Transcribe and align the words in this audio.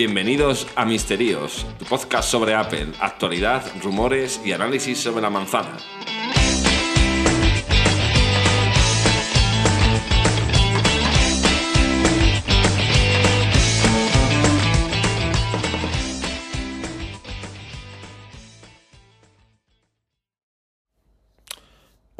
Bienvenidos 0.00 0.66
a 0.76 0.86
Misterios, 0.86 1.66
tu 1.78 1.84
podcast 1.84 2.30
sobre 2.30 2.54
Apple, 2.54 2.86
actualidad, 3.00 3.62
rumores 3.82 4.40
y 4.42 4.52
análisis 4.52 4.98
sobre 4.98 5.20
la 5.20 5.28
manzana. 5.28 5.76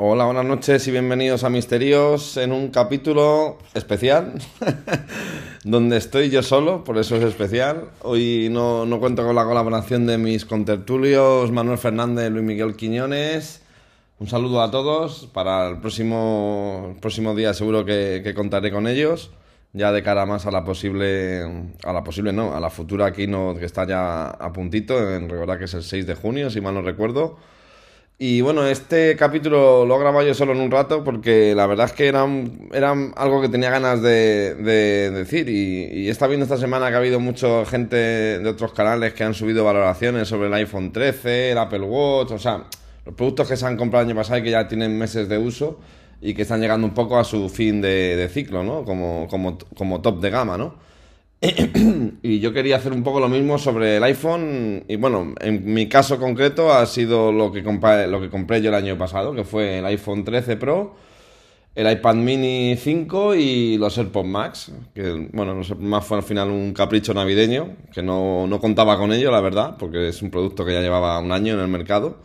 Hola, 0.03 0.25
buenas 0.25 0.47
noches 0.47 0.89
y 0.89 0.93
bienvenidos 0.93 1.45
a 1.45 1.51
Misterios 1.51 2.39
en 2.39 2.53
un 2.53 2.69
capítulo 2.71 3.59
especial 3.75 4.33
donde 5.65 5.99
estoy 5.99 6.31
yo 6.31 6.43
solo, 6.43 6.85
por 6.85 6.97
eso 6.97 7.17
es 7.17 7.23
especial. 7.23 7.91
Hoy 8.01 8.49
no, 8.51 8.87
no 8.87 8.99
cuento 8.99 9.27
con 9.27 9.37
la 9.37 9.45
colaboración 9.45 10.07
de 10.07 10.17
mis 10.17 10.47
contertulios 10.47 11.51
Manuel 11.51 11.77
Fernández 11.77 12.31
Luis 12.31 12.47
Miguel 12.47 12.77
Quiñones. 12.77 13.61
Un 14.19 14.27
saludo 14.27 14.63
a 14.63 14.71
todos. 14.71 15.27
Para 15.35 15.69
el 15.69 15.81
próximo, 15.81 16.97
próximo 17.03 17.35
día 17.35 17.53
seguro 17.53 17.85
que, 17.85 18.23
que 18.25 18.33
contaré 18.33 18.73
con 18.73 18.89
ellos. 18.89 19.33
Ya 19.75 19.93
de 19.93 20.03
cara 20.03 20.25
más 20.25 20.47
a 20.47 20.51
la 20.51 20.65
posible, 20.65 21.43
a 21.85 21.93
la 21.93 22.03
posible 22.03 22.33
no, 22.33 22.57
a 22.57 22.61
la 22.61 22.71
futura 22.71 23.13
keynote 23.13 23.61
que 23.61 23.67
está 23.67 23.87
ya 23.87 24.31
a 24.31 24.51
puntito, 24.51 24.99
en 25.15 25.29
recordar 25.29 25.59
que 25.59 25.67
es 25.67 25.75
el 25.75 25.83
6 25.83 26.07
de 26.07 26.15
junio, 26.15 26.49
si 26.49 26.63
mal 26.63 26.73
no 26.73 26.81
recuerdo. 26.81 27.37
Y 28.23 28.43
bueno, 28.43 28.67
este 28.67 29.17
capítulo 29.17 29.87
lo 29.87 29.97
he 29.97 29.99
grabado 29.99 30.27
yo 30.27 30.35
solo 30.35 30.53
en 30.53 30.61
un 30.61 30.71
rato 30.71 31.03
porque 31.03 31.55
la 31.55 31.67
verdad 31.67 31.87
es 31.87 31.93
que 31.95 32.07
era, 32.07 32.27
era 32.71 32.91
algo 33.17 33.41
que 33.41 33.49
tenía 33.49 33.71
ganas 33.71 34.03
de, 34.03 34.57
de 34.57 35.11
decir. 35.11 35.49
Y, 35.49 35.85
y 36.03 36.09
he 36.09 36.11
estado 36.11 36.29
viendo 36.29 36.45
esta 36.45 36.59
semana 36.59 36.91
que 36.91 36.97
ha 36.97 36.99
habido 36.99 37.19
mucha 37.19 37.65
gente 37.65 37.97
de 37.97 38.47
otros 38.47 38.75
canales 38.75 39.15
que 39.15 39.25
han 39.25 39.33
subido 39.33 39.65
valoraciones 39.65 40.29
sobre 40.29 40.49
el 40.49 40.53
iPhone 40.53 40.93
13, 40.93 41.53
el 41.53 41.59
Apple 41.59 41.81
Watch, 41.81 42.33
o 42.33 42.39
sea, 42.39 42.65
los 43.07 43.15
productos 43.15 43.49
que 43.49 43.57
se 43.57 43.65
han 43.65 43.79
comprado 43.79 44.03
el 44.05 44.11
año 44.11 44.21
pasado 44.21 44.39
y 44.41 44.43
que 44.43 44.51
ya 44.51 44.69
tienen 44.69 44.99
meses 44.99 45.27
de 45.27 45.39
uso 45.39 45.81
y 46.21 46.35
que 46.35 46.43
están 46.43 46.61
llegando 46.61 46.87
un 46.87 46.93
poco 46.93 47.19
a 47.19 47.25
su 47.25 47.49
fin 47.49 47.81
de, 47.81 48.17
de 48.17 48.29
ciclo, 48.29 48.63
¿no? 48.63 48.85
Como, 48.85 49.29
como, 49.31 49.57
como 49.75 50.03
top 50.03 50.21
de 50.21 50.29
gama, 50.29 50.59
¿no? 50.59 50.75
y 52.23 52.39
yo 52.41 52.53
quería 52.53 52.77
hacer 52.77 52.93
un 52.93 53.03
poco 53.03 53.19
lo 53.19 53.29
mismo 53.29 53.59
sobre 53.59 53.97
el 53.97 54.05
iPhone. 54.05 54.85
Y 54.89 54.97
bueno, 54.97 55.35
en 55.41 55.73
mi 55.73 55.89
caso 55.89 56.19
concreto 56.19 56.73
ha 56.73 56.85
sido 56.87 57.33
lo 57.33 57.51
que 57.51 57.63
lo 57.63 58.21
que 58.21 58.31
compré 58.31 58.61
yo 58.61 58.69
el 58.69 58.75
año 58.75 58.99
pasado, 58.99 59.35
que 59.35 59.45
fue 59.45 59.79
el 59.79 59.87
iPhone 59.87 60.25
13 60.25 60.57
Pro, 60.57 60.97
el 61.75 61.91
iPad 61.91 62.15
Mini 62.17 62.77
5 62.77 63.35
y 63.37 63.79
los 63.79 63.97
AirPods 63.97 64.29
Max. 64.29 64.73
Que 64.95 65.29
bueno, 65.33 65.55
los 65.55 65.71
AirPods 65.71 65.89
Max 65.89 66.07
fue 66.07 66.19
al 66.19 66.25
final 66.25 66.51
un 66.51 66.75
capricho 66.75 67.15
navideño, 67.15 67.77
que 67.93 68.03
no, 68.03 68.47
no 68.47 68.61
contaba 68.61 68.99
con 68.99 69.13
ello, 69.13 69.31
la 69.31 69.41
verdad, 69.41 69.77
porque 69.79 70.09
es 70.09 70.21
un 70.21 70.31
producto 70.31 70.65
que 70.67 70.75
ya 70.75 70.83
llevaba 70.83 71.19
un 71.21 71.33
año 71.33 71.55
en 71.55 71.61
el 71.61 71.69
mercado. 71.69 72.19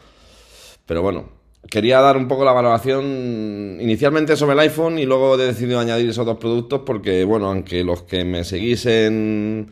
Pero 0.86 1.02
bueno, 1.02 1.30
quería 1.70 2.00
dar 2.00 2.18
un 2.18 2.28
poco 2.28 2.46
la 2.46 2.52
valoración 2.52 3.78
inicialmente 3.80 4.36
sobre 4.36 4.54
el 4.54 4.60
iPhone 4.60 5.00
y 5.00 5.06
luego 5.06 5.36
he 5.36 5.46
decidido 5.46 5.80
añadir 5.80 6.10
esos 6.10 6.26
dos 6.26 6.38
productos 6.38 6.82
porque, 6.86 7.24
bueno, 7.24 7.48
aunque 7.48 7.84
los 7.84 8.04
que 8.04 8.24
me 8.26 8.44
seguís 8.44 8.86
en, 8.86 9.72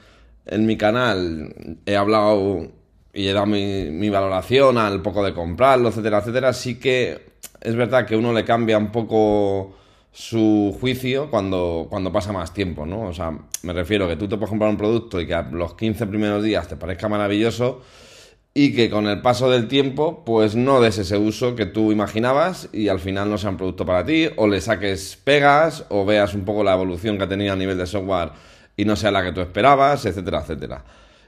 mi 0.52 0.78
canal 0.78 1.54
he 1.86 1.96
hablado 1.96 2.68
y 3.14 3.28
he 3.28 3.34
dado 3.34 3.46
mi, 3.46 3.90
mi, 3.92 4.10
valoración 4.10 4.78
al 4.78 5.02
poco 5.02 5.24
de 5.24 5.34
comprarlo, 5.34 5.90
etcétera, 5.90 6.20
etcétera, 6.20 6.54
sí 6.54 6.80
que 6.80 7.34
es 7.62 7.76
verdad 7.76 8.06
que 8.06 8.16
uno 8.16 8.34
le 8.34 8.44
cambia 8.44 8.78
un 8.78 8.92
poco 8.92 9.76
su 10.12 10.76
juicio 10.80 11.30
cuando, 11.30 11.88
cuando 11.90 12.12
pasa 12.12 12.32
más 12.32 12.54
tiempo, 12.54 12.86
¿no? 12.86 13.02
O 13.08 13.14
sea, 13.14 13.32
me 13.64 13.74
refiero 13.74 14.08
que 14.08 14.16
tú 14.16 14.28
te 14.28 14.36
puedes 14.38 14.50
comprar 14.50 14.70
un 14.70 14.78
producto 14.78 15.20
y 15.20 15.26
que 15.26 15.34
a 15.34 15.42
los 15.42 15.74
15 15.76 16.06
primeros 16.08 16.44
días 16.44 16.68
te 16.68 16.76
parezca 16.76 17.10
maravilloso 17.10 17.82
y 18.54 18.76
que 18.76 18.90
con 18.90 19.08
el 19.08 19.22
paso 19.22 19.50
del 19.50 19.68
tiempo 19.68 20.24
pues 20.26 20.56
no 20.56 20.80
des 20.80 21.00
ese 21.00 21.18
uso 21.18 21.56
que 21.56 21.66
tú 21.66 21.92
imaginabas 21.92 22.70
y 22.72 22.88
al 22.88 23.00
final 23.00 23.30
no 23.30 23.38
sea 23.38 23.50
un 23.50 23.58
producto 23.58 23.86
para 23.86 24.06
ti 24.06 24.30
o 24.36 24.48
le 24.48 24.62
saques 24.62 25.20
pegas 25.24 25.86
o 25.90 26.06
veas 26.06 26.36
un 26.36 26.46
poco 26.46 26.64
la 26.64 26.74
evolución 26.74 27.18
que 27.18 27.24
ha 27.24 27.28
tenido 27.30 27.54
a 27.54 27.56
nivel 27.56 27.78
de 27.78 27.88
software 27.88 28.32
y 28.78 28.86
no 28.86 28.96
sea 28.96 29.12
la 29.12 29.24
que 29.24 29.32
tú 29.32 29.42
esperabas, 29.42 30.06
etcétera, 30.06 30.42
etcétera. 30.42 30.84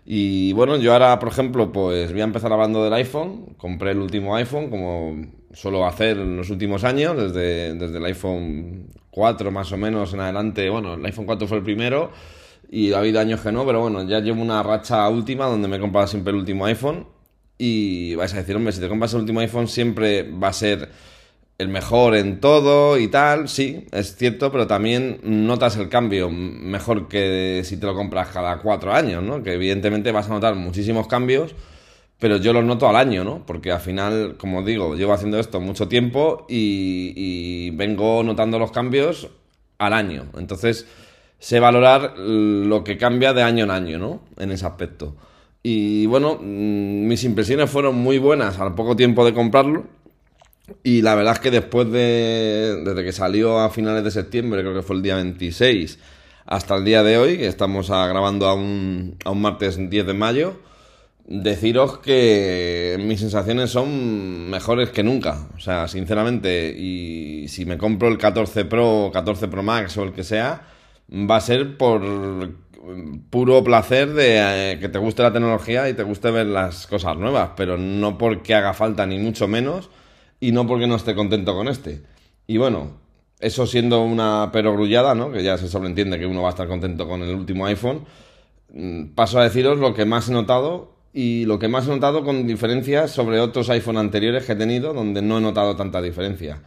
Y 0.05 0.53
bueno, 0.53 0.77
yo 0.77 0.93
ahora, 0.93 1.17
por 1.17 1.29
ejemplo, 1.29 1.71
pues 1.71 2.11
voy 2.11 2.21
a 2.21 2.25
empezar 2.25 2.53
hablando 2.53 2.83
del 2.83 2.93
iPhone. 2.93 3.55
Compré 3.57 3.91
el 3.91 3.99
último 3.99 4.35
iPhone, 4.35 4.69
como 4.69 5.15
suelo 5.51 5.85
hacer 5.85 6.17
en 6.17 6.37
los 6.37 6.49
últimos 6.51 6.83
años, 6.83 7.17
desde, 7.17 7.73
desde 7.73 7.97
el 7.97 8.05
iPhone 8.05 8.87
4 9.09 9.51
más 9.51 9.71
o 9.71 9.77
menos 9.77 10.13
en 10.13 10.19
adelante. 10.19 10.69
Bueno, 10.69 10.93
el 10.93 11.05
iPhone 11.05 11.25
4 11.25 11.47
fue 11.47 11.57
el 11.57 11.63
primero 11.63 12.11
y 12.69 12.93
ha 12.93 12.99
habido 12.99 13.19
años 13.19 13.41
que 13.41 13.51
no, 13.51 13.65
pero 13.65 13.81
bueno, 13.81 14.03
ya 14.07 14.19
llevo 14.19 14.41
una 14.41 14.61
racha 14.61 15.07
última 15.09 15.45
donde 15.45 15.67
me 15.67 15.77
he 15.77 15.79
comprado 15.79 16.07
siempre 16.07 16.31
el 16.31 16.39
último 16.39 16.65
iPhone 16.65 17.14
y 17.57 18.15
vais 18.15 18.33
a 18.33 18.37
decir, 18.37 18.55
hombre, 18.55 18.73
si 18.73 18.79
te 18.79 18.89
compras 18.89 19.13
el 19.13 19.21
último 19.21 19.39
iPhone 19.39 19.67
siempre 19.67 20.23
va 20.23 20.49
a 20.49 20.53
ser 20.53 20.89
el 21.57 21.69
mejor 21.69 22.15
en 22.15 22.41
todo 22.41 22.97
y 22.97 23.07
tal, 23.07 23.47
sí, 23.47 23.85
es 23.91 24.15
cierto, 24.17 24.51
pero 24.51 24.67
también 24.67 25.19
notas 25.23 25.77
el 25.77 25.87
cambio 25.87 26.29
mejor 26.29 27.07
que 27.07 27.61
si 27.63 27.77
te 27.77 27.85
lo 27.85 27.95
compras 27.95 28.29
cada 28.29 28.57
cuatro 28.57 28.93
años, 28.93 29.23
¿no? 29.23 29.41
Que 29.41 29.53
evidentemente 29.53 30.11
vas 30.11 30.27
a 30.27 30.33
notar 30.33 30.55
muchísimos 30.55 31.07
cambios, 31.07 31.55
pero 32.19 32.37
yo 32.37 32.51
los 32.51 32.65
noto 32.65 32.89
al 32.89 32.97
año, 32.97 33.23
¿no? 33.23 33.45
Porque 33.45 33.71
al 33.71 33.79
final, 33.79 34.35
como 34.37 34.63
digo, 34.63 34.95
llevo 34.95 35.13
haciendo 35.13 35.39
esto 35.39 35.61
mucho 35.61 35.87
tiempo 35.87 36.45
y, 36.49 37.13
y 37.15 37.69
vengo 37.71 38.21
notando 38.23 38.59
los 38.59 38.71
cambios 38.71 39.29
al 39.77 39.93
año. 39.93 40.25
Entonces, 40.37 40.87
sé 41.39 41.59
valorar 41.61 42.17
lo 42.17 42.83
que 42.83 42.97
cambia 42.97 43.33
de 43.33 43.43
año 43.43 43.63
en 43.63 43.71
año, 43.71 43.97
¿no? 43.97 44.21
En 44.37 44.51
ese 44.51 44.65
aspecto. 44.65 45.15
Y 45.67 46.05
bueno, 46.05 46.37
mis 46.37 47.23
impresiones 47.23 47.71
fueron 47.71 47.95
muy 47.95 48.19
buenas 48.19 48.59
al 48.59 48.75
poco 48.75 48.95
tiempo 48.95 49.25
de 49.25 49.33
comprarlo. 49.33 49.87
Y 50.83 51.01
la 51.01 51.15
verdad 51.15 51.33
es 51.33 51.39
que 51.39 51.49
después 51.49 51.91
de. 51.91 52.83
Desde 52.85 53.03
que 53.03 53.11
salió 53.11 53.57
a 53.57 53.71
finales 53.71 54.03
de 54.03 54.11
septiembre, 54.11 54.61
creo 54.61 54.75
que 54.75 54.83
fue 54.83 54.95
el 54.95 55.01
día 55.01 55.15
26, 55.15 55.97
hasta 56.45 56.75
el 56.75 56.85
día 56.85 57.01
de 57.01 57.17
hoy, 57.17 57.37
que 57.39 57.47
estamos 57.47 57.89
grabando 57.89 58.45
a 58.45 58.53
un, 58.53 59.17
a 59.25 59.31
un 59.31 59.41
martes 59.41 59.79
10 59.89 60.05
de 60.05 60.13
mayo, 60.13 60.59
deciros 61.25 61.97
que 61.97 62.97
mis 62.99 63.21
sensaciones 63.21 63.71
son 63.71 64.51
mejores 64.51 64.91
que 64.91 65.01
nunca. 65.01 65.47
O 65.57 65.59
sea, 65.59 65.87
sinceramente, 65.87 66.75
y 66.77 67.47
si 67.47 67.65
me 67.65 67.79
compro 67.79 68.07
el 68.07 68.19
14 68.19 68.65
Pro, 68.65 69.09
14 69.11 69.47
Pro 69.47 69.63
Max 69.63 69.97
o 69.97 70.03
el 70.03 70.13
que 70.13 70.23
sea, 70.23 70.61
va 71.11 71.37
a 71.37 71.41
ser 71.41 71.75
por 71.75 72.03
puro 73.29 73.63
placer 73.63 74.13
de 74.13 74.73
eh, 74.73 74.79
que 74.79 74.89
te 74.89 74.99
guste 74.99 75.23
la 75.23 75.33
tecnología 75.33 75.89
y 75.89 75.93
te 75.93 76.03
guste 76.03 76.31
ver 76.31 76.47
las 76.47 76.87
cosas 76.87 77.17
nuevas, 77.17 77.51
pero 77.55 77.77
no 77.77 78.17
porque 78.17 78.53
haga 78.53 78.73
falta 78.73 79.05
ni 79.05 79.17
mucho 79.17 79.47
menos 79.47 79.89
y 80.39 80.51
no 80.51 80.67
porque 80.67 80.87
no 80.87 80.95
esté 80.95 81.15
contento 81.15 81.55
con 81.55 81.67
este. 81.67 82.01
Y 82.47 82.57
bueno, 82.57 82.91
eso 83.39 83.65
siendo 83.65 84.03
una 84.03 84.49
perogrullada, 84.51 85.15
¿no? 85.15 85.31
Que 85.31 85.43
ya 85.43 85.57
se 85.57 85.67
sobreentiende 85.67 86.19
que 86.19 86.25
uno 86.25 86.41
va 86.41 86.49
a 86.49 86.51
estar 86.51 86.67
contento 86.67 87.07
con 87.07 87.21
el 87.21 87.33
último 87.35 87.65
iPhone. 87.65 88.05
mm, 88.73 89.13
Paso 89.15 89.39
a 89.39 89.43
deciros 89.43 89.79
lo 89.79 89.93
que 89.93 90.05
más 90.05 90.29
he 90.29 90.33
notado 90.33 90.95
y 91.13 91.45
lo 91.45 91.59
que 91.59 91.67
más 91.67 91.87
he 91.87 91.89
notado 91.89 92.23
con 92.23 92.45
diferencias 92.45 93.11
sobre 93.11 93.39
otros 93.39 93.69
iPhone 93.69 93.97
anteriores 93.97 94.45
que 94.45 94.51
he 94.53 94.55
tenido 94.55 94.93
donde 94.93 95.21
no 95.21 95.37
he 95.37 95.41
notado 95.41 95.75
tanta 95.75 96.01
diferencia. 96.01 96.61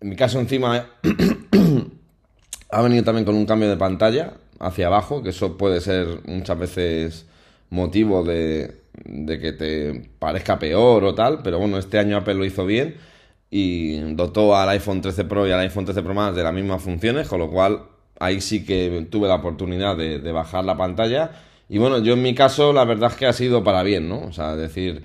En 0.00 0.10
mi 0.10 0.16
caso 0.16 0.38
encima 0.38 0.86
ha 2.70 2.82
venido 2.82 3.04
también 3.04 3.24
con 3.24 3.34
un 3.34 3.46
cambio 3.46 3.70
de 3.70 3.76
pantalla 3.76 4.34
hacia 4.60 4.86
abajo, 4.86 5.22
que 5.22 5.30
eso 5.30 5.56
puede 5.56 5.80
ser 5.80 6.20
muchas 6.26 6.58
veces 6.58 7.26
motivo 7.70 8.24
de, 8.24 8.80
de, 9.04 9.38
que 9.38 9.52
te 9.52 10.10
parezca 10.18 10.58
peor 10.58 11.04
o 11.04 11.14
tal, 11.14 11.42
pero 11.42 11.58
bueno, 11.58 11.78
este 11.78 11.98
año 11.98 12.16
Apple 12.16 12.34
lo 12.34 12.44
hizo 12.44 12.64
bien 12.66 12.96
y 13.50 13.98
dotó 14.14 14.56
al 14.56 14.68
iPhone 14.70 15.00
13 15.00 15.24
Pro 15.24 15.46
y 15.46 15.52
al 15.52 15.60
iPhone 15.60 15.84
13 15.84 16.02
Pro 16.02 16.14
Max 16.14 16.36
de 16.36 16.42
las 16.42 16.52
mismas 16.52 16.82
funciones, 16.82 17.28
con 17.28 17.38
lo 17.38 17.50
cual 17.50 17.82
ahí 18.18 18.40
sí 18.40 18.64
que 18.64 19.06
tuve 19.10 19.28
la 19.28 19.36
oportunidad 19.36 19.96
de, 19.96 20.18
de 20.18 20.32
bajar 20.32 20.64
la 20.64 20.76
pantalla. 20.76 21.30
Y 21.68 21.78
bueno, 21.78 21.98
yo 21.98 22.14
en 22.14 22.22
mi 22.22 22.34
caso 22.34 22.72
la 22.72 22.84
verdad 22.84 23.10
es 23.12 23.16
que 23.16 23.26
ha 23.26 23.32
sido 23.32 23.64
para 23.64 23.82
bien, 23.82 24.08
¿no? 24.08 24.20
O 24.20 24.32
sea, 24.32 24.56
decir, 24.56 25.04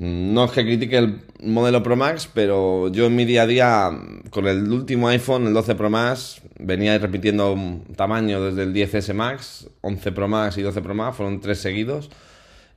no 0.00 0.46
es 0.46 0.52
que 0.52 0.64
critique 0.64 0.96
el 0.96 1.20
modelo 1.42 1.82
Pro 1.82 1.94
Max, 1.94 2.26
pero 2.32 2.88
yo 2.88 3.04
en 3.04 3.16
mi 3.16 3.26
día 3.26 3.42
a 3.42 3.46
día, 3.46 3.90
con 4.30 4.46
el 4.46 4.72
último 4.72 5.08
iPhone, 5.08 5.46
el 5.46 5.52
12 5.52 5.74
Pro 5.74 5.90
Max, 5.90 6.40
venía 6.58 6.96
repitiendo 6.98 7.54
tamaño 7.96 8.42
desde 8.42 8.62
el 8.62 8.72
10S 8.72 9.12
Max, 9.12 9.68
11 9.82 10.12
Pro 10.12 10.26
Max 10.26 10.56
y 10.56 10.62
12 10.62 10.80
Pro 10.80 10.94
Max, 10.94 11.18
fueron 11.18 11.40
tres 11.42 11.58
seguidos. 11.58 12.08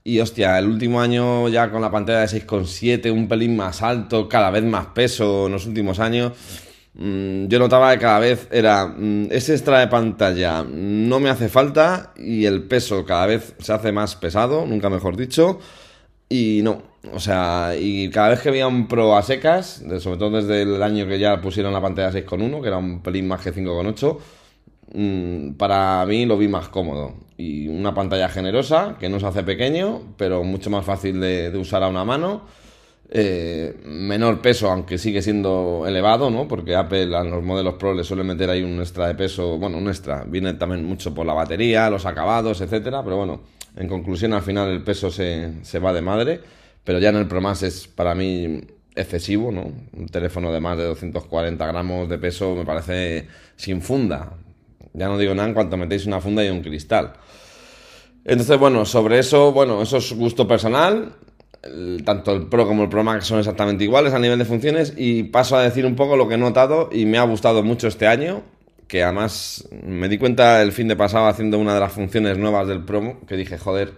Y 0.03 0.19
hostia, 0.19 0.59
el 0.59 0.67
último 0.67 0.99
año 0.99 1.47
ya 1.47 1.71
con 1.71 1.81
la 1.81 1.89
pantalla 1.89 2.19
de 2.19 2.27
6,7, 2.27 3.09
un 3.09 3.29
pelín 3.29 3.55
más 3.55 3.81
alto, 3.81 4.27
cada 4.27 4.51
vez 4.51 4.65
más 4.65 4.87
peso 4.87 5.45
en 5.45 5.53
los 5.53 5.65
últimos 5.65 5.99
años. 5.99 6.33
mmm, 6.93 7.47
Yo 7.47 7.57
notaba 7.57 7.93
que 7.93 7.99
cada 7.99 8.19
vez 8.19 8.49
era 8.51 8.87
mmm, 8.87 9.27
ese 9.31 9.53
extra 9.53 9.79
de 9.79 9.87
pantalla 9.87 10.65
no 10.69 11.21
me 11.21 11.29
hace 11.29 11.47
falta 11.47 12.13
y 12.17 12.43
el 12.45 12.63
peso 12.63 13.05
cada 13.05 13.27
vez 13.27 13.55
se 13.59 13.71
hace 13.71 13.93
más 13.93 14.17
pesado, 14.17 14.65
nunca 14.65 14.89
mejor 14.89 15.15
dicho. 15.15 15.59
Y 16.35 16.61
no, 16.63 16.81
o 17.13 17.19
sea, 17.19 17.75
y 17.79 18.09
cada 18.09 18.29
vez 18.29 18.41
que 18.41 18.49
veía 18.49 18.65
un 18.67 18.87
Pro 18.87 19.15
a 19.15 19.21
secas, 19.21 19.87
de- 19.87 19.99
sobre 19.99 20.17
todo 20.17 20.31
desde 20.41 20.63
el 20.63 20.81
año 20.81 21.05
que 21.07 21.19
ya 21.19 21.39
pusieron 21.39 21.71
la 21.73 21.79
pantalla 21.81 22.11
6.1, 22.11 22.59
que 22.59 22.67
era 22.69 22.77
un 22.77 23.03
pelín 23.03 23.27
más 23.27 23.41
que 23.41 23.51
5.8, 23.53 24.17
mm, 24.93 25.51
para 25.53 26.03
mí 26.07 26.25
lo 26.25 26.35
vi 26.37 26.47
más 26.47 26.69
cómodo. 26.69 27.13
y 27.37 27.67
una 27.67 27.93
pantalla 27.93 28.29
generosa 28.29 28.95
que 28.99 29.09
no 29.09 29.19
se 29.19 29.25
hace 29.27 29.43
pequeño, 29.43 30.13
pero 30.17 30.43
mucho 30.43 30.69
más 30.69 30.85
fácil 30.85 31.19
de, 31.19 31.51
usar 31.57 31.83
a 31.83 31.87
una 31.89 32.03
mano. 32.05 32.43
Eh, 33.09 33.75
menor 33.85 34.41
peso, 34.41 34.69
aunque 34.71 34.97
sigue 34.97 35.21
siendo 35.21 35.83
elevado, 35.87 36.29
¿no? 36.29 36.47
Porque 36.47 36.75
Apple 36.75 37.15
a 37.15 37.23
los 37.23 37.43
modelos 37.43 37.75
Pro 37.75 37.93
le 37.93 38.03
suele 38.03 38.23
meter 38.23 38.49
ahí 38.49 38.63
un 38.63 38.79
extra 38.79 39.07
de 39.07 39.15
peso, 39.15 39.57
bueno, 39.59 39.77
un 39.77 39.87
extra, 39.87 40.23
viene 40.25 40.53
también 40.55 40.85
mucho 40.85 41.13
por 41.13 41.25
la 41.25 41.33
batería, 41.33 41.89
los 41.89 42.05
acabados, 42.05 42.61
etcétera, 42.61 43.03
pero 43.03 43.17
bueno, 43.17 43.41
en 43.75 43.87
conclusión 43.87 44.33
al 44.33 44.41
final 44.41 44.69
el 44.69 44.83
peso 44.83 45.09
se, 45.11 45.63
se 45.63 45.79
va 45.79 45.93
de 45.93 46.01
madre, 46.01 46.41
pero 46.83 46.99
ya 46.99 47.09
en 47.09 47.17
el 47.17 47.27
Pro 47.27 47.41
Max 47.41 47.63
es 47.63 47.87
para 47.87 48.15
mí 48.15 48.61
excesivo, 48.95 49.51
¿no? 49.51 49.71
Un 49.93 50.07
teléfono 50.07 50.51
de 50.51 50.59
más 50.59 50.77
de 50.77 50.83
240 50.83 51.65
gramos 51.65 52.09
de 52.09 52.17
peso 52.17 52.55
me 52.55 52.65
parece 52.65 53.27
sin 53.55 53.81
funda. 53.81 54.33
Ya 54.93 55.07
no 55.07 55.17
digo 55.17 55.33
nada 55.33 55.47
en 55.47 55.53
cuanto 55.53 55.77
metéis 55.77 56.05
una 56.05 56.21
funda 56.21 56.45
y 56.45 56.49
un 56.49 56.61
cristal. 56.61 57.13
Entonces, 58.25 58.57
bueno, 58.57 58.85
sobre 58.85 59.19
eso, 59.19 59.51
bueno, 59.51 59.81
eso 59.81 59.97
es 59.97 60.13
gusto 60.13 60.47
personal. 60.47 61.13
tanto 62.05 62.33
el 62.33 62.47
Pro 62.47 62.67
como 62.67 62.83
el 62.83 62.89
Pro 62.89 63.03
Max 63.03 63.25
son 63.25 63.39
exactamente 63.39 63.83
iguales 63.83 64.13
a 64.13 64.19
nivel 64.19 64.39
de 64.39 64.45
funciones. 64.45 64.93
Y 64.95 65.23
paso 65.23 65.57
a 65.57 65.63
decir 65.63 65.85
un 65.85 65.95
poco 65.95 66.15
lo 66.15 66.27
que 66.27 66.35
he 66.35 66.37
notado 66.37 66.89
y 66.91 67.05
me 67.05 67.17
ha 67.17 67.23
gustado 67.23 67.63
mucho 67.63 67.87
este 67.87 68.07
año. 68.07 68.43
Que 68.93 69.01
además 69.01 69.67
me 69.83 70.07
di 70.07 70.19
cuenta 70.19 70.61
el 70.61 70.71
fin 70.71 70.87
de 70.87 70.95
pasado 70.95 71.25
haciendo 71.25 71.57
una 71.57 71.73
de 71.73 71.79
las 71.79 71.91
funciones 71.91 72.37
nuevas 72.37 72.67
del 72.67 72.85
Pro, 72.85 73.21
que 73.25 73.35
dije, 73.35 73.57
joder, 73.57 73.95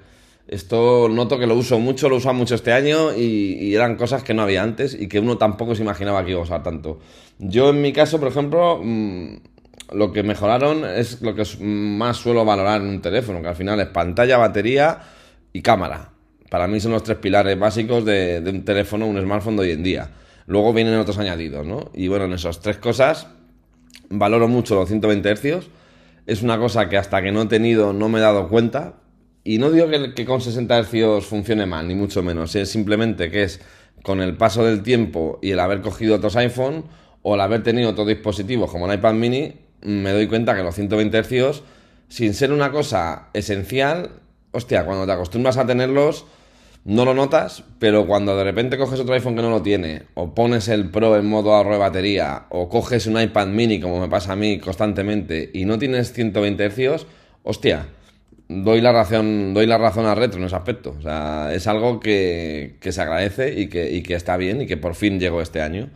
esto 0.48 1.10
noto 1.10 1.38
que 1.38 1.48
lo 1.48 1.56
uso 1.56 1.80
mucho, 1.80 2.08
lo 2.08 2.16
usado 2.16 2.34
mucho 2.34 2.56
este 2.56 2.72
año 2.72 3.14
y, 3.14 3.76
eran 3.76 3.98
cosas 3.98 4.24
que 4.24 4.34
no 4.34 4.44
había 4.44 4.64
antes 4.64 4.98
y 4.98 5.10
que 5.10 5.20
uno 5.20 5.38
tampoco 5.38 5.76
se 5.76 5.82
imaginaba 5.82 6.24
que 6.24 6.32
iba 6.32 6.40
a 6.40 6.44
usar 6.44 6.64
tanto. 6.64 7.02
Yo 7.40 7.72
en 7.72 7.82
mi 7.82 7.92
caso, 7.92 8.20
por 8.22 8.30
ejemplo, 8.30 8.80
mm, 8.82 9.36
lo 9.92 10.14
que 10.14 10.24
mejoraron 10.24 10.86
es 10.86 11.22
lo 11.22 11.36
que 11.36 11.44
más 11.60 12.16
suelo 12.16 12.46
valorar 12.46 12.80
en 12.80 12.88
un 12.88 13.02
teléfono, 13.02 13.42
que 13.42 13.50
al 13.50 13.56
final 13.58 13.78
es 13.82 13.88
pantalla, 13.88 14.38
batería 14.38 15.02
y 15.52 15.62
cámara. 15.62 16.12
Para 16.50 16.68
mí 16.68 16.80
son 16.80 16.94
los 16.94 17.04
tres 17.04 17.18
pilares 17.18 17.60
básicos 17.60 18.06
de, 18.06 18.40
de 18.40 18.50
un 18.50 18.64
teléfono, 18.64 19.08
un 19.08 19.22
smartphone 19.22 19.58
de 19.58 19.62
hoy 19.62 19.72
en 19.72 19.84
día. 19.84 20.10
Luego 20.48 20.72
vienen 20.72 20.96
otros 20.96 21.18
añadidos, 21.18 21.68
¿no? 21.68 21.92
Y 21.94 22.08
bueno, 22.08 22.24
en 22.24 22.32
esas 22.32 22.62
tres 22.62 22.78
cosas 22.78 23.28
valoro 24.10 24.48
mucho 24.48 24.76
los 24.76 24.88
120 24.88 25.36
Hz. 25.36 25.68
Es 26.26 26.42
una 26.42 26.58
cosa 26.58 26.90
que 26.90 26.98
hasta 26.98 27.22
que 27.22 27.32
no 27.32 27.44
he 27.44 27.46
tenido 27.46 27.94
no 27.94 28.10
me 28.10 28.20
he 28.20 28.22
dado 28.22 28.48
cuenta, 28.50 29.02
y 29.44 29.60
no 29.60 29.70
digo 29.70 29.88
que, 30.16 30.26
con 30.26 30.42
60 30.42 30.84
Hz 30.84 31.26
funcione 31.26 31.68
mal, 31.68 31.88
ni 31.88 31.94
mucho 31.94 32.24
menos. 32.24 32.56
Es 32.56 32.70
simplemente 32.70 33.30
que 33.30 33.44
es 33.44 33.62
con 34.02 34.20
el 34.22 34.36
paso 34.36 34.66
del 34.66 34.82
tiempo 34.82 35.40
y 35.42 35.52
el 35.52 35.60
haber 35.60 35.82
cogido 35.82 36.16
otros 36.16 36.36
iPhone 36.36 36.86
o 37.22 37.36
el 37.36 37.42
haber 37.42 37.62
tenido 37.62 37.92
otros 37.92 38.08
dispositivos 38.08 38.72
como 38.72 38.92
el 38.92 38.98
iPad 38.98 39.14
mini, 39.14 39.54
me 39.82 40.12
doy 40.12 40.28
cuenta 40.28 40.56
que 40.56 40.64
los 40.64 40.74
120 40.74 41.24
Hz, 41.24 41.62
sin 42.08 42.34
ser 42.34 42.52
una 42.52 42.72
cosa 42.72 43.30
esencial, 43.34 44.22
hostia, 44.52 44.84
cuando 44.84 45.06
te 45.06 45.12
acostumbras 45.12 45.58
a 45.58 45.66
tenerlos, 45.68 46.26
no 46.86 47.04
lo 47.04 47.14
notas, 47.14 47.64
pero 47.80 48.08
cuando 48.08 48.38
de 48.38 48.44
repente 48.44 48.78
coges 48.78 49.00
otro 49.00 49.14
iPhone 49.14 49.36
que 49.36 49.42
no 49.42 49.50
lo 49.50 49.62
tiene, 49.62 50.04
o 50.14 50.34
pones 50.34 50.68
el 50.70 50.90
Pro 50.90 51.18
en 51.18 51.26
modo 51.26 51.54
ahorro 51.54 51.74
de 51.74 51.80
batería, 51.80 52.46
o 52.50 52.70
coges 52.70 53.08
un 53.08 53.20
iPad 53.20 53.48
mini, 53.48 53.80
como 53.80 54.00
me 54.00 54.08
pasa 54.08 54.34
a 54.34 54.36
mí 54.36 54.60
constantemente, 54.60 55.50
y 55.54 55.66
no 55.66 55.78
tienes 55.78 56.14
120 56.14 56.70
Hz, 56.70 57.06
hostia, 57.44 57.88
doy 58.48 58.82
la 58.82 58.92
razón, 58.92 59.54
doy 59.54 59.66
la 59.66 59.78
razón 59.78 60.06
a 60.06 60.16
Retro 60.16 60.40
en 60.40 60.46
ese 60.46 60.56
aspecto. 60.56 60.96
O 60.98 61.02
sea, 61.02 61.54
es 61.54 61.68
algo 61.68 62.00
que, 62.00 62.78
se 62.82 63.02
agradece 63.02 63.60
y 63.60 63.68
que, 63.68 64.02
que, 64.04 64.14
está 64.14 64.38
bien 64.38 64.62
y 64.62 64.68
que 64.68 64.78
por 64.78 64.96
fin 64.96 65.20
llegó 65.20 65.42
este 65.42 65.62
año. 65.62 65.90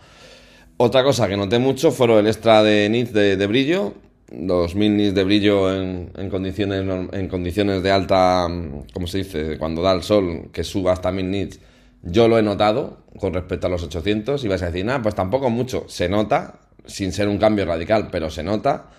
Otra 0.78 1.04
cosa 1.04 1.28
que 1.28 1.38
noté 1.38 1.60
mucho 1.60 1.92
fueron 1.92 2.20
el 2.20 2.28
extra 2.28 2.64
de 2.64 2.90
nits 2.90 3.14
de, 3.14 3.48
brillo, 3.48 3.96
los 4.32 4.76
mil 4.76 4.96
nits 4.96 5.16
de 5.16 5.24
brillo 5.24 5.74
en, 5.74 6.30
condiciones, 6.30 6.86
en 7.12 7.28
condiciones 7.28 7.82
de 7.84 7.92
alta, 7.92 8.48
como 8.94 9.08
se 9.08 9.20
dice, 9.20 9.58
cuando 9.58 9.82
da 9.82 9.92
el 9.94 10.04
sol, 10.04 10.50
que 10.52 10.64
suba 10.64 10.94
hasta 10.94 11.12
mil 11.12 11.30
nits. 11.30 11.60
Yo 12.02 12.28
lo 12.28 12.38
he 12.38 12.42
notado 12.42 13.00
con 13.20 13.34
respecto 13.34 13.68
a 13.68 13.70
los 13.70 13.84
800 13.84 14.44
y 14.44 14.48
vas 14.48 14.62
a 14.62 14.68
decir, 14.68 14.86
nada, 14.86 15.02
pues 15.02 15.16
tampoco 15.16 15.50
mucho. 15.50 15.86
Se 15.88 16.08
nota, 16.08 16.60
sin 16.86 17.12
ser 17.12 17.28
un 17.28 17.38
cambio 17.38 17.66
radical, 17.66 18.10
pero 18.12 18.30
se 18.30 18.44
nota. 18.44 18.90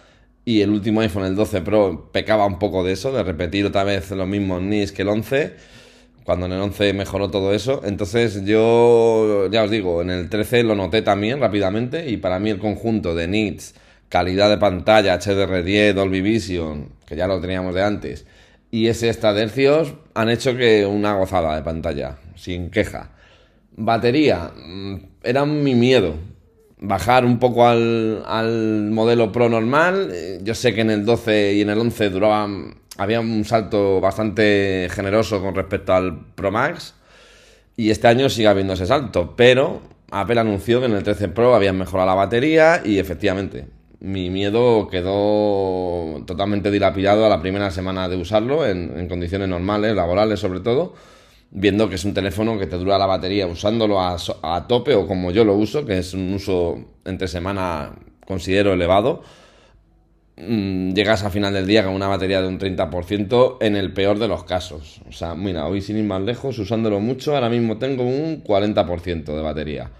Y 0.45 0.63
el 0.63 0.71
último 0.71 1.01
iPhone, 1.01 1.25
el 1.25 1.37
12 1.37 1.63
Pro, 1.63 2.11
pecaba 2.13 2.47
un 2.47 2.59
poco 2.59 2.83
de 2.85 2.93
eso, 2.93 3.13
de 3.13 3.23
repetir 3.23 3.65
otra 3.67 3.85
vez 3.85 4.11
los 4.11 4.27
mismos 4.27 4.63
nits 4.63 4.93
que 4.93 5.03
el 5.03 5.09
11, 5.09 5.55
cuando 6.25 6.47
en 6.47 6.53
el 6.53 6.61
11 6.61 6.93
mejoró 6.93 7.31
todo 7.31 7.55
eso. 7.55 7.83
Entonces 7.85 8.45
yo, 8.45 9.49
ya 9.51 9.63
os 9.63 9.71
digo, 9.71 10.03
en 10.03 10.11
el 10.11 10.29
13 10.29 10.65
lo 10.65 10.75
noté 10.75 11.03
también 11.03 11.41
rápidamente 11.41 12.11
y 12.11 12.17
para 12.17 12.39
mí 12.39 12.51
el 12.51 12.59
conjunto 12.59 13.15
de 13.15 13.29
nits, 13.29 13.75
calidad 14.11 14.51
de 14.51 14.59
pantalla, 14.59 15.19
HDR10, 15.19 15.95
Dolby 15.95 16.21
Vision, 16.21 16.91
que 17.07 17.17
ya 17.17 17.27
lo 17.27 17.41
teníamos 17.41 17.75
de 17.75 17.83
antes, 17.83 18.27
y 18.71 18.89
ese 18.89 19.09
extra 19.09 19.33
de 19.33 19.43
hercios 19.43 19.95
han 20.15 20.29
hecho 20.29 20.57
que 20.57 20.85
una 20.85 21.15
gozada 21.15 21.57
de 21.57 21.63
pantalla, 21.63 22.19
sin 22.35 22.71
queja. 22.71 23.13
Batería, 23.77 24.51
mm, 24.55 24.97
era 25.23 25.47
mi 25.47 25.75
miedo 25.75 26.17
bajar 26.81 27.25
un 27.25 27.39
poco 27.39 27.67
al, 27.67 28.23
al, 28.27 28.91
modelo 28.91 29.33
Pro 29.33 29.49
normal. 29.49 30.11
Eh, 30.13 30.41
yo 30.43 30.55
sé 30.55 30.75
que 30.75 30.81
en 30.81 30.91
el 30.91 31.05
12 31.05 31.55
y 31.55 31.61
en 31.63 31.71
el 31.71 31.79
11 31.79 32.11
duraban, 32.11 32.75
había 32.97 33.21
un 33.21 33.45
salto 33.45 34.01
bastante 34.01 34.89
generoso 34.91 35.41
con 35.41 35.55
respecto 35.55 35.95
al 35.95 36.27
Pro 36.35 36.51
Max. 36.51 36.95
Y 37.77 37.91
este 37.91 38.09
año 38.09 38.29
sigue 38.29 38.49
habiendo 38.49 38.75
ese 38.75 38.87
salto, 38.87 39.35
pero 39.37 39.81
Apple 40.11 40.41
anunció 40.41 40.81
que 40.81 40.87
en 40.87 40.93
el 40.93 41.03
13 41.03 41.29
Pro 41.29 41.55
habían 41.55 41.79
mejorado 41.79 42.09
la 42.09 42.15
batería 42.15 42.83
y 42.85 42.99
efectivamente 42.99 43.80
mi 44.01 44.31
miedo 44.31 44.89
quedó 44.89 46.23
totalmente 46.27 46.71
dilapidado 46.71 47.27
a 47.27 47.29
la 47.29 47.41
primera 47.41 47.71
semana 47.71 48.09
de 48.09 48.17
usarlo 48.17 48.67
en, 48.67 49.07
condiciones 49.09 49.49
normales, 49.49 49.95
laborales 49.95 50.41
sobre 50.41 50.61
todo 50.61 50.95
viendo 51.51 51.89
que 51.89 51.97
es 51.97 52.05
un 52.05 52.15
teléfono 52.15 52.59
que 52.59 52.67
te 52.67 52.77
dura 52.77 52.97
la 52.97 53.07
batería 53.07 53.47
usándolo 53.47 54.01
a, 54.01 54.67
tope 54.69 54.95
o 54.95 55.07
como 55.07 55.33
yo 55.33 55.45
lo 55.45 55.55
uso, 55.55 55.85
que 55.85 55.99
es 55.99 56.15
un 56.15 56.33
uso 56.33 56.79
entre 57.05 57.29
semana 57.29 57.93
considero 58.25 58.73
elevado, 58.73 59.23
mm, 60.37 60.93
llegas 60.93 61.25
a 61.25 61.31
final 61.31 61.53
del 61.53 61.67
día 61.67 61.85
con 61.85 61.93
una 61.93 62.07
batería 62.07 62.41
de 62.41 62.49
un 62.49 62.59
30% 62.59 63.59
en 63.61 63.77
el 63.77 63.93
peor 63.93 64.19
de 64.21 64.29
los 64.29 64.45
casos. 64.45 65.03
O 65.09 65.13
sea, 65.13 65.35
mira, 65.35 65.67
hoy 65.67 65.83
sin 65.83 65.99
ir 65.99 66.05
más 66.05 66.23
lejos, 66.23 66.59
usándolo 66.59 67.01
mucho, 67.01 67.35
ahora 67.35 67.49
mismo 67.49 67.79
tengo 67.79 68.05
un 68.05 68.45
40% 68.45 69.25
de 69.35 69.43
batería. 69.43 69.91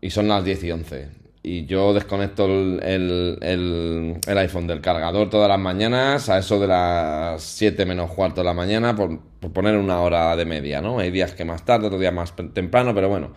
Y 0.00 0.10
son 0.10 0.28
las 0.28 0.44
10 0.44 0.64
y 0.64 0.70
11 0.70 1.23
y 1.46 1.66
yo 1.66 1.92
desconecto 1.92 2.46
el, 2.46 3.38
el, 3.42 4.38
iPhone 4.38 4.66
del 4.66 4.80
cargador 4.80 5.28
todas 5.28 5.46
las 5.46 5.58
mañanas 5.58 6.30
a 6.30 6.38
eso 6.38 6.58
de 6.58 6.66
las 6.66 7.42
7 7.42 7.84
menos 7.84 8.10
cuarto 8.12 8.40
de 8.40 8.46
la 8.46 8.54
mañana 8.54 8.96
por, 8.96 9.20
poner 9.52 9.76
una 9.76 10.00
hora 10.00 10.34
de 10.36 10.46
media, 10.46 10.80
¿no? 10.80 10.98
Hay 10.98 11.10
días 11.10 11.34
que 11.34 11.44
más 11.44 11.62
tarde, 11.66 11.88
otros 11.88 12.00
días 12.00 12.14
más 12.14 12.34
temprano, 12.54 12.94
pero 12.94 13.10
bueno. 13.10 13.32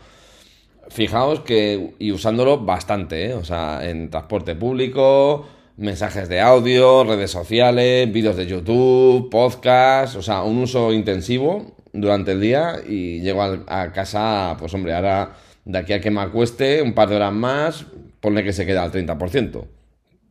Fijaos 0.88 1.42
que, 1.42 1.96
y 2.00 2.14
usándolo 2.14 2.60
bastante, 2.60 3.26
¿eh? 3.26 3.34
O 3.34 3.44
sea, 3.44 3.82
en 3.84 4.10
transporte 4.10 4.56
público, 4.56 5.46
mensajes 5.76 6.30
de 6.30 6.40
audio, 6.40 7.04
redes 7.04 7.32
sociales, 7.32 8.10
vídeos 8.10 8.38
de 8.38 8.48
YouTube, 8.48 9.30
podcast, 9.30 10.16
o 10.16 10.22
sea, 10.22 10.44
un 10.44 10.60
uso 10.60 10.94
intensivo 10.94 11.76
durante 11.92 12.32
el 12.32 12.40
día 12.40 12.76
y 12.88 13.20
llego 13.20 13.44
a 13.44 13.92
casa, 13.92 14.56
pues 14.58 14.74
hombre, 14.74 14.94
ahora 14.94 15.34
de 15.68 15.78
aquí 15.78 15.92
a 15.92 16.00
que 16.00 16.10
me 16.10 16.22
acueste 16.22 16.82
un 16.82 16.94
par 16.94 17.10
de 17.10 17.18
horas 17.18 17.34
más, 17.34 17.86
ponle 18.22 18.42
que 18.44 18.54
se 18.54 18.66
queda 18.66 18.84
al 18.84 18.92
30%, 18.92 19.66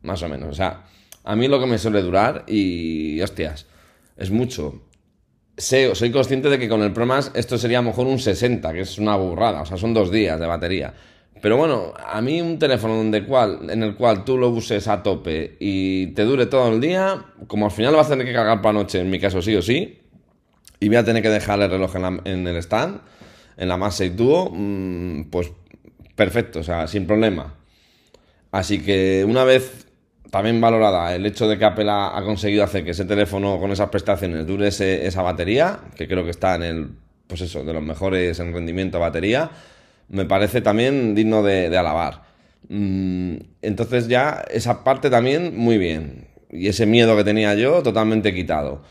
más 0.01 0.23
o 0.23 0.29
menos. 0.29 0.49
O 0.49 0.53
sea, 0.53 0.85
a 1.23 1.35
mí 1.35 1.47
lo 1.47 1.59
que 1.59 1.67
me 1.67 1.77
suele 1.77 2.01
durar 2.01 2.43
y, 2.47 3.21
hostias, 3.21 3.67
es 4.17 4.31
mucho. 4.31 4.81
Sé, 5.55 5.93
soy 5.93 6.11
consciente 6.11 6.49
de 6.49 6.57
que 6.57 6.67
con 6.67 6.81
el 6.81 6.91
Pro 6.91 7.05
Max 7.05 7.31
esto 7.35 7.57
sería 7.59 7.83
mejor 7.83 8.07
un 8.07 8.17
60, 8.17 8.73
que 8.73 8.81
es 8.81 8.97
una 8.97 9.15
burrada, 9.15 9.61
o 9.61 9.65
sea, 9.65 9.77
son 9.77 9.93
dos 9.93 10.11
días 10.11 10.39
de 10.39 10.47
batería. 10.47 10.93
Pero 11.39 11.55
bueno, 11.55 11.93
a 12.03 12.19
mí 12.19 12.41
un 12.41 12.57
teléfono 12.57 12.95
donde 12.95 13.23
cual, 13.23 13.69
en 13.69 13.83
el 13.83 13.95
cual 13.95 14.25
tú 14.25 14.39
lo 14.39 14.49
uses 14.49 14.87
a 14.87 15.03
tope 15.03 15.55
y 15.59 16.07
te 16.07 16.23
dure 16.23 16.47
todo 16.47 16.73
el 16.73 16.81
día, 16.81 17.25
como 17.45 17.65
al 17.65 17.71
final 17.71 17.91
lo 17.91 17.99
vas 17.99 18.07
a 18.07 18.11
tener 18.11 18.25
que 18.25 18.33
cargar 18.33 18.63
para 18.63 18.73
noche, 18.73 18.99
en 18.99 19.09
mi 19.11 19.19
caso 19.19 19.39
sí 19.43 19.55
o 19.55 19.61
sí, 19.61 19.99
y 20.79 20.87
voy 20.87 20.97
a 20.97 21.03
tener 21.03 21.21
que 21.21 21.29
dejar 21.29 21.61
el 21.61 21.69
reloj 21.69 21.95
en, 21.95 22.21
en 22.25 22.47
el 22.47 22.55
stand, 22.57 23.01
en 23.57 23.67
la 23.67 23.91
6 23.91 24.15
Duo, 24.15 24.51
mm, 24.53 25.29
pues 25.29 25.51
perfecto, 26.15 26.59
o 26.59 26.63
sea, 26.63 26.87
sin 26.87 27.05
problema. 27.05 27.55
Así 28.51 28.79
que 28.79 29.25
una 29.27 29.43
vez 29.43 29.87
también 30.31 30.61
valorada 30.61 31.15
el 31.15 31.25
hecho 31.25 31.47
de 31.47 31.57
que 31.57 31.65
Apple 31.65 31.89
ha, 31.89 32.21
conseguido 32.23 32.63
hacer 32.63 32.83
que 32.83 32.91
ese 32.91 33.05
teléfono 33.05 33.59
con 33.59 33.71
esas 33.71 33.89
prestaciones 33.89 34.45
dure 34.45 34.67
esa 34.67 35.21
batería, 35.21 35.79
que 35.95 36.07
creo 36.07 36.23
que 36.23 36.31
está 36.31 36.55
en 36.55 36.63
el, 36.63 36.89
pues 37.27 37.41
eso, 37.41 37.63
de 37.63 37.73
los 37.73 37.83
mejores 37.83 38.39
en 38.39 38.53
rendimiento 38.53 38.99
batería, 38.99 39.49
me 40.09 40.25
parece 40.25 40.61
también 40.61 41.15
digno 41.15 41.43
de, 41.43 41.69
de 41.69 41.77
alabar. 41.77 42.23
Mm, 42.69 43.37
entonces 43.61 44.07
ya 44.07 44.43
esa 44.51 44.83
parte 44.83 45.09
también 45.09 45.57
muy 45.57 45.77
bien. 45.77 46.27
Y 46.49 46.67
ese 46.67 46.85
miedo 46.85 47.15
que 47.17 47.23
tenía 47.23 47.55
yo 47.55 47.83
totalmente 47.83 48.33
quitado. 48.33 48.81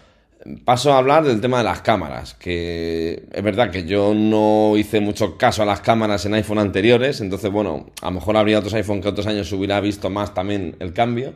Paso 0.64 0.92
a 0.92 0.98
hablar 0.98 1.24
del 1.24 1.40
tema 1.40 1.58
de 1.58 1.64
las 1.64 1.80
cámaras, 1.80 2.34
que 2.34 3.26
es 3.32 3.42
verdad 3.42 3.70
que 3.70 3.84
yo 3.84 4.14
no 4.14 4.76
hice 4.76 5.00
mucho 5.00 5.36
caso 5.36 5.62
a 5.62 5.66
las 5.66 5.80
cámaras 5.80 6.24
en 6.26 6.34
iPhone 6.34 6.58
anteriores, 6.58 7.20
entonces 7.20 7.50
bueno, 7.50 7.86
a 8.02 8.06
lo 8.06 8.12
mejor 8.12 8.36
habría 8.36 8.58
otros 8.58 8.74
iPhone 8.74 9.00
que 9.00 9.08
otros 9.08 9.26
años 9.26 9.50
hubiera 9.52 9.80
visto 9.80 10.10
más 10.10 10.34
también 10.34 10.76
el 10.78 10.92
cambio, 10.92 11.32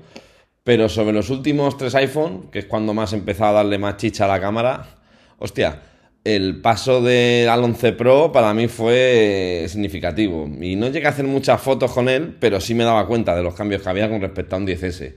Pero 0.64 0.88
sobre 0.88 1.12
los 1.14 1.30
últimos 1.30 1.76
tres 1.78 1.94
iPhone, 1.94 2.50
que 2.52 2.60
es 2.60 2.66
cuando 2.66 2.94
más 2.94 3.12
he 3.12 3.16
empezado 3.16 3.50
a 3.50 3.62
darle 3.62 3.78
más 3.78 3.96
chicha 3.96 4.26
a 4.26 4.28
la 4.28 4.40
cámara, 4.40 4.98
hostia, 5.38 5.82
el 6.24 6.60
paso 6.60 7.00
del 7.00 7.48
al 7.48 7.64
11 7.64 7.92
Pro 7.94 8.30
para 8.32 8.52
mí 8.52 8.68
fue 8.68 9.64
significativo. 9.68 10.48
Y 10.60 10.76
no 10.76 10.88
llegué 10.88 11.06
a 11.06 11.10
hacer 11.10 11.24
muchas 11.24 11.60
fotos 11.60 11.92
con 11.92 12.08
él, 12.08 12.36
pero 12.38 12.60
sí 12.60 12.74
me 12.74 12.84
daba 12.84 13.06
cuenta 13.06 13.34
de 13.34 13.42
los 13.42 13.54
cambios 13.54 13.82
que 13.82 13.88
había 13.88 14.08
con 14.08 14.20
respecto 14.20 14.56
a 14.56 14.58
un 14.58 14.66
10S. 14.66 15.14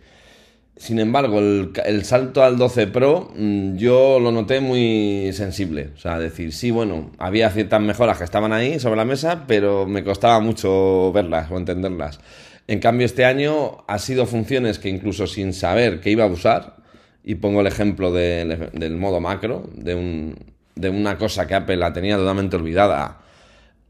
Sin 0.84 1.00
embargo, 1.00 1.40
el, 1.40 2.04
salto 2.04 2.44
al 2.44 2.58
12 2.58 2.88
Pro 2.88 3.32
mm, 3.38 3.78
yo 3.78 4.20
lo 4.20 4.34
noté 4.34 4.60
muy 4.60 5.32
sensible. 5.32 5.92
O 5.96 5.98
sea, 5.98 6.20
decir, 6.20 6.52
sí, 6.52 6.72
bueno, 6.72 7.10
había 7.20 7.50
ciertas 7.52 7.80
mejoras 7.80 8.18
que 8.18 8.26
estaban 8.26 8.52
ahí 8.52 8.82
sobre 8.82 8.98
la 8.98 9.06
mesa, 9.06 9.46
pero 9.48 9.86
me 9.86 10.04
costaba 10.04 10.42
mucho 10.42 11.14
verlas 11.14 11.50
o 11.50 11.58
entenderlas. 11.58 12.20
En 12.68 12.82
cambio, 12.82 13.06
este 13.06 13.24
año 13.24 13.86
ha 13.88 13.98
sido 13.98 14.26
funciones 14.26 14.78
que 14.78 14.90
incluso 14.90 15.26
sin 15.26 15.54
saber 15.54 16.02
que 16.02 16.12
iba 16.12 16.26
a 16.26 16.28
usar, 16.28 16.76
y 17.24 17.36
pongo 17.36 17.62
el 17.62 17.68
ejemplo 17.68 18.12
del 18.12 18.98
modo 18.98 19.22
macro, 19.22 19.70
de, 19.74 19.96
un, 19.96 20.36
de 20.76 20.90
una 20.90 21.18
cosa 21.18 21.48
que 21.48 21.56
Apple 21.56 21.78
la 21.78 21.94
tenía 21.94 22.18
totalmente 22.18 22.58
olvidada 22.58 23.23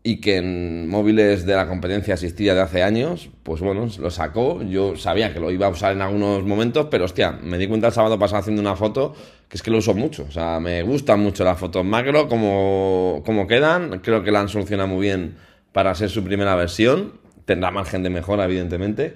y 0.05 0.19
que 0.19 0.37
en 0.37 0.89
móviles 0.89 1.45
de 1.45 1.55
la 1.55 1.65
competencia 1.65 2.15
existía 2.15 2.53
de 2.53 2.59
hace 2.59 2.83
años, 2.83 3.29
pues 3.43 3.61
bueno, 3.61 3.87
lo 3.97 4.11
sacó. 4.11 4.61
Yo 4.61 4.97
sabía 4.97 5.33
que 5.33 5.39
lo 5.39 5.49
iba 5.49 5.67
a 5.67 5.69
usar 5.69 5.93
en 5.93 6.01
algunos 6.01 6.43
momentos, 6.43 6.87
pero 6.91 7.05
hostia, 7.05 7.31
me 7.31 7.57
di 7.57 7.67
cuenta 7.67 7.87
el 7.87 7.93
sábado 7.93 8.19
pasado 8.19 8.41
haciendo 8.41 8.61
una 8.61 8.75
foto 8.75 9.15
que 9.47 9.55
es 9.55 9.63
que 9.63 9.71
lo 9.71 9.77
uso 9.77 9.93
mucho. 9.93 10.25
O 10.27 10.31
sea, 10.31 10.59
me 10.59 10.83
gustan 10.83 11.21
mucho 11.21 11.45
las 11.45 11.57
fotos 11.57 11.85
macro, 11.85 12.27
como, 12.27 13.23
como 13.25 13.47
quedan. 13.47 13.99
Creo 13.99 14.23
que 14.23 14.31
la 14.31 14.41
han 14.41 14.49
solucionado 14.49 14.89
muy 14.89 15.01
bien 15.01 15.37
para 15.71 15.95
ser 15.95 16.09
su 16.09 16.21
primera 16.21 16.55
versión. 16.55 17.13
Tendrá 17.45 17.71
margen 17.71 18.03
de 18.03 18.09
mejora, 18.09 18.43
evidentemente. 18.43 19.15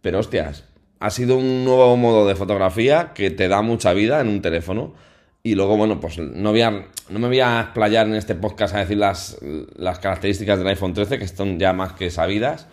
Pero 0.00 0.18
hostias, 0.18 0.64
ha 0.98 1.10
sido 1.10 1.36
un 1.36 1.64
nuevo 1.64 1.96
modo 1.96 2.26
de 2.26 2.34
fotografía 2.34 3.12
que 3.14 3.30
te 3.30 3.46
da 3.46 3.62
mucha 3.62 3.92
vida 3.92 4.20
en 4.20 4.28
un 4.28 4.42
teléfono 4.42 4.94
y 5.46 5.54
luego, 5.56 5.76
bueno, 5.76 6.00
pues 6.00 6.18
no, 6.18 6.52
voy 6.52 6.62
a, 6.62 6.70
no 6.70 7.18
me 7.18 7.28
voy 7.28 7.40
a 7.40 7.60
explayar 7.60 8.06
en 8.06 8.14
este 8.14 8.34
podcast 8.34 8.74
a 8.74 8.78
decir 8.78 8.96
las, 8.96 9.36
las 9.76 9.98
características 9.98 10.58
del 10.58 10.68
iPhone 10.68 10.94
13, 10.94 11.18
que 11.18 11.24
están 11.24 11.58
ya 11.58 11.74
más 11.74 11.92
que 11.92 12.10
sabidas, 12.10 12.66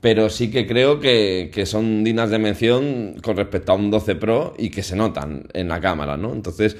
pero 0.00 0.28
sí 0.28 0.50
que 0.50 0.66
creo 0.66 0.98
que, 0.98 1.52
que, 1.54 1.66
son 1.66 2.02
dignas 2.02 2.30
de 2.30 2.40
mención 2.40 3.14
con 3.22 3.36
respecto 3.36 3.70
a 3.70 3.76
un 3.76 3.92
12 3.92 4.16
Pro 4.16 4.54
y 4.58 4.70
que 4.70 4.82
se 4.82 4.96
notan 4.96 5.44
en 5.52 5.68
la 5.68 5.80
cámara, 5.80 6.16
¿no? 6.16 6.32
Entonces, 6.32 6.76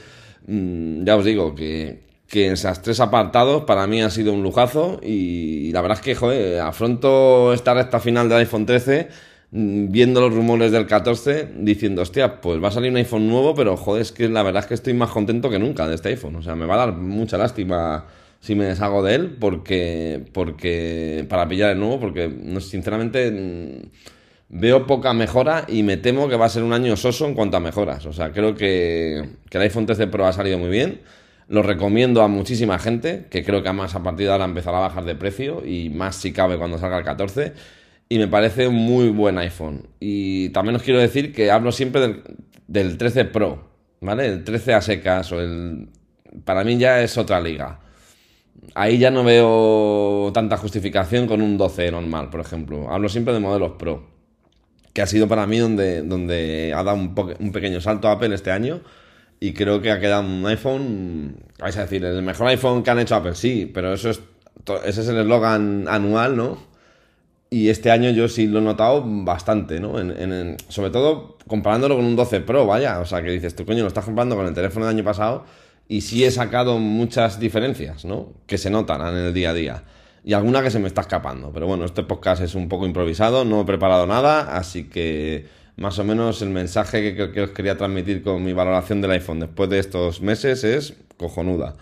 mm, 0.48 1.04
ya 1.04 1.16
os 1.16 1.24
digo 1.24 1.54
que, 1.54 2.00
que 2.26 2.48
en 2.48 2.54
esos 2.54 2.82
tres 2.82 2.98
apartados 2.98 3.62
para 3.66 3.86
mí 3.86 4.02
ha 4.02 4.10
sido 4.10 4.32
un 4.32 4.42
lujazo 4.42 4.98
y, 5.00 5.70
la 5.70 5.80
verdad 5.80 6.00
es 6.04 6.18
que, 6.18 6.58
afronto 6.58 7.52
esta 7.54 7.72
recta 7.72 8.00
final 8.00 8.28
del 8.28 8.38
iPhone 8.38 8.66
13 8.66 9.08
Mm, 9.08 9.29
viendo 9.52 10.20
los 10.20 10.32
rumores 10.32 10.70
del 10.70 10.86
14, 10.86 11.48
diciendo, 11.56 12.02
hostia, 12.02 12.40
pues 12.40 12.62
va 12.62 12.68
a 12.68 12.70
salir 12.70 12.90
un 12.90 12.96
iPhone 12.98 13.28
nuevo, 13.28 13.54
pero 13.54 13.76
joder, 13.76 14.02
es 14.02 14.12
que 14.12 14.28
la 14.28 14.42
verdad 14.42 14.62
es 14.62 14.66
que 14.66 14.74
estoy 14.74 14.94
más 14.94 15.10
contento 15.10 15.50
que 15.50 15.58
nunca 15.58 15.88
de 15.88 15.96
este 15.96 16.10
iPhone. 16.10 16.36
O 16.36 16.42
sea, 16.42 16.54
me 16.54 16.66
va 16.66 16.74
a 16.74 16.86
dar 16.86 16.92
mucha 16.92 17.36
lástima 17.36 18.06
si 18.40 18.54
me 18.54 18.64
deshago 18.64 19.02
de 19.02 19.14
él, 19.16 19.36
porque, 19.40 20.24
porque 20.32 21.26
para 21.28 21.48
pillar 21.48 21.72
el 21.72 21.80
nuevo, 21.80 21.98
porque 21.98 22.32
sinceramente 22.60 23.30
mm, 23.30 23.88
veo 24.50 24.86
poca 24.86 25.12
mejora 25.12 25.64
y 25.68 25.82
me 25.82 25.96
temo 25.96 26.28
que 26.28 26.36
va 26.36 26.46
a 26.46 26.48
ser 26.48 26.62
un 26.62 26.72
año 26.72 26.96
soso 26.96 27.26
en 27.26 27.34
cuanto 27.34 27.56
a 27.56 27.60
mejoras. 27.60 28.06
O 28.06 28.12
sea, 28.12 28.32
creo 28.32 28.54
que, 28.54 29.30
que 29.50 29.58
el 29.58 29.62
iPhone 29.64 29.86
13 29.86 30.06
Pro 30.06 30.26
ha 30.26 30.32
salido 30.32 30.58
muy 30.58 30.70
bien. 30.70 31.00
Lo 31.48 31.64
recomiendo 31.64 32.22
a 32.22 32.28
muchísima 32.28 32.78
gente, 32.78 33.26
que 33.28 33.44
creo 33.44 33.62
que 33.62 33.68
además 33.68 33.96
a 33.96 34.02
partir 34.04 34.26
de 34.26 34.32
ahora 34.32 34.44
empezará 34.44 34.78
a 34.78 34.82
bajar 34.82 35.04
de 35.04 35.16
precio 35.16 35.66
y 35.66 35.90
más 35.90 36.14
si 36.14 36.32
cabe 36.32 36.56
cuando 36.56 36.78
salga 36.78 36.98
el 36.98 37.04
14 37.04 37.52
y 38.12 38.18
me 38.18 38.26
parece 38.26 38.66
un 38.66 38.74
muy 38.74 39.08
buen 39.08 39.38
iPhone. 39.38 39.86
Y 40.00 40.48
también 40.48 40.74
os 40.74 40.82
quiero 40.82 40.98
decir 40.98 41.32
que 41.32 41.52
hablo 41.52 41.70
siempre 41.70 42.22
del, 42.66 42.98
13 42.98 43.26
Pro, 43.26 43.68
¿vale? 44.00 44.26
El 44.26 44.44
13 44.44 44.74
a 44.74 44.82
secas 44.82 45.30
o 45.30 45.40
el... 45.40 45.88
Para 46.44 46.64
mí 46.64 46.76
ya 46.76 47.02
es 47.02 47.16
otra 47.16 47.40
liga. 47.40 47.78
Ahí 48.74 48.98
ya 48.98 49.12
no 49.12 49.22
veo 49.22 50.32
tanta 50.34 50.56
justificación 50.56 51.28
con 51.28 51.40
un 51.40 51.56
12 51.56 51.92
normal, 51.92 52.30
por 52.30 52.40
ejemplo. 52.40 52.92
Hablo 52.92 53.08
siempre 53.08 53.32
de 53.32 53.38
modelos 53.38 53.72
Pro, 53.78 54.10
que 54.92 55.02
ha 55.02 55.06
sido 55.06 55.28
para 55.28 55.46
mí 55.46 55.58
donde, 55.58 56.02
donde 56.02 56.72
ha 56.74 56.82
dado 56.82 56.96
un, 56.96 57.14
un 57.38 57.52
pequeño 57.52 57.80
salto 57.80 58.08
Apple 58.08 58.34
este 58.34 58.50
año. 58.50 58.80
Y 59.38 59.52
creo 59.52 59.80
que 59.80 59.92
ha 59.92 60.00
quedado 60.00 60.22
un 60.22 60.44
iPhone, 60.46 61.36
vais 61.60 61.76
a 61.76 61.82
decir, 61.82 62.04
el 62.04 62.22
mejor 62.22 62.48
iPhone 62.48 62.82
que 62.82 62.90
han 62.90 62.98
hecho 62.98 63.14
Apple, 63.14 63.36
sí, 63.36 63.70
pero 63.72 63.94
eso 63.94 64.10
es, 64.10 64.20
ese 64.84 65.00
es 65.00 65.08
el 65.08 65.18
eslogan 65.18 65.86
anual, 65.88 66.36
¿no? 66.36 66.69
Y 67.52 67.68
este 67.68 67.90
año 67.90 68.10
yo 68.10 68.28
sí 68.28 68.46
lo 68.46 68.60
he 68.60 68.62
notado 68.62 69.02
bastante, 69.04 69.80
¿no? 69.80 69.98
En, 69.98 70.56
sobre 70.68 70.90
todo 70.90 71.36
comparándolo 71.48 71.96
con 71.96 72.04
un 72.04 72.14
12 72.14 72.40
Pro, 72.42 72.64
vaya. 72.64 73.00
O 73.00 73.06
sea, 73.06 73.22
que 73.22 73.30
dices, 73.30 73.56
tú 73.56 73.66
coño, 73.66 73.82
lo 73.82 73.88
estás 73.88 74.04
comparando 74.04 74.36
con 74.36 74.46
el 74.46 74.54
teléfono 74.54 74.86
del 74.86 74.94
año 74.94 75.04
pasado 75.04 75.44
y 75.88 76.02
sí 76.02 76.24
he 76.24 76.30
sacado 76.30 76.78
muchas 76.78 77.40
diferencias, 77.40 78.04
¿no? 78.04 78.32
Que 78.46 78.56
se 78.56 78.70
notan 78.70 79.00
en 79.00 79.24
el 79.24 79.34
día 79.34 79.50
a 79.50 79.54
día. 79.54 79.82
Y 80.22 80.34
alguna 80.34 80.62
que 80.62 80.70
se 80.70 80.78
me 80.78 80.86
está 80.86 81.00
escapando. 81.00 81.50
Pero 81.52 81.66
bueno, 81.66 81.84
este 81.84 82.04
podcast 82.04 82.40
es 82.42 82.54
un 82.54 82.68
poco 82.68 82.86
improvisado, 82.86 83.44
no 83.44 83.62
he 83.62 83.64
preparado 83.64 84.06
nada, 84.06 84.56
así 84.56 84.84
que 84.84 85.48
más 85.76 85.98
o 85.98 86.04
menos 86.04 86.42
el 86.42 86.50
mensaje 86.50 87.16
que, 87.16 87.32
que 87.32 87.42
os 87.42 87.50
quería 87.50 87.76
transmitir 87.76 88.22
con 88.22 88.44
mi 88.44 88.52
valoración 88.52 89.00
del 89.00 89.10
iPhone 89.10 89.40
después 89.40 89.68
de 89.70 89.80
estos 89.80 90.20
meses 90.20 90.62
es 90.62 90.94
cojonuda. 91.16 91.74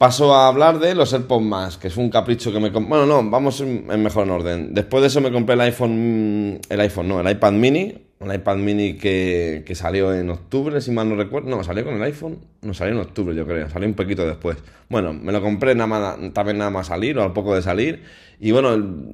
Paso 0.00 0.34
a 0.34 0.48
hablar 0.48 0.78
de 0.78 0.94
los 0.94 1.12
AirPods 1.12 1.44
más, 1.44 1.76
que 1.76 1.88
es 1.88 1.98
un 1.98 2.08
capricho 2.08 2.50
que 2.50 2.58
me... 2.58 2.70
Bueno, 2.70 3.04
no, 3.04 3.22
vamos 3.28 3.60
en, 3.60 3.84
mejor 4.02 4.30
orden. 4.30 4.72
Después 4.72 5.02
de 5.02 5.08
eso 5.08 5.20
me 5.20 5.30
compré 5.30 5.56
el 5.56 5.60
iPhone... 5.60 6.58
El 6.70 6.80
iPhone, 6.80 7.06
no, 7.06 7.20
el 7.20 7.30
iPad 7.30 7.52
mini. 7.52 7.98
Un 8.18 8.34
iPad 8.34 8.56
mini 8.56 8.94
que, 8.94 9.62
que 9.66 9.74
salió 9.74 10.14
en 10.14 10.30
octubre, 10.30 10.80
si 10.80 10.90
mal 10.90 11.06
no 11.06 11.16
recuerdo. 11.16 11.50
No, 11.50 11.62
salió 11.62 11.84
con 11.84 11.96
el 11.96 12.02
iPhone. 12.02 12.38
No, 12.62 12.72
salió 12.72 12.94
en 12.94 13.00
octubre, 13.00 13.34
yo 13.34 13.46
creo. 13.46 13.68
Salió 13.68 13.86
un 13.86 13.92
poquito 13.92 14.26
después. 14.26 14.56
Bueno, 14.88 15.12
me 15.12 15.32
lo 15.32 15.42
compré 15.42 15.74
nada 15.74 16.16
también 16.32 16.56
nada 16.56 16.70
más 16.70 16.86
salir 16.86 17.18
o 17.18 17.22
al 17.22 17.34
poco 17.34 17.54
de 17.54 17.60
salir. 17.60 18.02
Y 18.40 18.52
bueno, 18.52 18.70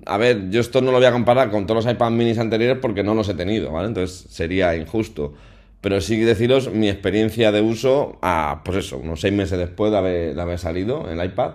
a 0.07 0.16
ver, 0.19 0.50
yo 0.50 0.61
esto 0.61 0.83
no 0.83 0.93
lo 0.93 0.99
voy 0.99 1.07
a 1.07 1.11
comparar 1.11 1.50
con 1.50 1.66
todos 1.66 1.85
los 1.85 1.93
iPad 1.93 2.12
minis 2.12 2.38
anteriores 2.38 2.78
porque 2.81 3.02
no 3.02 3.12
los 3.12 3.28
he 3.28 3.35
tenido, 3.35 3.73
¿vale? 3.73 3.88
Entonces 3.88 4.26
sería 4.31 4.76
injusto. 4.76 5.35
Pero 5.80 6.00
sí 6.00 6.18
deciros 6.18 6.73
mi 6.73 6.88
experiencia 6.88 7.52
de 7.52 7.61
uso 7.61 8.18
a, 8.23 8.62
pues 8.64 8.78
eso, 8.78 8.99
unos 8.99 9.21
seis 9.21 9.33
meses 9.33 9.59
después 9.59 9.92
de 9.92 9.99
haber, 9.99 10.59
salido 10.59 11.09
el 11.11 11.23
iPad. 11.23 11.52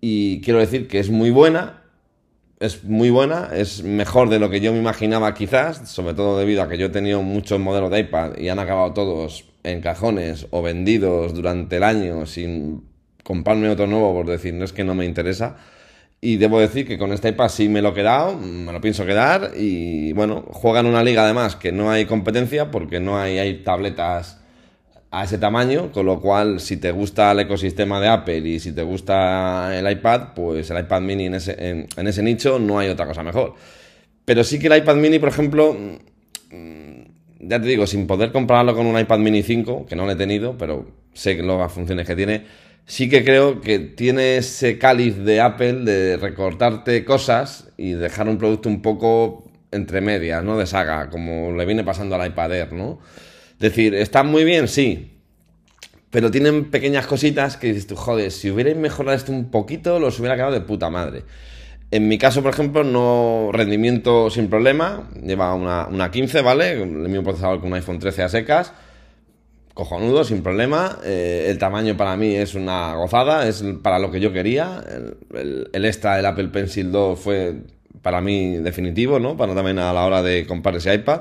Y 0.00 0.40
quiero 0.40 0.58
decir 0.58 0.88
que 0.88 0.98
es 0.98 1.10
muy 1.10 1.30
buena, 1.30 1.82
es 2.60 2.84
muy 2.84 3.10
buena, 3.10 3.50
es 3.52 3.82
mejor 3.82 4.30
de 4.30 4.38
lo 4.38 4.50
que 4.50 4.60
yo 4.60 4.72
me 4.72 4.78
imaginaba 4.78 5.34
quizás, 5.34 5.88
sobre 5.90 6.14
todo 6.14 6.38
debido 6.38 6.62
a 6.62 6.68
que 6.68 6.78
yo 6.78 6.86
he 6.86 6.90
tenido 6.90 7.22
muchos 7.22 7.60
modelos 7.60 7.90
de 7.90 8.00
iPad 8.00 8.38
y 8.38 8.48
han 8.48 8.58
acabado 8.58 8.92
todos 8.92 9.44
en 9.62 9.80
cajones 9.80 10.46
o 10.50 10.62
vendidos 10.62 11.34
durante 11.34 11.76
el 11.76 11.82
año 11.82 12.24
sin 12.26 12.84
comprarme 13.22 13.68
otro 13.68 13.86
nuevo 13.86 14.14
por 14.14 14.26
decir, 14.26 14.54
no 14.54 14.64
es 14.64 14.72
que 14.72 14.84
no 14.84 14.94
me 14.94 15.04
interesa. 15.04 15.56
Y 16.20 16.36
debo 16.36 16.58
decir 16.58 16.86
que 16.86 16.98
con 16.98 17.12
este 17.12 17.28
iPad 17.28 17.48
sí 17.48 17.68
me 17.68 17.82
lo 17.82 17.90
he 17.90 17.94
quedado, 17.94 18.36
me 18.38 18.72
lo 18.72 18.80
pienso 18.80 19.04
quedar. 19.04 19.52
Y 19.56 20.12
bueno, 20.12 20.44
juegan 20.50 20.86
una 20.86 21.04
liga 21.04 21.24
además 21.24 21.56
que 21.56 21.72
no 21.72 21.90
hay 21.90 22.06
competencia 22.06 22.70
porque 22.70 23.00
no 23.00 23.18
hay, 23.18 23.38
hay 23.38 23.62
tabletas 23.62 24.40
a 25.10 25.24
ese 25.24 25.38
tamaño. 25.38 25.92
Con 25.92 26.06
lo 26.06 26.20
cual, 26.20 26.60
si 26.60 26.78
te 26.78 26.90
gusta 26.90 27.32
el 27.32 27.40
ecosistema 27.40 28.00
de 28.00 28.08
Apple 28.08 28.38
y 28.38 28.60
si 28.60 28.72
te 28.72 28.82
gusta 28.82 29.78
el 29.78 29.90
iPad, 29.90 30.34
pues 30.34 30.70
el 30.70 30.78
iPad 30.78 31.00
mini 31.02 31.26
en 31.26 31.34
ese, 31.34 31.54
en, 31.58 32.06
ese 32.06 32.22
nicho 32.22 32.58
no 32.58 32.78
hay 32.78 32.88
otra 32.88 33.06
cosa 33.06 33.22
mejor. 33.22 33.54
Pero 34.24 34.42
sí 34.42 34.58
que 34.58 34.68
el 34.68 34.78
iPad 34.78 34.96
mini, 34.96 35.18
por 35.18 35.28
ejemplo, 35.28 35.76
mm, 36.50 37.00
ya 37.40 37.60
te 37.60 37.68
digo, 37.68 37.86
sin 37.86 38.06
poder 38.06 38.32
compararlo 38.32 38.74
con 38.74 38.86
un 38.86 38.98
iPad 38.98 39.18
mini 39.18 39.42
5, 39.42 39.86
que 39.86 39.94
no 39.94 40.06
lo 40.06 40.12
he 40.12 40.16
tenido, 40.16 40.56
pero 40.58 40.86
sé 41.12 41.40
las 41.42 41.72
funciones 41.72 42.06
que 42.06 42.16
tiene 42.16 42.65
sí 42.86 43.08
que 43.08 43.24
creo 43.24 43.60
que 43.60 43.78
tiene 43.80 44.36
ese 44.36 44.78
cáliz 44.78 45.16
de 45.18 45.40
Apple 45.40 45.84
de 45.84 46.16
recortarte 46.16 47.04
cosas 47.04 47.68
y 47.76 47.92
dejar 47.92 48.28
un 48.28 48.38
producto 48.38 48.68
un 48.68 48.80
poco 48.80 49.50
entre 49.72 50.00
medias, 50.00 50.42
¿no? 50.42 50.56
De 50.56 50.66
saga, 50.66 51.10
como 51.10 51.52
le 51.52 51.66
viene 51.66 51.84
pasando 51.84 52.14
al 52.14 52.26
iPad 52.28 52.54
Air, 52.54 52.72
¿no? 52.72 53.00
Es 53.54 53.58
decir, 53.58 53.94
¿están 53.94 54.28
muy 54.28 54.44
bien? 54.44 54.68
Sí. 54.68 55.12
Pero 56.10 56.30
tienen 56.30 56.70
pequeñas 56.70 57.06
cositas 57.06 57.56
que 57.56 57.66
dices 57.68 57.88
tú, 57.88 57.96
joder, 57.96 58.30
si 58.30 58.50
hubierais 58.50 58.76
mejorado 58.76 59.16
esto 59.16 59.32
un 59.32 59.50
poquito, 59.50 59.98
los 59.98 60.18
hubiera 60.20 60.36
quedado 60.36 60.52
de 60.52 60.60
puta 60.60 60.88
madre. 60.88 61.24
En 61.90 62.08
mi 62.08 62.18
caso, 62.18 62.42
por 62.42 62.52
ejemplo, 62.52 62.84
no 62.84 63.50
rendimiento 63.52 64.30
sin 64.30 64.48
problema. 64.48 65.10
Lleva 65.22 65.54
una, 65.54 65.86
una 65.86 66.10
15, 66.10 66.40
¿vale? 66.42 66.82
El 66.82 66.88
mismo 66.88 67.24
procesador 67.24 67.60
con 67.60 67.68
un 67.68 67.74
iPhone 67.74 67.98
13 67.98 68.22
a 68.22 68.28
secas 68.28 68.72
cojonudo, 69.76 70.24
sin 70.24 70.42
problema. 70.42 71.00
Eh, 71.04 71.48
el 71.50 71.58
tamaño 71.58 71.98
para 71.98 72.16
mí 72.16 72.34
es 72.34 72.54
una 72.54 72.94
gozada, 72.94 73.46
es 73.46 73.62
para 73.82 73.98
lo 73.98 74.10
que 74.10 74.20
yo 74.20 74.32
quería. 74.32 74.82
El, 75.34 75.84
extra 75.84 76.16
del 76.16 76.24
Apple 76.24 76.48
Pencil 76.48 76.90
2 76.90 77.20
fue 77.20 77.56
para 78.00 78.22
mí 78.22 78.56
definitivo, 78.56 79.20
¿no? 79.20 79.36
Para 79.36 79.54
también 79.54 79.78
a 79.78 79.92
la 79.92 80.06
hora 80.06 80.22
de 80.22 80.46
comprar 80.46 80.76
ese 80.76 80.94
iPad. 80.94 81.20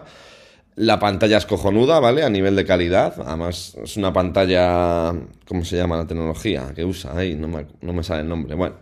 La 0.75 0.99
pantalla 0.99 1.37
es 1.37 1.45
cojonuda, 1.45 1.99
¿vale? 1.99 2.23
A 2.23 2.29
nivel 2.29 2.55
de 2.55 2.63
calidad. 2.63 3.15
Además, 3.25 3.75
es 3.83 3.97
una 3.97 4.13
pantalla. 4.13 5.13
¿Cómo 5.45 5.65
se 5.65 5.75
llama 5.75 5.97
la 5.97 6.07
tecnología 6.07 6.71
que 6.73 6.85
usa? 6.85 7.11
Ahí, 7.17 7.35
no 7.35 7.49
me, 7.49 7.65
no 7.81 7.91
me 7.91 8.03
sale 8.03 8.21
el 8.21 8.29
nombre. 8.29 8.55
Bueno, 8.55 8.75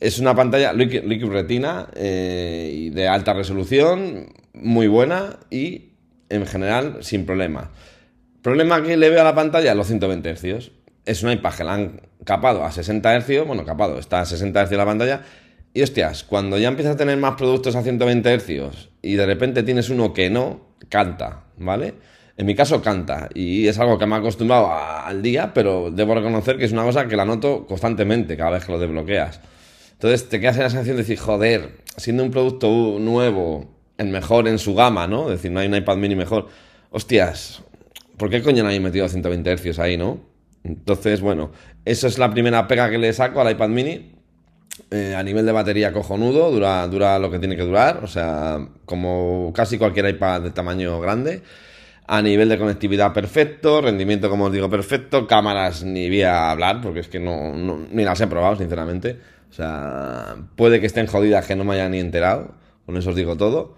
es 0.00 0.18
una 0.18 0.34
pantalla 0.34 0.72
Liquid, 0.72 1.26
Retina 1.26 1.88
eh, 1.94 2.90
de 2.94 3.08
alta 3.08 3.34
resolución, 3.34 4.32
muy 4.54 4.88
buena 4.88 5.38
y 5.50 5.90
en 6.30 6.46
general, 6.46 6.98
sin 7.02 7.26
problema. 7.26 7.70
Problema 8.46 8.80
que 8.80 8.96
le 8.96 9.10
veo 9.10 9.22
a 9.22 9.24
la 9.24 9.34
pantalla, 9.34 9.74
los 9.74 9.88
120 9.88 10.36
Hz. 10.36 10.70
Es 11.04 11.24
un 11.24 11.32
iPad 11.32 11.52
que 11.52 11.64
la 11.64 11.74
han 11.74 12.00
capado 12.22 12.64
a 12.64 12.70
60 12.70 13.20
Hz, 13.20 13.44
bueno, 13.44 13.64
capado, 13.64 13.98
está 13.98 14.20
a 14.20 14.24
60 14.24 14.66
Hz 14.66 14.70
la 14.70 14.84
pantalla. 14.84 15.22
Y 15.74 15.82
hostias, 15.82 16.22
cuando 16.22 16.56
ya 16.56 16.68
empiezas 16.68 16.94
a 16.94 16.96
tener 16.96 17.16
más 17.16 17.34
productos 17.34 17.74
a 17.74 17.82
120 17.82 18.38
Hz 18.38 18.90
y 19.02 19.16
de 19.16 19.26
repente 19.26 19.64
tienes 19.64 19.90
uno 19.90 20.12
que 20.12 20.30
no, 20.30 20.60
canta, 20.88 21.46
¿vale? 21.56 21.94
En 22.36 22.46
mi 22.46 22.54
caso 22.54 22.80
canta 22.80 23.28
y 23.34 23.66
es 23.66 23.80
algo 23.80 23.98
que 23.98 24.06
me 24.06 24.14
ha 24.14 24.18
acostumbrado 24.18 24.70
al 24.72 25.22
día, 25.22 25.52
pero 25.52 25.90
debo 25.90 26.14
reconocer 26.14 26.56
que 26.56 26.66
es 26.66 26.72
una 26.72 26.84
cosa 26.84 27.08
que 27.08 27.16
la 27.16 27.24
noto 27.24 27.66
constantemente 27.66 28.36
cada 28.36 28.50
vez 28.52 28.64
que 28.64 28.70
lo 28.70 28.78
desbloqueas. 28.78 29.40
Entonces 29.94 30.28
te 30.28 30.38
quedas 30.38 30.54
en 30.58 30.62
la 30.62 30.70
sensación 30.70 30.94
de 30.94 31.02
decir, 31.02 31.18
joder, 31.18 31.80
siendo 31.96 32.22
un 32.22 32.30
producto 32.30 32.98
nuevo, 33.00 33.74
el 33.98 34.06
mejor 34.06 34.46
en 34.46 34.60
su 34.60 34.76
gama, 34.76 35.08
¿no? 35.08 35.24
Es 35.32 35.38
decir, 35.38 35.50
no 35.50 35.58
hay 35.58 35.66
un 35.66 35.74
iPad 35.74 35.96
mini 35.96 36.14
mejor. 36.14 36.46
Hostias, 36.92 37.64
¿por 38.16 38.30
qué 38.30 38.42
coño 38.42 38.64
no 38.64 38.80
metido 38.80 39.04
a 39.04 39.08
120 39.08 39.56
Hz 39.56 39.78
ahí, 39.78 39.96
no? 39.96 40.20
Entonces, 40.64 41.20
bueno, 41.20 41.52
eso 41.84 42.06
es 42.08 42.18
la 42.18 42.30
primera 42.30 42.66
pega 42.66 42.90
que 42.90 42.98
le 42.98 43.12
saco 43.12 43.40
al 43.40 43.50
iPad 43.50 43.68
mini. 43.68 44.12
Eh, 44.90 45.14
a 45.16 45.22
nivel 45.22 45.46
de 45.46 45.52
batería 45.52 45.92
cojonudo, 45.92 46.50
dura, 46.50 46.86
dura 46.86 47.18
lo 47.18 47.30
que 47.30 47.38
tiene 47.38 47.56
que 47.56 47.62
durar, 47.62 48.04
o 48.04 48.06
sea, 48.06 48.58
como 48.84 49.50
casi 49.54 49.78
cualquier 49.78 50.08
iPad 50.10 50.42
de 50.42 50.50
tamaño 50.50 51.00
grande. 51.00 51.42
A 52.06 52.22
nivel 52.22 52.48
de 52.48 52.58
conectividad 52.58 53.12
perfecto, 53.12 53.80
rendimiento 53.80 54.30
como 54.30 54.44
os 54.44 54.52
digo 54.52 54.70
perfecto, 54.70 55.26
cámaras 55.26 55.82
ni 55.82 56.08
voy 56.08 56.22
a 56.22 56.50
hablar 56.50 56.80
porque 56.80 57.00
es 57.00 57.08
que 57.08 57.18
no, 57.18 57.52
ni 57.90 58.04
las 58.04 58.20
he 58.20 58.26
probado 58.28 58.56
sinceramente. 58.56 59.18
O 59.50 59.52
sea, 59.52 60.36
puede 60.54 60.80
que 60.80 60.86
estén 60.86 61.06
jodidas 61.06 61.46
que 61.46 61.56
no 61.56 61.64
me 61.64 61.74
haya 61.74 61.88
ni 61.88 61.98
enterado, 61.98 62.54
con 62.84 62.96
eso 62.96 63.10
os 63.10 63.16
digo 63.16 63.36
todo. 63.36 63.76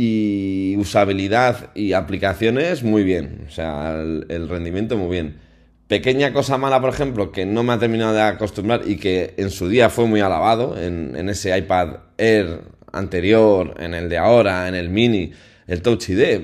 Y 0.00 0.76
usabilidad 0.78 1.70
y 1.74 1.92
aplicaciones 1.92 2.84
muy 2.84 3.02
bien, 3.02 3.46
o 3.48 3.50
sea, 3.50 4.00
el 4.00 4.48
rendimiento 4.48 4.96
muy 4.96 5.10
bien. 5.10 5.48
Pequeña 5.88 6.34
cosa 6.34 6.58
mala, 6.58 6.82
por 6.82 6.90
ejemplo, 6.90 7.32
que 7.32 7.46
no 7.46 7.62
me 7.62 7.72
ha 7.72 7.78
terminado 7.78 8.12
de 8.12 8.20
acostumbrar 8.20 8.82
y 8.86 8.98
que 8.98 9.32
en 9.38 9.48
su 9.48 9.70
día 9.70 9.88
fue 9.88 10.06
muy 10.06 10.20
alabado, 10.20 10.76
en, 10.78 11.30
ese 11.30 11.56
iPad 11.56 12.00
Air 12.18 12.60
anterior, 12.92 13.74
en 13.78 13.94
el 13.94 14.10
de 14.10 14.18
ahora, 14.18 14.68
en 14.68 14.74
el 14.74 14.90
mini, 14.90 15.32
el 15.66 15.80
Touch 15.80 16.10
ID. 16.10 16.40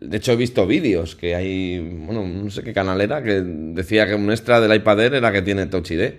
de 0.00 0.16
hecho, 0.18 0.32
he 0.32 0.36
visto 0.36 0.66
vídeos 0.66 1.16
que 1.16 1.34
hay, 1.34 1.78
bueno, 1.78 2.26
no 2.26 2.50
sé 2.50 2.62
qué 2.62 2.74
canal 2.74 3.00
era, 3.00 3.22
que 3.22 3.40
decía 3.40 4.06
que 4.06 4.14
un 4.14 4.30
extra 4.30 4.60
del 4.60 4.74
iPad 4.76 5.00
Air 5.00 5.14
era 5.14 5.32
que 5.32 5.40
tiene 5.40 5.64
Touch 5.66 5.90
ID. 5.90 6.12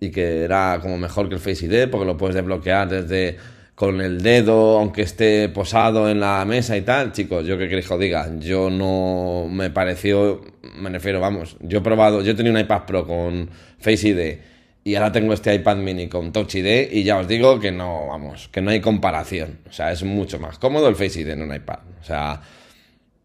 Y 0.00 0.10
que 0.10 0.44
era 0.44 0.78
como 0.80 0.96
mejor 0.96 1.28
que 1.28 1.34
el 1.34 1.40
Face 1.42 1.66
ID 1.66 1.90
porque 1.90 2.06
lo 2.06 2.16
puedes 2.16 2.34
desbloquear 2.34 2.88
desde 2.88 3.36
con 3.80 4.02
el 4.02 4.20
dedo, 4.20 4.78
aunque 4.78 5.00
esté 5.00 5.48
posado 5.48 6.10
en 6.10 6.20
la 6.20 6.44
mesa 6.44 6.76
y 6.76 6.82
tal, 6.82 7.12
chicos, 7.12 7.46
yo 7.46 7.56
qué 7.56 7.66
queréis 7.66 7.88
que 7.88 7.94
os 7.94 7.98
diga, 7.98 8.28
yo 8.38 8.68
no 8.68 9.48
me 9.50 9.70
pareció, 9.70 10.42
me 10.76 10.90
refiero, 10.90 11.18
vamos, 11.18 11.56
yo 11.60 11.78
he 11.78 11.80
probado, 11.80 12.20
yo 12.20 12.36
tenía 12.36 12.52
un 12.52 12.58
iPad 12.58 12.82
Pro 12.84 13.06
con 13.06 13.48
Face 13.78 14.06
ID 14.06 14.38
y 14.84 14.94
ahora 14.96 15.10
tengo 15.12 15.32
este 15.32 15.54
iPad 15.54 15.78
mini 15.78 16.08
con 16.08 16.30
Touch 16.30 16.56
ID 16.56 16.92
y 16.92 17.04
ya 17.04 17.16
os 17.16 17.26
digo 17.26 17.58
que 17.58 17.72
no, 17.72 18.08
vamos, 18.08 18.48
que 18.48 18.60
no 18.60 18.70
hay 18.70 18.82
comparación, 18.82 19.60
o 19.66 19.72
sea, 19.72 19.90
es 19.92 20.04
mucho 20.04 20.38
más 20.38 20.58
cómodo 20.58 20.86
el 20.86 20.94
Face 20.94 21.22
ID 21.22 21.30
en 21.30 21.40
un 21.40 21.54
iPad, 21.54 21.78
o 22.02 22.04
sea, 22.04 22.42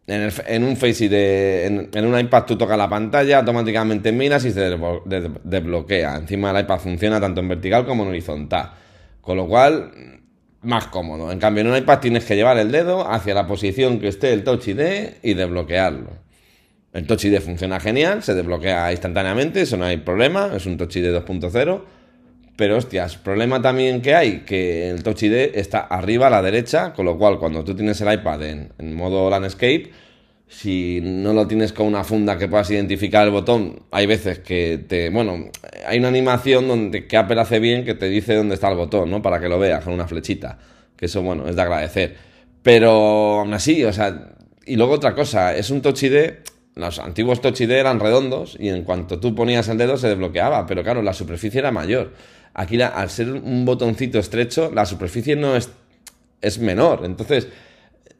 en, 0.07 0.63
un 0.63 0.77
Face 0.77 1.03
ID, 1.03 1.13
en, 1.93 2.05
un 2.05 2.17
iPad 2.17 2.45
tú 2.45 2.57
tocas 2.57 2.77
la 2.77 2.87
pantalla, 2.87 3.39
automáticamente 3.39 4.13
miras 4.13 4.45
y 4.45 4.51
se 4.51 4.73
desbloquea, 5.43 6.15
encima 6.15 6.51
el 6.51 6.61
iPad 6.61 6.79
funciona 6.79 7.19
tanto 7.19 7.41
en 7.41 7.49
vertical 7.49 7.85
como 7.85 8.03
en 8.03 8.09
horizontal, 8.11 8.71
con 9.19 9.35
lo 9.35 9.47
cual 9.49 9.91
más 10.65 10.87
cómodo. 10.87 11.31
En 11.31 11.39
cambio, 11.39 11.61
en 11.61 11.67
un 11.67 11.77
iPad 11.77 11.99
tienes 11.99 12.25
que 12.25 12.35
llevar 12.35 12.57
el 12.57 12.71
dedo 12.71 13.09
hacia 13.09 13.33
la 13.33 13.47
posición 13.47 13.99
que 13.99 14.07
esté 14.07 14.33
el 14.33 14.43
Touch 14.43 14.67
ID 14.67 14.81
y 15.23 15.33
desbloquearlo. 15.33 16.09
El 16.91 17.05
Touch 17.05 17.25
ID 17.25 17.39
funciona 17.39 17.79
genial, 17.79 18.23
se 18.23 18.33
desbloquea 18.33 18.91
instantáneamente, 18.91 19.61
eso 19.61 19.77
no 19.77 19.85
hay 19.85 19.97
problema, 19.97 20.51
es 20.55 20.65
un 20.65 20.77
Touch 20.77 20.95
ID 20.95 21.13
2.0. 21.13 21.81
Pero 22.57 22.77
hostias, 22.77 23.17
problema 23.17 23.61
también 23.61 24.01
que 24.01 24.15
hay, 24.15 24.39
que 24.39 24.89
el 24.89 25.03
Touch 25.03 25.23
ID 25.23 25.55
está 25.55 25.79
arriba 25.79 26.27
a 26.27 26.29
la 26.29 26.41
derecha, 26.41 26.93
con 26.93 27.05
lo 27.05 27.17
cual 27.17 27.37
cuando 27.37 27.65
tú 27.65 27.75
tienes 27.75 27.99
el 27.99 28.13
iPad 28.13 28.43
en, 28.43 28.71
en 28.77 28.95
modo 28.95 29.29
landscape, 29.29 29.91
si 30.47 30.99
no 31.01 31.33
lo 31.33 31.47
tienes 31.47 31.73
con 31.73 31.87
una 31.87 32.03
funda 32.03 32.37
que 32.37 32.47
puedas 32.47 32.69
identificar 32.69 33.25
el 33.25 33.31
botón, 33.31 33.81
hay 33.91 34.05
veces 34.05 34.39
que 34.39 34.83
te. 34.87 35.09
Bueno, 35.09 35.49
hay 35.87 35.97
una 35.97 36.09
animación 36.09 36.67
donde 36.67 37.07
que 37.07 37.17
Apple 37.17 37.41
hace 37.41 37.59
bien 37.59 37.83
que 37.83 37.95
te 37.95 38.07
dice 38.07 38.35
dónde 38.35 38.55
está 38.55 38.69
el 38.69 38.77
botón, 38.77 39.09
¿no? 39.09 39.21
Para 39.21 39.39
que 39.39 39.49
lo 39.49 39.57
veas 39.57 39.83
con 39.83 39.93
una 39.93 40.07
flechita. 40.07 40.59
Que 40.95 41.07
eso, 41.07 41.21
bueno, 41.23 41.47
es 41.47 41.55
de 41.55 41.61
agradecer. 41.61 42.15
Pero 42.61 43.39
aún 43.39 43.53
así, 43.53 43.83
o 43.83 43.91
sea. 43.91 44.33
Y 44.67 44.75
luego 44.75 44.93
otra 44.93 45.13
cosa, 45.13 45.55
es 45.55 45.69
un 45.71 45.81
Touch 45.81 46.03
ID. 46.03 46.31
Los 46.75 46.99
antiguos 46.99 47.41
Touch 47.41 47.61
ID 47.61 47.71
eran 47.71 47.99
redondos 47.99 48.57
y 48.59 48.69
en 48.69 48.83
cuanto 48.83 49.19
tú 49.19 49.33
ponías 49.33 49.67
el 49.69 49.77
dedo 49.77 49.97
se 49.97 50.09
desbloqueaba, 50.09 50.65
pero 50.65 50.83
claro, 50.83 51.01
la 51.01 51.13
superficie 51.13 51.59
era 51.59 51.71
mayor. 51.71 52.13
Aquí, 52.53 52.81
al 52.81 53.09
ser 53.09 53.31
un 53.31 53.65
botoncito 53.65 54.19
estrecho, 54.19 54.71
la 54.73 54.85
superficie 54.85 55.35
no 55.35 55.55
es, 55.55 55.69
es 56.41 56.59
menor. 56.59 57.01
Entonces, 57.03 57.47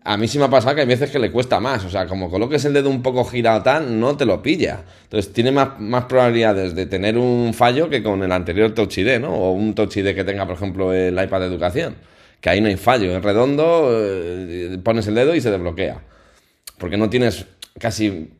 a 0.07 0.17
mí 0.17 0.27
sí 0.27 0.37
me 0.37 0.45
ha 0.45 0.49
pasado 0.49 0.75
que 0.75 0.81
hay 0.81 0.87
veces 0.87 1.09
que 1.09 1.17
le 1.17 1.31
cuesta 1.31 1.59
más. 1.59 1.83
O 1.83 1.89
sea, 1.89 2.05
como 2.05 2.29
coloques 2.29 2.63
el 2.65 2.73
dedo 2.73 2.91
un 2.91 3.01
poco 3.01 3.25
girado 3.25 3.63
tal, 3.63 3.99
no 3.99 4.15
te 4.15 4.25
lo 4.25 4.39
pilla. 4.39 4.83
Entonces 5.03 5.33
tiene 5.33 5.51
más, 5.51 5.79
más 5.79 6.05
probabilidades 6.05 6.75
de 6.75 6.85
tener 6.85 7.17
un 7.17 7.55
fallo 7.55 7.89
que 7.89 8.03
con 8.03 8.21
el 8.21 8.31
anterior 8.31 8.71
Touch 8.71 8.99
ID, 8.99 9.19
¿no? 9.19 9.33
O 9.33 9.51
un 9.53 9.73
Touch 9.73 9.97
ID 9.97 10.13
que 10.13 10.23
tenga, 10.23 10.45
por 10.45 10.57
ejemplo, 10.57 10.93
el 10.93 11.21
iPad 11.21 11.39
de 11.39 11.47
educación. 11.47 11.95
Que 12.39 12.51
ahí 12.51 12.61
no 12.61 12.67
hay 12.67 12.77
fallo. 12.77 13.17
Es 13.17 13.23
redondo, 13.23 13.89
eh, 13.91 14.77
pones 14.83 15.07
el 15.07 15.15
dedo 15.15 15.33
y 15.33 15.41
se 15.41 15.49
desbloquea. 15.49 16.03
Porque 16.77 16.97
no 16.97 17.09
tienes 17.09 17.47
casi 17.79 18.31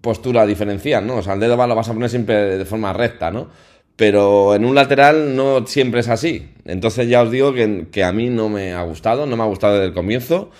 postura 0.00 0.46
diferencial, 0.46 1.06
¿no? 1.06 1.16
O 1.16 1.22
sea, 1.22 1.34
el 1.34 1.40
dedo 1.40 1.54
lo 1.66 1.74
vas 1.74 1.88
a 1.90 1.92
poner 1.92 2.08
siempre 2.08 2.56
de 2.56 2.64
forma 2.64 2.94
recta, 2.94 3.30
¿no? 3.30 3.50
Pero 3.94 4.54
en 4.54 4.64
un 4.64 4.74
lateral 4.74 5.36
no 5.36 5.66
siempre 5.66 6.00
es 6.00 6.08
así. 6.08 6.54
Entonces 6.64 7.08
ya 7.08 7.20
os 7.22 7.30
digo 7.30 7.52
que, 7.52 7.88
que 7.92 8.04
a 8.04 8.12
mí 8.12 8.30
no 8.30 8.48
me 8.48 8.72
ha 8.72 8.82
gustado, 8.84 9.26
no 9.26 9.36
me 9.36 9.42
ha 9.42 9.46
gustado 9.46 9.74
desde 9.74 9.88
el 9.88 9.92
comienzo. 9.92 10.50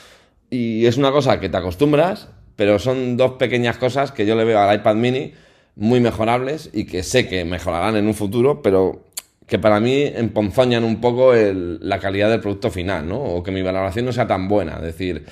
Y 0.55 0.87
es 0.87 0.99
una 0.99 1.11
cosa 1.11 1.41
que 1.41 1.49
te 1.49 1.57
acostumbras, 1.57 2.29
pero 2.55 2.79
son 2.79 3.17
dos 3.17 3.33
pequeñas 3.33 3.77
cosas 3.77 4.13
que 4.13 4.25
yo 4.25 4.37
le 4.37 4.45
veo 4.45 4.61
al 4.61 4.73
iPad 4.73 4.95
mini 4.95 5.33
muy 5.75 5.99
mejorables 5.99 6.71
y 6.73 6.85
que 6.85 7.03
sé 7.03 7.27
que 7.27 7.45
mejorarán 7.45 7.97
en 7.97 8.07
un 8.07 8.15
futuro, 8.15 8.63
pero 8.63 9.03
que 9.49 9.59
para 9.59 9.81
mí 9.81 10.05
emponzoñan 10.05 10.85
un 10.85 11.01
poco 11.01 11.33
la 11.35 11.99
calidad 11.99 12.31
del 12.31 12.39
producto 12.39 12.71
final, 12.71 13.09
¿no? 13.09 13.21
O 13.21 13.43
que 13.43 13.51
mi 13.51 13.63
valoración 13.63 14.05
no 14.05 14.13
sea 14.13 14.29
tan 14.29 14.47
buena. 14.47 14.77
Es 14.77 14.83
decir, 14.83 15.25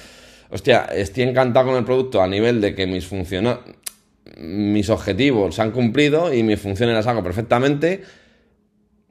hostia, 0.51 0.87
estoy 0.93 1.23
encantado 1.23 1.67
con 1.67 1.77
el 1.77 1.85
producto 1.85 2.21
a 2.21 2.27
nivel 2.27 2.61
de 2.61 2.75
que 2.75 2.89
mis 2.89 3.09
mis 4.39 4.91
objetivos 4.91 5.55
se 5.55 5.63
han 5.63 5.71
cumplido 5.71 6.35
y 6.35 6.43
mis 6.43 6.61
funciones 6.61 6.97
las 6.97 7.07
hago 7.07 7.23
perfectamente, 7.23 8.03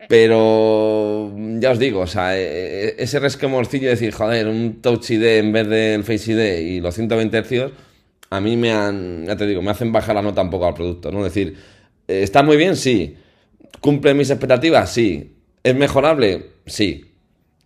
pero 0.08 1.34
ya 1.60 1.72
os 1.72 1.80
digo, 1.80 2.02
o 2.02 2.08
sea, 2.08 2.38
e, 2.38 2.42
e, 2.42 2.96
ese 2.98 3.20
resquemorcillo 3.20 3.86
de 3.86 3.96
decir, 3.96 4.12
joder, 4.12 4.48
un 4.48 4.82
Touch 4.82 5.12
ID 5.12 5.24
en 5.40 5.52
vez 5.52 5.68
del 5.68 6.04
Face 6.04 6.32
ID 6.32 6.60
y 6.68 6.80
los 6.80 6.96
120 6.96 7.44
Hz, 7.44 7.72
a 8.30 8.40
mí 8.40 8.58
me 8.58 8.72
han, 8.72 9.26
ya 9.26 9.36
te 9.36 9.46
digo, 9.46 9.62
me 9.62 9.72
hacen 9.72 9.92
bajar 9.92 10.16
la 10.16 10.22
nota 10.22 10.42
un 10.42 10.50
poco 10.50 10.68
al 10.68 10.74
producto, 10.74 11.12
¿no? 11.12 11.20
Es 11.26 11.34
decir, 11.34 11.58
eh, 12.08 12.24
¿está 12.24 12.44
muy 12.44 12.58
bien? 12.58 12.76
Sí. 12.76 13.18
¿Cumple 13.82 14.14
mis 14.14 14.30
expectativas? 14.30 14.92
Sí. 14.92 15.36
¿Es 15.64 15.76
mejorable? 15.76 16.52
Sí. 16.66 17.14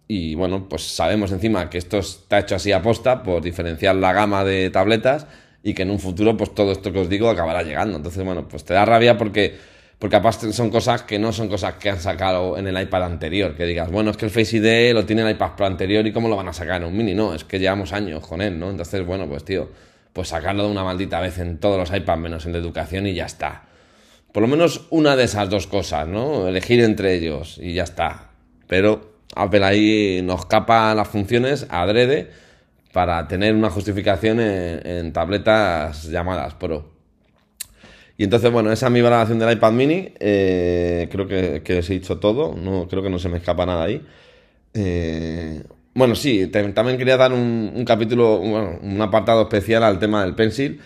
Y 0.08 0.36
bueno, 0.36 0.68
pues 0.70 0.84
sabemos 0.84 1.32
encima 1.32 1.70
que 1.70 1.78
esto 1.78 2.00
está 2.00 2.40
hecho 2.40 2.56
así 2.56 2.72
a 2.72 2.82
posta 2.82 3.24
por 3.24 3.42
diferenciar 3.42 3.96
la 3.96 4.14
gama 4.14 4.44
de 4.44 4.70
tabletas 4.70 5.28
y 5.64 5.74
que 5.74 5.84
en 5.84 5.92
un 5.92 6.00
futuro, 6.00 6.38
pues 6.38 6.54
todo 6.54 6.72
esto 6.72 6.92
que 6.92 7.00
os 7.00 7.10
digo 7.10 7.30
acabará 7.30 7.64
llegando. 7.64 7.98
Entonces, 7.98 8.24
bueno, 8.24 8.48
pues 8.48 8.64
te 8.64 8.74
da 8.74 8.86
rabia 8.86 9.18
porque 9.18 9.56
porque 10.00 10.18
aparte 10.18 10.52
son 10.52 10.70
cosas 10.70 11.04
que 11.04 11.18
no 11.18 11.32
son 11.32 11.48
cosas 11.48 11.76
que 11.76 11.90
han 11.90 12.00
sacado 12.00 12.58
en 12.58 12.68
el 12.68 12.80
iPad 12.80 13.04
anterior. 13.04 13.56
Que 13.56 13.66
digas, 13.66 13.90
bueno, 13.90 14.12
es 14.12 14.18
que 14.18 14.26
el 14.26 14.32
Face 14.32 14.58
ID 14.58 14.94
lo 14.94 15.06
tiene 15.06 15.22
el 15.22 15.32
iPad 15.32 15.56
Pro 15.56 15.66
anterior 15.66 16.06
y 16.06 16.12
cómo 16.12 16.28
lo 16.28 16.36
van 16.36 16.50
a 16.50 16.54
sacar 16.54 16.82
en 16.82 16.88
un 16.88 16.98
mini. 16.98 17.16
No, 17.16 17.34
es 17.34 17.44
que 17.46 17.60
llevamos 17.60 17.94
años 17.94 18.26
con 18.28 18.42
él, 18.42 18.60
¿no? 18.60 18.70
Entonces, 18.70 19.06
bueno, 19.06 19.28
pues 19.28 19.46
tío, 19.46 19.70
pues 20.12 20.30
sacarlo 20.30 20.66
de 20.66 20.72
una 20.72 20.84
maldita 20.84 21.22
vez 21.22 21.40
en 21.40 21.60
todos 21.60 21.78
los 21.78 21.98
iPads 21.98 22.20
menos 22.20 22.46
en 22.46 22.52
de 22.52 22.60
educación 22.60 23.08
y 23.08 23.14
ya 23.14 23.26
está. 23.26 23.64
Por 24.34 24.42
lo 24.42 24.48
menos 24.50 24.88
una 24.90 25.16
de 25.16 25.24
esas 25.24 25.50
dos 25.50 25.66
cosas, 25.68 26.08
¿no? 26.08 26.48
Elegir 26.48 26.82
entre 26.82 27.14
ellos 27.14 27.58
y 27.62 27.74
ya 27.74 27.84
está. 27.84 28.32
Pero 28.68 29.14
Apple 29.34 29.64
ahí 29.64 30.22
nos 30.24 30.46
capa 30.46 30.94
las 30.94 31.08
funciones 31.08 31.68
adrede 31.70 32.32
para 32.92 33.28
tener 33.30 33.56
una 33.56 33.70
justificación 33.70 34.40
en 34.42 35.14
tabletas 35.14 36.04
llamadas 36.06 36.54
Pro. 36.56 36.95
Y 38.18 38.24
entonces, 38.24 38.52
bueno, 38.52 38.72
esa 38.72 38.88
es 38.88 38.92
mi 38.92 39.02
valoración 39.02 39.40
del 39.40 39.52
iPad 39.54 39.72
mini. 39.74 40.14
Eh, 40.20 41.10
creo 41.12 41.28
que, 41.28 41.62
que, 41.64 41.80
os 41.80 41.90
he 41.90 41.94
dicho 41.94 42.18
todo. 42.20 42.56
No, 42.56 42.88
creo 42.88 43.04
que 43.04 43.10
no 43.10 43.20
se 43.20 43.30
me 43.30 43.38
escapa 43.38 43.66
nada 43.66 43.84
ahí. 43.84 44.02
Eh, 44.74 45.64
bueno, 45.94 46.16
sí, 46.16 46.48
también 46.48 46.98
quería 46.98 47.18
dar 47.18 47.32
un, 47.34 47.84
capítulo, 47.86 48.40
un 48.40 49.02
apartado 49.02 49.44
especial 49.44 49.84
al 49.84 50.00
tema 50.00 50.24
del 50.24 50.36
Pencil. 50.36 50.82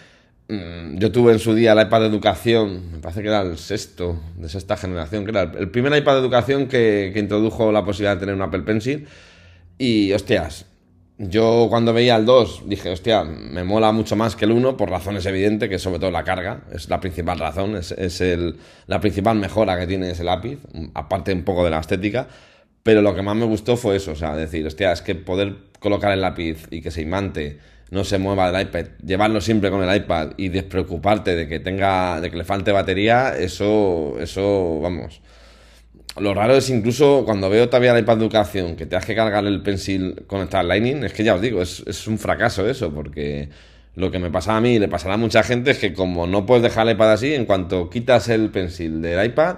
Mm, 0.48 0.98
yo 0.98 1.12
tuve 1.12 1.34
en 1.34 1.39
su 1.39 1.54
día 1.54 1.74
el 1.74 1.82
iPad 1.82 2.02
de 2.02 2.08
educación, 2.08 2.92
me 2.94 3.00
parece 3.00 3.22
que 3.22 3.28
era 3.28 3.42
el 3.42 3.58
sexto, 3.58 4.20
de 4.38 4.50
sexta 4.50 4.78
generación, 4.78 5.26
que 5.26 5.32
era 5.32 5.44
el, 5.44 5.70
primer 5.70 5.96
iPad 5.96 6.13
de 6.13 6.20
educación 6.20 6.68
que, 6.68 7.12
que 7.13 7.20
introdujo 7.20 7.72
la 7.72 7.86
posibilidad 7.86 8.15
de 8.15 8.20
tener 8.22 8.36
un 8.36 8.42
Apple 8.42 8.62
Pencil. 8.62 9.08
Y, 9.78 10.12
hostias, 10.13 10.65
yo 11.19 11.67
cuando 11.69 11.91
veía 11.91 12.15
el 12.15 12.25
2 12.25 12.63
dije, 12.65 12.89
hostia, 12.89 13.25
me 13.25 13.65
mola 13.65 13.91
mucho 13.91 14.15
más 14.15 14.38
que 14.38 14.45
el 14.45 14.51
1 14.51 14.77
por 14.77 14.89
razones 14.89 15.25
evidentes, 15.25 15.67
que 15.67 15.77
sobre 15.77 15.99
todo 15.99 16.12
la 16.12 16.23
carga, 16.23 16.62
es 16.73 16.88
la 16.88 17.01
principal 17.01 17.38
razón, 17.38 17.75
es, 17.75 17.91
es 17.91 18.21
el, 18.21 18.55
la 18.88 19.01
principal 19.01 19.38
mejora 19.38 19.77
que 19.77 19.86
tiene 19.86 20.10
ese 20.10 20.23
lápiz, 20.23 20.60
aparte 20.93 21.34
un 21.34 21.43
poco 21.43 21.65
de 21.65 21.71
la 21.71 21.79
estética, 21.79 22.29
pero 22.84 23.01
lo 23.01 23.13
que 23.13 23.21
más 23.21 23.36
me 23.36 23.45
gustó 23.45 23.75
fue 23.75 23.97
eso, 23.97 24.13
o 24.13 24.15
sea, 24.15 24.34
decir, 24.34 24.65
hostia, 24.65 24.93
es 24.93 25.01
que 25.01 25.13
poder 25.13 25.58
colocar 25.82 26.13
el 26.13 26.21
lápiz 26.21 26.67
y 26.71 26.82
que 26.82 26.89
se 26.89 27.01
imante, 27.01 27.60
no 27.91 28.05
se 28.05 28.17
mueva 28.17 28.49
del 28.49 28.62
iPad, 28.67 28.86
llevarlo 29.05 29.41
siempre 29.41 29.71
con 29.71 29.84
el 29.84 29.93
iPad 29.93 30.32
y 30.38 30.47
despreocuparte 30.47 31.36
de 31.36 31.49
que 31.49 31.60
tenga, 31.60 32.21
de 32.21 32.32
que 32.32 32.38
le 32.38 32.45
falte 32.45 32.71
batería, 32.71 33.36
eso, 33.38 34.15
eso, 34.21 34.79
vamos 34.79 35.21
lo 36.17 36.34
raro 36.34 36.56
es 36.56 36.69
incluso 36.69 37.24
cuando 37.26 37.50
veo 37.50 37.67
todavía 37.67 37.93
la 37.93 38.00
iPad 38.00 38.17
educación 38.17 38.76
que 38.76 38.86
te 38.86 38.95
has 38.95 39.06
que 39.06 39.15
cargar 39.15 39.45
el 39.45 39.62
pencil 39.62 40.24
conectado 40.28 40.62
al 40.62 40.67
Lightning, 40.67 41.04
es 41.04 41.13
que 41.13 41.24
ya 41.24 41.36
os 41.36 41.41
digo, 41.41 41.62
es, 41.62 42.08
un 42.08 42.17
fracaso 42.17 42.67
eso, 42.67 42.93
porque 42.93 43.50
lo 43.95 44.12
que 44.12 44.19
me 44.19 44.32
pasa 44.32 44.56
a 44.56 44.62
mí 44.62 44.76
y 44.76 44.80
le 44.80 44.88
pasará 44.88 45.15
a 45.15 45.17
mucha 45.17 45.43
gente 45.43 45.72
es 45.72 45.78
que 45.78 45.93
como 45.93 46.28
no 46.28 46.45
puedes 46.45 46.63
dejar 46.63 46.88
el 46.88 46.95
iPad 46.95 47.13
así, 47.13 47.34
en 47.34 47.45
cuanto 47.45 47.89
quitas 47.89 48.30
el 48.30 48.50
pencil 48.50 49.02
del 49.02 49.24
iPad, 49.26 49.58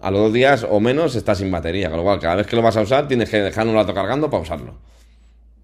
a 0.00 0.10
los 0.10 0.20
dos 0.20 0.32
días 0.32 0.66
o 0.68 0.80
menos 0.80 1.14
estás 1.14 1.38
sin 1.38 1.50
batería, 1.50 1.88
con 1.88 1.98
lo 1.98 2.04
cual 2.04 2.18
cada 2.18 2.36
vez 2.36 2.46
que 2.46 2.56
lo 2.56 2.62
vas 2.62 2.76
a 2.76 2.80
usar 2.80 3.06
tienes 3.06 3.28
que 3.28 3.40
dejar 3.40 3.66
un 3.68 3.74
rato 3.74 3.94
cargando 3.94 4.28
para 4.28 4.42
usarlo. 4.42 4.74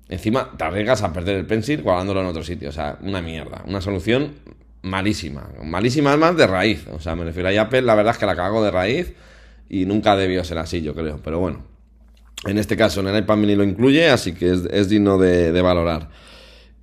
Encima 0.08 0.52
te 0.56 0.64
arriesgas 0.64 1.02
a 1.02 1.12
perder 1.12 1.36
el 1.36 1.46
pencil 1.46 1.82
guardándolo 1.82 2.20
en 2.20 2.26
otro 2.26 2.44
sitio, 2.44 2.68
o 2.68 2.72
sea, 2.72 2.98
una 3.02 3.20
mierda, 3.20 3.62
una 3.66 3.80
solución 3.80 4.34
malísima, 4.82 5.48
malísima 5.62 6.10
además 6.10 6.36
de 6.36 6.46
raíz, 6.46 6.86
o 6.88 7.00
sea, 7.00 7.16
me 7.16 7.24
refiero 7.24 7.48
a 7.48 7.62
Apple, 7.62 7.82
la 7.82 7.94
verdad 7.94 8.12
es 8.12 8.18
que 8.18 8.26
la 8.26 8.36
cago 8.36 8.62
de 8.62 8.70
raíz 8.70 9.14
y 9.68 9.84
nunca 9.84 10.16
debió 10.16 10.44
ser 10.44 10.58
así, 10.58 10.82
yo 10.82 10.94
creo. 10.94 11.20
Pero 11.22 11.38
bueno, 11.38 11.62
en 12.46 12.58
este 12.58 12.76
caso 12.76 13.00
en 13.00 13.08
el 13.08 13.18
iPad 13.18 13.36
mini 13.36 13.54
lo 13.54 13.64
incluye, 13.64 14.08
así 14.08 14.32
que 14.32 14.50
es, 14.50 14.88
digno 14.88 15.18
de, 15.18 15.60
valorar. 15.62 16.08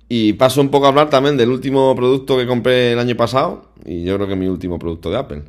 Y 0.08 0.34
paso 0.34 0.60
un 0.60 0.70
poco 0.70 0.86
a 0.86 0.90
hablar 0.90 1.10
también 1.10 1.36
del 1.36 1.50
último 1.50 1.94
producto 1.96 2.36
que 2.36 2.46
compré 2.46 2.92
el 2.92 2.98
año 2.98 3.16
pasado, 3.16 3.70
y 3.84 4.04
yo 4.04 4.14
creo 4.16 4.28
que 4.28 4.36
mi 4.36 4.46
último 4.46 4.78
producto 4.78 5.10
de 5.10 5.16
Apple. 5.16 5.42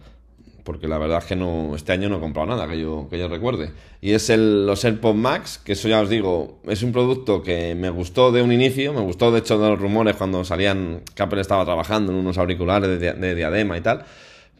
Porque 0.63 0.87
la 0.87 0.97
verdad 0.97 1.19
es 1.19 1.25
que 1.25 1.35
no, 1.35 1.75
este 1.75 1.93
año 1.93 2.09
no 2.09 2.17
he 2.17 2.19
comprado 2.19 2.49
nada 2.49 2.67
que 2.67 2.77
yo, 2.77 3.07
que 3.09 3.17
yo 3.17 3.29
recuerde. 3.29 3.71
Y 4.01 4.11
es 4.11 4.29
el, 4.29 4.65
los 4.65 4.83
AirPods 4.83 5.15
Max, 5.17 5.61
que 5.63 5.73
eso 5.73 5.87
ya 5.87 6.01
os 6.01 6.09
digo, 6.09 6.59
es 6.67 6.83
un 6.83 6.91
producto 6.91 7.41
que 7.41 7.73
me 7.73 7.89
gustó 7.89 8.33
de 8.33 8.41
un 8.41 8.51
inicio, 8.51 8.91
me 8.91 8.99
gustó 8.99 9.31
de 9.31 9.39
hecho 9.39 9.57
de 9.59 9.69
los 9.69 9.79
rumores 9.79 10.17
cuando 10.17 10.43
salían 10.43 11.03
que 11.15 11.23
Apple 11.23 11.39
estaba 11.39 11.63
trabajando 11.63 12.11
en 12.11 12.17
unos 12.17 12.37
auriculares 12.37 12.99
de 12.99 13.35
diadema 13.35 13.77
y 13.77 13.81
tal 13.81 14.05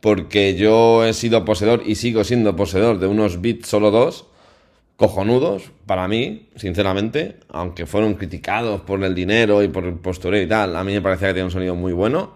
porque 0.02 0.56
yo 0.56 1.06
he 1.06 1.14
sido 1.14 1.46
poseedor 1.46 1.84
y 1.86 1.96
sigo 1.96 2.24
siendo 2.24 2.56
poseedor 2.56 3.00
de 3.00 3.08
unos 3.08 3.42
bits 3.42 3.68
solo 3.68 3.92
dos, 3.92 4.28
cojonudos, 4.96 5.72
para 5.86 6.08
mí, 6.08 6.50
sinceramente, 6.56 7.38
aunque 7.50 7.86
fueron 7.86 8.16
criticados 8.16 8.82
por 8.82 9.04
el 9.04 9.14
dinero 9.14 9.62
y 9.64 9.68
por 9.68 9.86
el 9.86 9.94
postureo 9.96 10.42
y 10.42 10.48
tal, 10.48 10.76
a 10.76 10.84
mí 10.84 10.94
me 10.94 11.02
parecía 11.02 11.30
que 11.30 11.36
tenía 11.36 11.46
un 11.46 11.52
sonido 11.52 11.76
muy 11.76 11.94
bueno. 11.94 12.36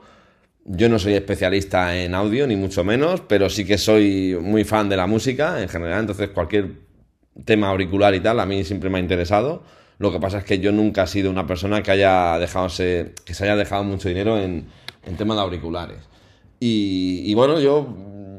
Yo 0.64 0.90
no 0.90 1.00
soy 1.00 1.14
especialista 1.14 1.98
en 1.98 2.14
audio, 2.14 2.46
ni 2.46 2.56
mucho 2.56 2.84
menos, 2.84 3.22
pero 3.22 3.50
sí 3.50 3.66
que 3.66 3.80
soy 3.80 4.38
muy 4.40 4.64
fan 4.64 4.90
de 4.90 4.98
la 4.98 5.08
música 5.08 5.62
en 5.62 5.70
general, 5.70 6.02
entonces 6.02 6.30
cualquier 6.30 6.74
tema 7.46 7.70
auricular 7.70 8.14
y 8.14 8.20
tal, 8.20 8.40
a 8.40 8.46
mí 8.46 8.64
siempre 8.64 8.90
me 8.90 9.00
ha 9.00 9.02
interesado. 9.02 9.64
Lo 9.98 10.12
que 10.12 10.20
pasa 10.20 10.40
es 10.40 10.44
que 10.46 10.60
yo 10.60 10.72
nunca 10.72 11.04
he 11.04 11.08
sido 11.08 11.32
una 11.32 11.48
persona 11.48 11.82
que 11.82 11.92
haya 11.92 12.38
dejado 12.38 12.68
que 12.68 13.34
se 13.34 13.44
haya 13.44 13.56
dejado 13.56 13.84
mucho 13.84 14.08
dinero 14.08 14.40
en, 14.40 14.68
en 15.04 15.18
temas 15.18 15.38
de 15.38 15.44
auriculares. 15.44 15.98
Y, 16.64 17.34
bueno, 17.34 17.60
yo 17.60 17.88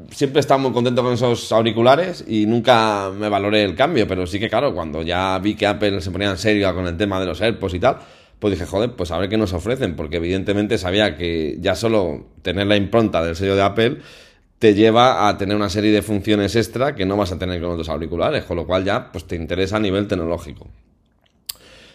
siempre 0.09 0.39
he 0.39 0.41
estado 0.41 0.57
muy 0.61 0.71
contento 0.71 1.03
con 1.03 1.13
esos 1.13 1.51
auriculares 1.51 2.23
y 2.25 2.45
nunca 2.45 3.11
me 3.13 3.27
valoré 3.27 3.65
el 3.65 3.75
cambio, 3.75 4.07
pero 4.07 4.25
sí 4.25 4.39
que 4.39 4.47
claro, 4.47 4.73
cuando 4.73 5.01
ya 5.01 5.37
vi 5.39 5.55
que 5.55 5.67
Apple 5.67 5.99
se 5.99 6.09
ponía 6.09 6.29
en 6.29 6.37
serio 6.37 6.73
con 6.73 6.87
el 6.87 6.95
tema 6.95 7.19
de 7.19 7.25
los 7.25 7.41
AirPods 7.41 7.73
y 7.73 7.79
tal, 7.79 7.97
pues 8.39 8.53
dije, 8.53 8.65
joder, 8.65 8.93
pues 8.93 9.11
a 9.11 9.17
ver 9.17 9.27
qué 9.27 9.35
nos 9.35 9.51
ofrecen, 9.51 9.97
porque 9.97 10.17
evidentemente 10.17 10.77
sabía 10.77 11.17
que 11.17 11.57
ya 11.59 11.75
solo 11.75 12.27
tener 12.41 12.65
la 12.67 12.77
impronta 12.77 13.21
del 13.21 13.35
sello 13.35 13.57
de 13.57 13.61
Apple 13.61 13.97
te 14.57 14.73
lleva 14.73 15.27
a 15.27 15.37
tener 15.37 15.57
una 15.57 15.69
serie 15.69 15.91
de 15.91 16.01
funciones 16.01 16.55
extra 16.55 16.95
que 16.95 17.05
no 17.05 17.17
vas 17.17 17.33
a 17.33 17.37
tener 17.37 17.59
con 17.59 17.71
otros 17.71 17.89
auriculares, 17.89 18.45
con 18.45 18.55
lo 18.55 18.65
cual 18.65 18.85
ya 18.85 19.11
pues 19.11 19.25
te 19.25 19.35
interesa 19.35 19.75
a 19.75 19.79
nivel 19.81 20.07
tecnológico. 20.07 20.69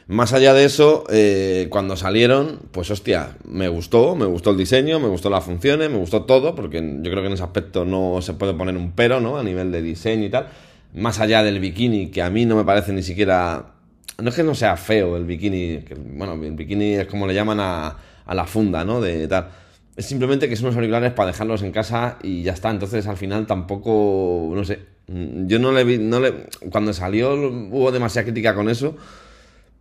Más 0.08 0.32
allá 0.32 0.54
de 0.54 0.64
eso, 0.64 1.04
eh, 1.10 1.66
cuando 1.68 1.94
salieron, 1.94 2.60
pues 2.72 2.90
hostia, 2.90 3.36
me 3.44 3.68
gustó, 3.68 4.16
me 4.16 4.24
gustó 4.24 4.52
el 4.52 4.56
diseño, 4.56 4.98
me 4.98 5.08
gustó 5.08 5.28
las 5.28 5.44
funciones, 5.44 5.90
me 5.90 5.98
gustó 5.98 6.22
todo, 6.22 6.54
porque 6.54 6.78
yo 6.78 7.10
creo 7.10 7.20
que 7.20 7.26
en 7.26 7.34
ese 7.34 7.42
aspecto 7.42 7.84
no 7.84 8.22
se 8.22 8.32
puede 8.32 8.54
poner 8.54 8.74
un 8.78 8.92
pero, 8.92 9.20
¿no? 9.20 9.36
A 9.36 9.42
nivel 9.42 9.70
de 9.70 9.82
diseño 9.82 10.24
y 10.24 10.30
tal. 10.30 10.46
Más 10.94 11.20
allá 11.20 11.42
del 11.42 11.60
bikini, 11.60 12.08
que 12.08 12.22
a 12.22 12.30
mí 12.30 12.46
no 12.46 12.56
me 12.56 12.64
parece 12.64 12.94
ni 12.94 13.02
siquiera... 13.02 13.74
No 14.16 14.30
es 14.30 14.34
que 14.34 14.42
no 14.42 14.54
sea 14.54 14.78
feo 14.78 15.14
el 15.18 15.26
bikini, 15.26 15.82
que, 15.82 15.94
bueno, 15.94 16.42
el 16.42 16.52
bikini 16.52 16.94
es 16.94 17.06
como 17.06 17.26
le 17.26 17.34
llaman 17.34 17.60
a, 17.60 17.98
a 18.24 18.34
la 18.34 18.46
funda, 18.46 18.86
¿no? 18.86 19.02
De 19.02 19.28
tal. 19.28 19.50
Es 19.94 20.06
simplemente 20.06 20.48
que 20.48 20.56
son 20.56 20.66
unos 20.66 20.76
auriculares 20.76 21.12
para 21.12 21.26
dejarlos 21.26 21.60
en 21.62 21.70
casa 21.70 22.16
y 22.22 22.42
ya 22.44 22.54
está. 22.54 22.70
Entonces 22.70 23.06
al 23.06 23.18
final 23.18 23.46
tampoco, 23.46 24.52
no 24.54 24.64
sé, 24.64 24.80
yo 25.06 25.58
no 25.58 25.70
le 25.70 25.84
vi, 25.84 25.98
no 25.98 26.18
le, 26.18 26.46
cuando 26.70 26.94
salió 26.94 27.34
hubo 27.34 27.92
demasiada 27.92 28.24
crítica 28.24 28.54
con 28.54 28.70
eso 28.70 28.96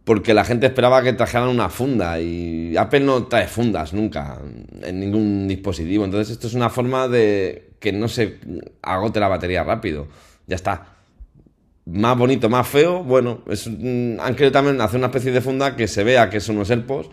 porque 0.08 0.34
la 0.34 0.46
gente 0.46 0.67
esperaba 0.67 1.04
que 1.04 1.12
trajeran 1.12 1.50
una 1.50 1.67
funda 1.67 2.22
y 2.22 2.78
Apple 2.78 3.02
no 3.02 3.26
trae 3.26 3.46
fundas 3.46 3.91
nunca 3.91 4.39
en 4.82 5.02
ningún 5.02 5.50
dispositivo. 5.50 6.06
Entonces 6.06 6.32
esto 6.32 6.48
es 6.48 6.54
una 6.54 6.70
forma 6.70 7.10
de 7.10 7.72
que 7.82 7.91
no 7.91 8.08
se 8.08 8.39
agote 8.82 9.20
la 9.20 9.28
batería 9.28 9.65
rápido. 9.65 10.08
Ya 10.48 10.56
está. 10.56 10.96
Más 11.88 12.17
bonito, 12.17 12.48
más 12.48 12.65
feo, 12.65 13.04
bueno, 13.04 13.41
es, 13.48 13.67
han 13.67 14.36
querido 14.36 14.54
también 14.54 14.80
hacer 14.80 14.98
una 14.98 15.08
especie 15.08 15.34
de 15.34 15.41
funda 15.41 15.76
que 15.76 15.89
se 15.89 16.06
vea 16.06 16.30
que 16.30 16.39
son 16.39 16.56
unos 16.56 16.72
AirPods 16.72 17.10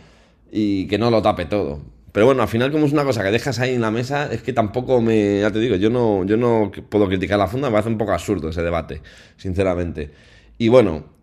y 0.52 0.86
que 0.86 0.96
no 0.96 1.10
lo 1.10 1.20
tape 1.20 1.46
todo. 1.46 1.82
Pero 2.12 2.26
bueno, 2.26 2.42
al 2.42 2.48
final 2.48 2.70
como 2.70 2.86
es 2.86 2.92
una 2.92 3.02
cosa 3.02 3.24
que 3.24 3.32
dejas 3.32 3.58
ahí 3.58 3.74
en 3.74 3.80
la 3.80 3.90
mesa, 3.90 4.32
es 4.32 4.40
que 4.42 4.52
tampoco 4.52 5.00
me, 5.00 5.40
ya 5.40 5.50
te 5.50 5.58
digo, 5.58 5.74
yo 5.74 5.90
no, 5.90 6.24
yo 6.24 6.36
no 6.36 6.70
puedo 6.88 7.08
criticar 7.08 7.40
la 7.40 7.48
funda, 7.48 7.70
me 7.70 7.72
parece 7.72 7.88
un 7.88 7.98
poco 7.98 8.12
absurdo 8.12 8.50
ese 8.50 8.62
debate, 8.62 9.02
sinceramente. 9.36 10.12
Y 10.58 10.68
bueno, 10.68 11.13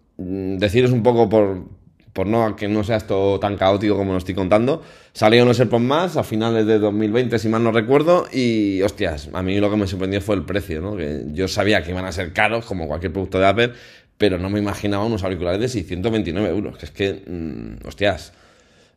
deciros 0.58 0.92
un 0.92 1.04
poco 1.04 1.30
por, 1.30 1.66
por 2.14 2.28
no 2.28 2.56
que 2.56 2.68
no 2.68 2.84
sea 2.84 2.98
esto 2.98 3.40
tan 3.40 3.58
caótico 3.58 3.96
como 3.96 4.14
lo 4.14 4.18
estoy 4.18 4.36
contando. 4.36 4.82
Salieron 5.14 5.48
los 5.48 5.60
AirPods 5.60 5.84
más 5.84 6.18
a 6.18 6.24
finales 6.24 6.66
de 6.66 6.80
2020, 6.80 7.40
si 7.40 7.50
mal 7.50 7.64
no 7.64 7.72
recuerdo, 7.72 8.28
y 8.32 8.82
hostias, 8.82 9.30
a 9.34 9.42
mí 9.42 9.60
lo 9.60 9.70
que 9.70 9.78
me 9.78 9.88
sorprendió 9.88 10.22
fue 10.22 10.36
el 10.36 10.44
precio, 10.44 10.82
¿no? 10.82 10.98
Yo 11.34 11.48
sabía 11.48 11.84
que 11.84 11.92
iban 11.92 12.06
a 12.06 12.12
ser 12.12 12.34
caros, 12.34 12.66
como 12.66 12.88
cualquier 12.88 13.12
producto 13.12 13.40
de 13.40 13.48
Apple, 13.48 13.72
pero 14.18 14.38
no 14.38 14.50
me 14.50 14.60
imaginaba 14.60 15.04
unos 15.04 15.24
auriculares 15.24 15.60
de 15.60 15.68
629 15.68 16.50
euros. 16.50 16.78
Que 16.78 16.86
es 16.86 16.92
que, 16.92 17.24
mm, 17.26 17.88
hostias, 17.88 18.34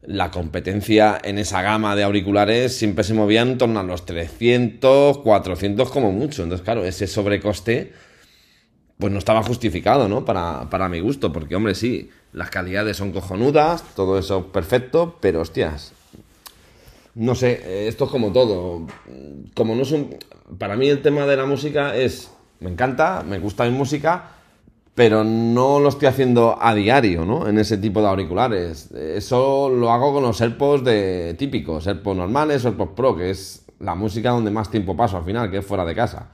la 0.07 0.31
competencia 0.31 1.19
en 1.23 1.39
esa 1.39 1.63
gama 1.63 1.97
de 1.97 2.03
auriculares 2.03 2.77
siempre 2.77 3.05
se 3.05 3.15
movía 3.15 3.41
en 3.43 3.57
torno 3.57 3.81
a 3.81 3.83
los 3.83 4.05
300, 4.05 5.19
400 5.19 5.91
como 5.91 6.13
mucho. 6.13 6.43
Entonces, 6.43 6.65
claro, 6.65 6.85
ese 6.85 7.07
sobrecoste 7.07 7.93
pues 8.99 9.13
no 9.13 9.19
estaba 9.19 9.43
justificado, 9.43 10.09
¿no? 10.09 10.25
Para, 10.25 10.69
para 10.71 10.89
mi 10.89 11.01
gusto, 11.01 11.33
porque, 11.33 11.57
hombre, 11.57 11.75
sí, 11.75 12.11
las 12.33 12.51
calidades 12.51 12.97
son 12.97 13.13
cojonudas, 13.13 13.85
todo 13.95 14.19
eso 14.19 14.53
perfecto, 14.53 15.17
pero 15.21 15.41
hostias, 15.41 15.93
no 17.15 17.35
sé, 17.35 17.61
eh, 17.65 17.89
esto 17.89 18.05
es 18.05 18.11
como 18.11 18.33
todo. 18.33 18.87
Como 19.55 19.75
no 19.75 19.85
son. 19.85 20.17
Para 20.59 20.77
mí 20.77 20.89
el 20.89 21.03
tema 21.03 21.27
de 21.27 21.37
la 21.37 21.47
música 21.47 21.95
es. 21.97 22.31
Me 22.61 22.71
encanta, 22.71 23.23
me 23.27 23.39
gusta 23.39 23.65
mi 23.65 23.71
música, 23.71 24.31
pero 24.95 25.23
no 25.23 25.81
lo 25.81 25.89
estoy 25.89 26.09
haciendo 26.09 26.59
a 26.61 26.75
diario, 26.75 27.25
¿no? 27.25 27.47
En 27.49 27.59
ese 27.59 27.79
tipo 27.79 28.01
de 28.01 28.09
auriculares. 28.09 28.91
Eso 28.93 29.69
lo 29.69 29.93
hago 29.93 30.15
con 30.15 30.23
los 30.23 30.41
AirPods 30.41 30.85
de 30.85 31.35
típicos, 31.39 31.87
AirPods 31.87 32.17
normales, 32.17 32.65
AirPods 32.65 32.93
Pro, 32.97 33.17
que 33.17 33.31
es 33.31 33.65
la 33.81 33.95
música 33.95 34.31
donde 34.31 34.51
más 34.51 34.71
tiempo 34.71 34.97
paso 34.97 35.17
al 35.17 35.25
final, 35.25 35.51
que 35.51 35.59
es 35.59 35.67
fuera 35.67 35.85
de 35.85 35.95
casa. 35.95 36.31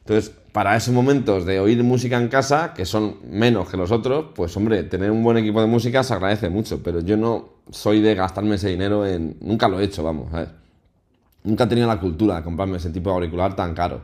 Entonces, 0.00 0.32
para 0.58 0.74
esos 0.74 0.92
momentos 0.92 1.46
de 1.46 1.60
oír 1.60 1.84
música 1.84 2.18
en 2.18 2.26
casa, 2.26 2.74
que 2.74 2.84
son 2.84 3.18
menos 3.30 3.70
que 3.70 3.76
los 3.76 3.92
otros, 3.92 4.32
pues 4.34 4.56
hombre, 4.56 4.82
tener 4.82 5.12
un 5.12 5.22
buen 5.22 5.36
equipo 5.36 5.60
de 5.60 5.68
música 5.68 6.02
se 6.02 6.12
agradece 6.12 6.50
mucho, 6.50 6.82
pero 6.82 6.98
yo 6.98 7.16
no 7.16 7.50
soy 7.70 8.00
de 8.00 8.16
gastarme 8.16 8.56
ese 8.56 8.68
dinero 8.68 9.06
en... 9.06 9.36
Nunca 9.40 9.68
lo 9.68 9.78
he 9.78 9.84
hecho, 9.84 10.02
vamos, 10.02 10.32
ver. 10.32 10.48
Nunca 11.44 11.62
he 11.62 11.66
tenido 11.68 11.86
la 11.86 12.00
cultura 12.00 12.34
de 12.34 12.42
comprarme 12.42 12.78
ese 12.78 12.90
tipo 12.90 13.08
de 13.08 13.14
auricular 13.14 13.54
tan 13.54 13.72
caro. 13.72 14.00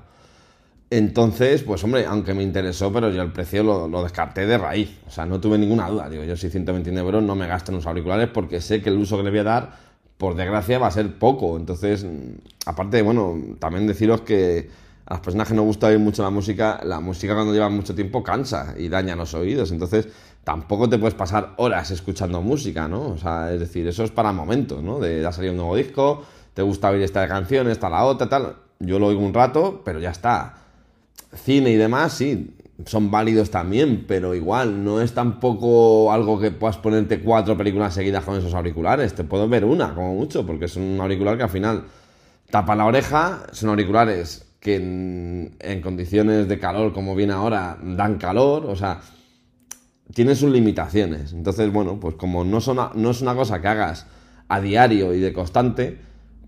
Entonces, 0.90 1.64
pues 1.64 1.82
hombre, 1.82 2.06
aunque 2.06 2.34
me 2.34 2.44
interesó, 2.44 2.92
pero 2.92 3.10
yo 3.10 3.22
el 3.22 3.32
precio 3.32 3.64
lo, 3.64 4.02
descarté 4.04 4.46
de 4.46 4.56
raíz. 4.56 4.96
O 5.08 5.10
sea, 5.10 5.26
no 5.26 5.40
tuve 5.40 5.58
ninguna 5.58 5.88
duda. 5.88 6.08
Digo, 6.08 6.22
yo 6.22 6.36
si 6.36 6.50
129 6.50 7.04
euros 7.04 7.24
no 7.24 7.34
me 7.34 7.48
gasto 7.48 7.72
en 7.72 7.78
los 7.78 7.86
auriculares 7.88 8.28
porque 8.28 8.60
sé 8.60 8.80
que 8.80 8.90
el 8.90 8.98
uso 8.98 9.16
que 9.16 9.24
le 9.24 9.30
voy 9.30 9.40
a 9.40 9.42
dar, 9.42 9.72
por 10.18 10.36
desgracia, 10.36 10.78
va 10.78 10.86
a 10.86 10.92
ser 10.92 11.18
poco. 11.18 11.56
Entonces, 11.56 12.06
aparte, 12.64 13.02
bueno, 13.02 13.56
también 13.58 13.88
deciros 13.88 14.20
que 14.20 14.83
a 15.06 15.14
las 15.14 15.20
personas 15.20 15.48
que 15.48 15.54
no 15.54 15.62
gusta 15.62 15.88
oír 15.88 15.98
mucho 15.98 16.22
la 16.22 16.30
música, 16.30 16.80
la 16.82 17.00
música 17.00 17.34
cuando 17.34 17.52
lleva 17.52 17.68
mucho 17.68 17.94
tiempo 17.94 18.22
cansa 18.22 18.74
y 18.78 18.88
daña 18.88 19.14
los 19.14 19.34
oídos. 19.34 19.70
Entonces, 19.70 20.08
tampoco 20.44 20.88
te 20.88 20.98
puedes 20.98 21.14
pasar 21.14 21.52
horas 21.56 21.90
escuchando 21.90 22.40
música, 22.40 22.88
¿no? 22.88 23.08
O 23.08 23.18
sea, 23.18 23.52
es 23.52 23.60
decir, 23.60 23.86
eso 23.86 24.04
es 24.04 24.10
para 24.10 24.32
momentos, 24.32 24.82
¿no? 24.82 25.00
De 25.00 25.26
ha 25.26 25.32
salido 25.32 25.52
un 25.52 25.58
nuevo 25.58 25.76
disco, 25.76 26.24
te 26.54 26.62
gusta 26.62 26.88
oír 26.88 27.02
esta 27.02 27.26
canción, 27.28 27.68
esta 27.68 27.90
la 27.90 28.04
otra, 28.04 28.28
tal. 28.28 28.56
Yo 28.78 28.98
lo 28.98 29.08
oigo 29.08 29.20
un 29.20 29.34
rato, 29.34 29.82
pero 29.84 30.00
ya 30.00 30.10
está. 30.10 30.54
Cine 31.34 31.70
y 31.70 31.76
demás, 31.76 32.14
sí. 32.14 32.54
son 32.86 33.10
válidos 33.10 33.50
también, 33.50 34.04
pero 34.08 34.34
igual 34.34 34.84
no 34.84 35.00
es 35.00 35.12
tampoco 35.12 36.12
algo 36.12 36.40
que 36.40 36.50
puedas 36.50 36.78
ponerte 36.78 37.20
cuatro 37.20 37.56
películas 37.56 37.94
seguidas 37.94 38.24
con 38.24 38.36
esos 38.36 38.54
auriculares. 38.54 39.14
Te 39.14 39.24
puedo 39.24 39.48
ver 39.48 39.66
una, 39.66 39.94
como 39.94 40.14
mucho, 40.14 40.46
porque 40.46 40.64
es 40.64 40.76
un 40.76 40.98
auricular 40.98 41.36
que 41.36 41.42
al 41.42 41.50
final 41.50 41.84
tapa 42.50 42.74
la 42.74 42.86
oreja, 42.86 43.42
son 43.52 43.68
auriculares 43.70 44.43
que 44.64 44.76
en, 44.76 45.80
condiciones 45.80 46.48
de 46.48 46.58
calor, 46.58 46.92
como 46.92 47.14
viene 47.14 47.34
ahora, 47.34 47.78
dan 47.80 48.16
calor, 48.16 48.66
o 48.66 48.74
sea, 48.74 49.00
tienen 50.12 50.34
sus 50.34 50.50
limitaciones. 50.50 51.32
Entonces, 51.32 51.72
bueno, 51.72 52.00
pues 52.00 52.16
como 52.16 52.44
no, 52.44 52.58
no 52.94 53.10
es 53.10 53.20
una 53.22 53.34
cosa 53.36 53.60
que 53.60 53.68
hagas 53.68 54.08
a 54.48 54.60
diario 54.60 55.14
y 55.14 55.20
de 55.20 55.32
constante, 55.32 55.98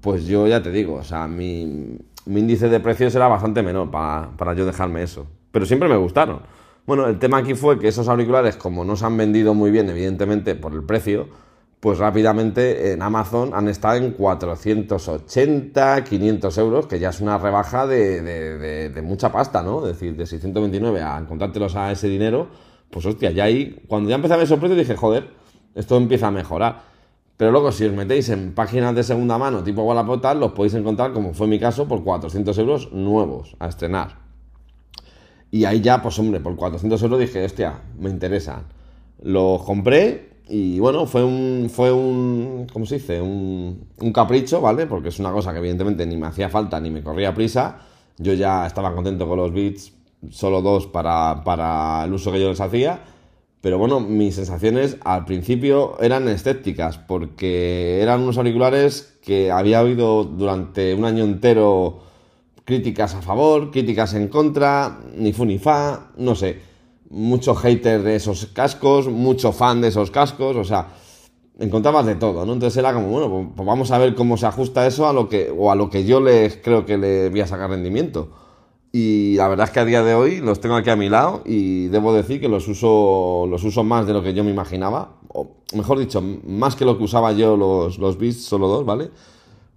pues 0.01 0.25
yo 0.27 0.49
ya 0.49 0.61
te 0.63 0.73
digo, 0.73 0.95
o 0.95 1.05
sea, 1.05 1.29
mi, 1.29 1.99
índice 2.27 2.69
de 2.69 2.81
precios 2.81 3.15
era 3.15 3.29
bastante 3.29 3.63
menor 3.63 3.91
para 3.91 4.55
yo 4.55 4.67
dejarme 4.67 5.05
eso 5.05 5.29
pero 5.57 5.65
siempre 5.65 5.89
me 5.89 5.97
gustaron. 5.97 6.41
Bueno, 6.87 7.07
el 7.07 7.19
tema 7.19 7.39
aquí 7.39 7.55
fue 7.55 7.79
que 7.79 7.89
esos 7.89 8.09
auriculares, 8.09 8.59
como 8.59 8.85
no 8.85 8.95
se 8.95 9.07
han 9.07 9.17
vendido 9.17 9.55
muy 9.55 9.71
bien, 9.71 9.89
evidentemente, 9.89 10.55
por 10.55 10.75
el 10.75 10.85
precio, 10.85 11.29
pues 11.81 11.99
rápidamente 11.99 12.93
en 12.93 13.03
Amazon 13.03 13.53
han 13.55 13.69
estado 13.69 13.97
en 13.97 14.13
480, 14.13 16.05
500 16.05 16.59
euros, 16.59 16.87
que 16.87 16.99
ya 16.99 17.11
es 17.11 17.21
una 17.21 17.39
rebaja 17.39 17.87
de, 17.87 19.03
mucha 19.05 19.31
pasta, 19.31 19.63
¿no? 19.63 19.87
Es 19.87 19.95
decir, 19.95 20.17
de 20.17 20.27
629 20.27 21.03
a 21.03 21.19
encontrártelos 21.19 21.77
a 21.77 21.93
ese 21.93 22.09
dinero, 22.09 22.49
pues 22.91 23.05
hostia, 23.05 23.31
ya 23.31 23.45
ahí, 23.45 23.85
cuando 23.89 24.09
ya 24.09 24.17
empecé 24.17 24.35
a 24.35 24.37
ver 24.39 24.47
esos 24.47 24.59
precios 24.59 24.79
dije, 24.79 24.97
joder, 24.97 25.31
esto 25.75 25.97
empieza 25.97 26.29
a 26.29 26.31
mejorar. 26.31 26.97
Pero 27.37 27.51
luego, 27.51 27.71
si 27.71 27.85
os 27.85 27.93
metéis 27.93 28.31
en 28.31 28.55
páginas 28.55 28.95
de 28.95 29.03
segunda 29.03 29.37
mano 29.37 29.63
tipo 29.63 29.83
Wallapop, 29.83 30.25
los 30.37 30.53
podéis 30.53 30.75
encontrar, 30.75 31.13
como 31.13 31.35
fue 31.35 31.47
mi 31.47 31.59
caso, 31.59 31.87
por 31.87 32.03
400 32.03 32.57
euros 32.59 32.93
nuevos 32.93 33.57
a 33.59 33.69
estrenar. 33.69 34.21
Y 35.51 35.67
ahí 35.67 35.83
ya, 35.83 36.01
pues 36.01 36.19
hombre, 36.19 36.41
por 36.41 36.57
400 36.57 37.03
euros 37.03 37.21
dije, 37.21 37.45
hostia, 37.45 37.83
me 37.99 38.09
interesa. 38.09 38.63
Los 39.23 39.63
compré 39.63 40.36
y 40.49 40.79
bueno, 40.79 41.07
fue 41.07 41.25
un, 41.25 41.69
fue 41.73 41.93
un, 41.93 42.67
¿cómo 42.73 42.87
se 42.87 42.97
dice? 42.97 43.21
Un, 43.21 43.89
un 43.99 44.13
capricho, 44.13 44.61
¿vale? 44.61 44.87
Porque 44.87 45.09
es 45.09 45.19
una 45.19 45.33
cosa 45.33 45.53
que 45.53 45.59
evidentemente 45.59 46.07
ni 46.07 46.17
me 46.17 46.27
hacía 46.27 46.49
falta 46.49 46.81
ni 46.81 46.91
me 46.91 47.03
corría 47.03 47.35
prisa. 47.35 47.79
Yo 48.19 48.33
ya 48.35 48.67
estaba 48.67 48.95
contento 48.95 49.29
con 49.29 49.39
los 49.39 49.53
bits, 49.53 49.93
solo 50.31 50.63
dos 50.63 50.87
para, 50.87 51.43
para 51.45 52.05
el 52.05 52.13
uso 52.13 52.31
que 52.33 52.41
yo 52.41 52.49
les 52.49 52.61
hacía. 52.61 53.01
Pero 53.61 53.79
bueno, 53.79 53.99
mis 53.99 54.37
sensaciones 54.37 54.97
al 55.05 55.25
principio 55.25 56.01
eran 56.01 56.29
escépticas, 56.29 56.99
porque 56.99 58.01
eran 58.01 58.21
unos 58.21 58.39
auriculares 58.39 59.19
que 59.23 59.51
había 59.51 59.83
oído 59.83 60.25
durante 60.25 60.95
un 60.95 61.05
año 61.05 61.25
entero 61.25 62.03
críticas 62.65 63.15
a 63.15 63.23
favor, 63.23 63.71
críticas 63.73 64.15
en 64.15 64.29
contra, 64.29 65.01
ni 65.17 65.33
fu 65.33 65.45
ni 65.45 65.59
fa, 65.59 66.11
no 66.17 66.35
sé, 66.35 66.61
mucho 67.11 67.55
hater 67.55 68.03
de 68.03 68.17
esos 68.17 68.47
cascos, 68.47 69.09
mucho 69.09 69.53
fan 69.53 69.81
de 69.81 69.89
esos 69.89 70.11
cascos, 70.11 70.57
o 70.57 70.65
sea, 70.65 70.89
encontrabas 71.59 72.07
de 72.07 72.17
todo, 72.17 72.45
¿no? 72.45 72.53
Entonces 72.53 72.77
era 72.77 72.93
como, 72.93 73.09
bueno, 73.09 73.53
pues 73.55 73.67
vamos 73.67 73.91
a 73.91 73.99
ver 73.99 74.15
cómo 74.15 74.37
se 74.37 74.47
ajusta 74.47 74.87
eso 74.87 75.09
a 75.09 75.13
lo 75.13 75.29
que, 75.29 75.53
o 75.57 75.71
a 75.71 75.75
lo 75.75 75.89
que 75.91 76.05
yo 76.05 76.21
les 76.21 76.57
creo 76.57 76.85
que 76.85 76.99
le 76.99 77.31
voy 77.31 77.41
a 77.41 77.47
sacar 77.47 77.71
rendimiento. 77.71 78.31
Y 78.93 79.37
la 79.37 79.49
verdad 79.49 79.67
es 79.67 79.73
que 79.73 79.81
a 79.81 79.85
día 79.85 80.03
de 80.03 80.15
hoy 80.15 80.41
los 80.41 80.61
tengo 80.61 80.75
aquí 80.75 80.91
a 80.91 80.97
mi 80.97 81.09
lado 81.09 81.43
y 81.45 81.89
debo 81.89 82.15
decir 82.15 82.41
que 82.41 82.49
los 82.49 82.67
uso, 82.69 83.47
los 83.49 83.63
uso 83.65 83.85
más 83.85 84.07
de 84.07 84.13
lo 84.13 84.23
que 84.23 84.33
yo 84.33 84.43
me 84.43 84.51
imaginaba, 84.51 85.17
o 85.29 85.57
mejor 85.75 85.99
dicho, 85.99 86.23
más 86.23 86.77
que 86.77 86.85
lo 86.85 86.97
que 86.97 87.05
usaba 87.05 87.33
yo 87.33 87.57
los, 87.57 87.99
los 87.99 88.19
Beats, 88.19 88.45
solo 88.45 88.69
dos, 88.69 88.87
¿vale? 88.87 89.11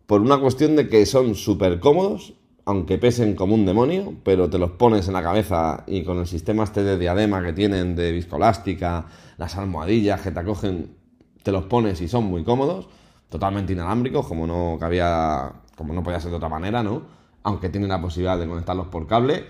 Por 0.06 0.22
una 0.22 0.39
cuestión 0.39 0.76
de 0.76 0.88
que 0.88 1.06
son 1.06 1.36
súper 1.36 1.80
cómodos, 1.80 2.34
aunque 2.69 2.99
pesen 2.99 3.34
como 3.34 3.55
un 3.55 3.65
demonio, 3.65 4.13
pero 4.23 4.47
te 4.47 4.60
los 4.60 4.69
pones 4.69 5.08
en 5.08 5.15
la 5.15 5.23
cabeza 5.23 5.86
y 5.88 6.03
con 6.03 6.19
el 6.19 6.27
sistema 6.27 6.65
este 6.65 6.84
de 6.84 6.99
diadema 6.99 7.41
que 7.41 7.51
tienen 7.51 7.95
de 7.95 8.12
viscolástica, 8.12 9.08
las 9.38 9.58
almohadillas 9.58 10.21
que 10.21 10.29
te 10.29 10.39
acogen, 10.39 10.95
te 11.41 11.51
los 11.51 11.63
pones 11.63 11.99
y 11.99 12.08
son 12.08 12.25
muy 12.25 12.43
cómodos, 12.43 12.88
totalmente 13.27 13.73
inalámbricos, 13.73 14.27
como 14.27 14.45
no 14.45 14.77
cabía, 14.79 15.51
como 15.75 15.95
no 15.95 16.03
podía 16.03 16.19
ser 16.19 16.29
de 16.29 16.38
otra 16.38 16.47
manera, 16.47 16.84
¿no? 16.84 17.01
Aunque 17.41 17.69
tienen 17.69 17.89
la 17.89 17.99
posibilidad 17.99 18.38
de 18.38 18.47
conectarlos 18.47 18.86
por 18.89 19.08
cable, 19.08 19.45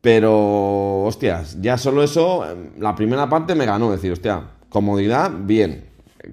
pero 0.00 1.02
hostias, 1.02 1.60
ya 1.60 1.76
solo 1.76 2.02
eso, 2.02 2.42
la 2.78 2.94
primera 2.94 3.28
parte 3.28 3.54
me 3.54 3.66
ganó, 3.66 3.92
decir, 3.92 4.12
hostia, 4.12 4.44
comodidad, 4.70 5.30
bien, 5.30 5.90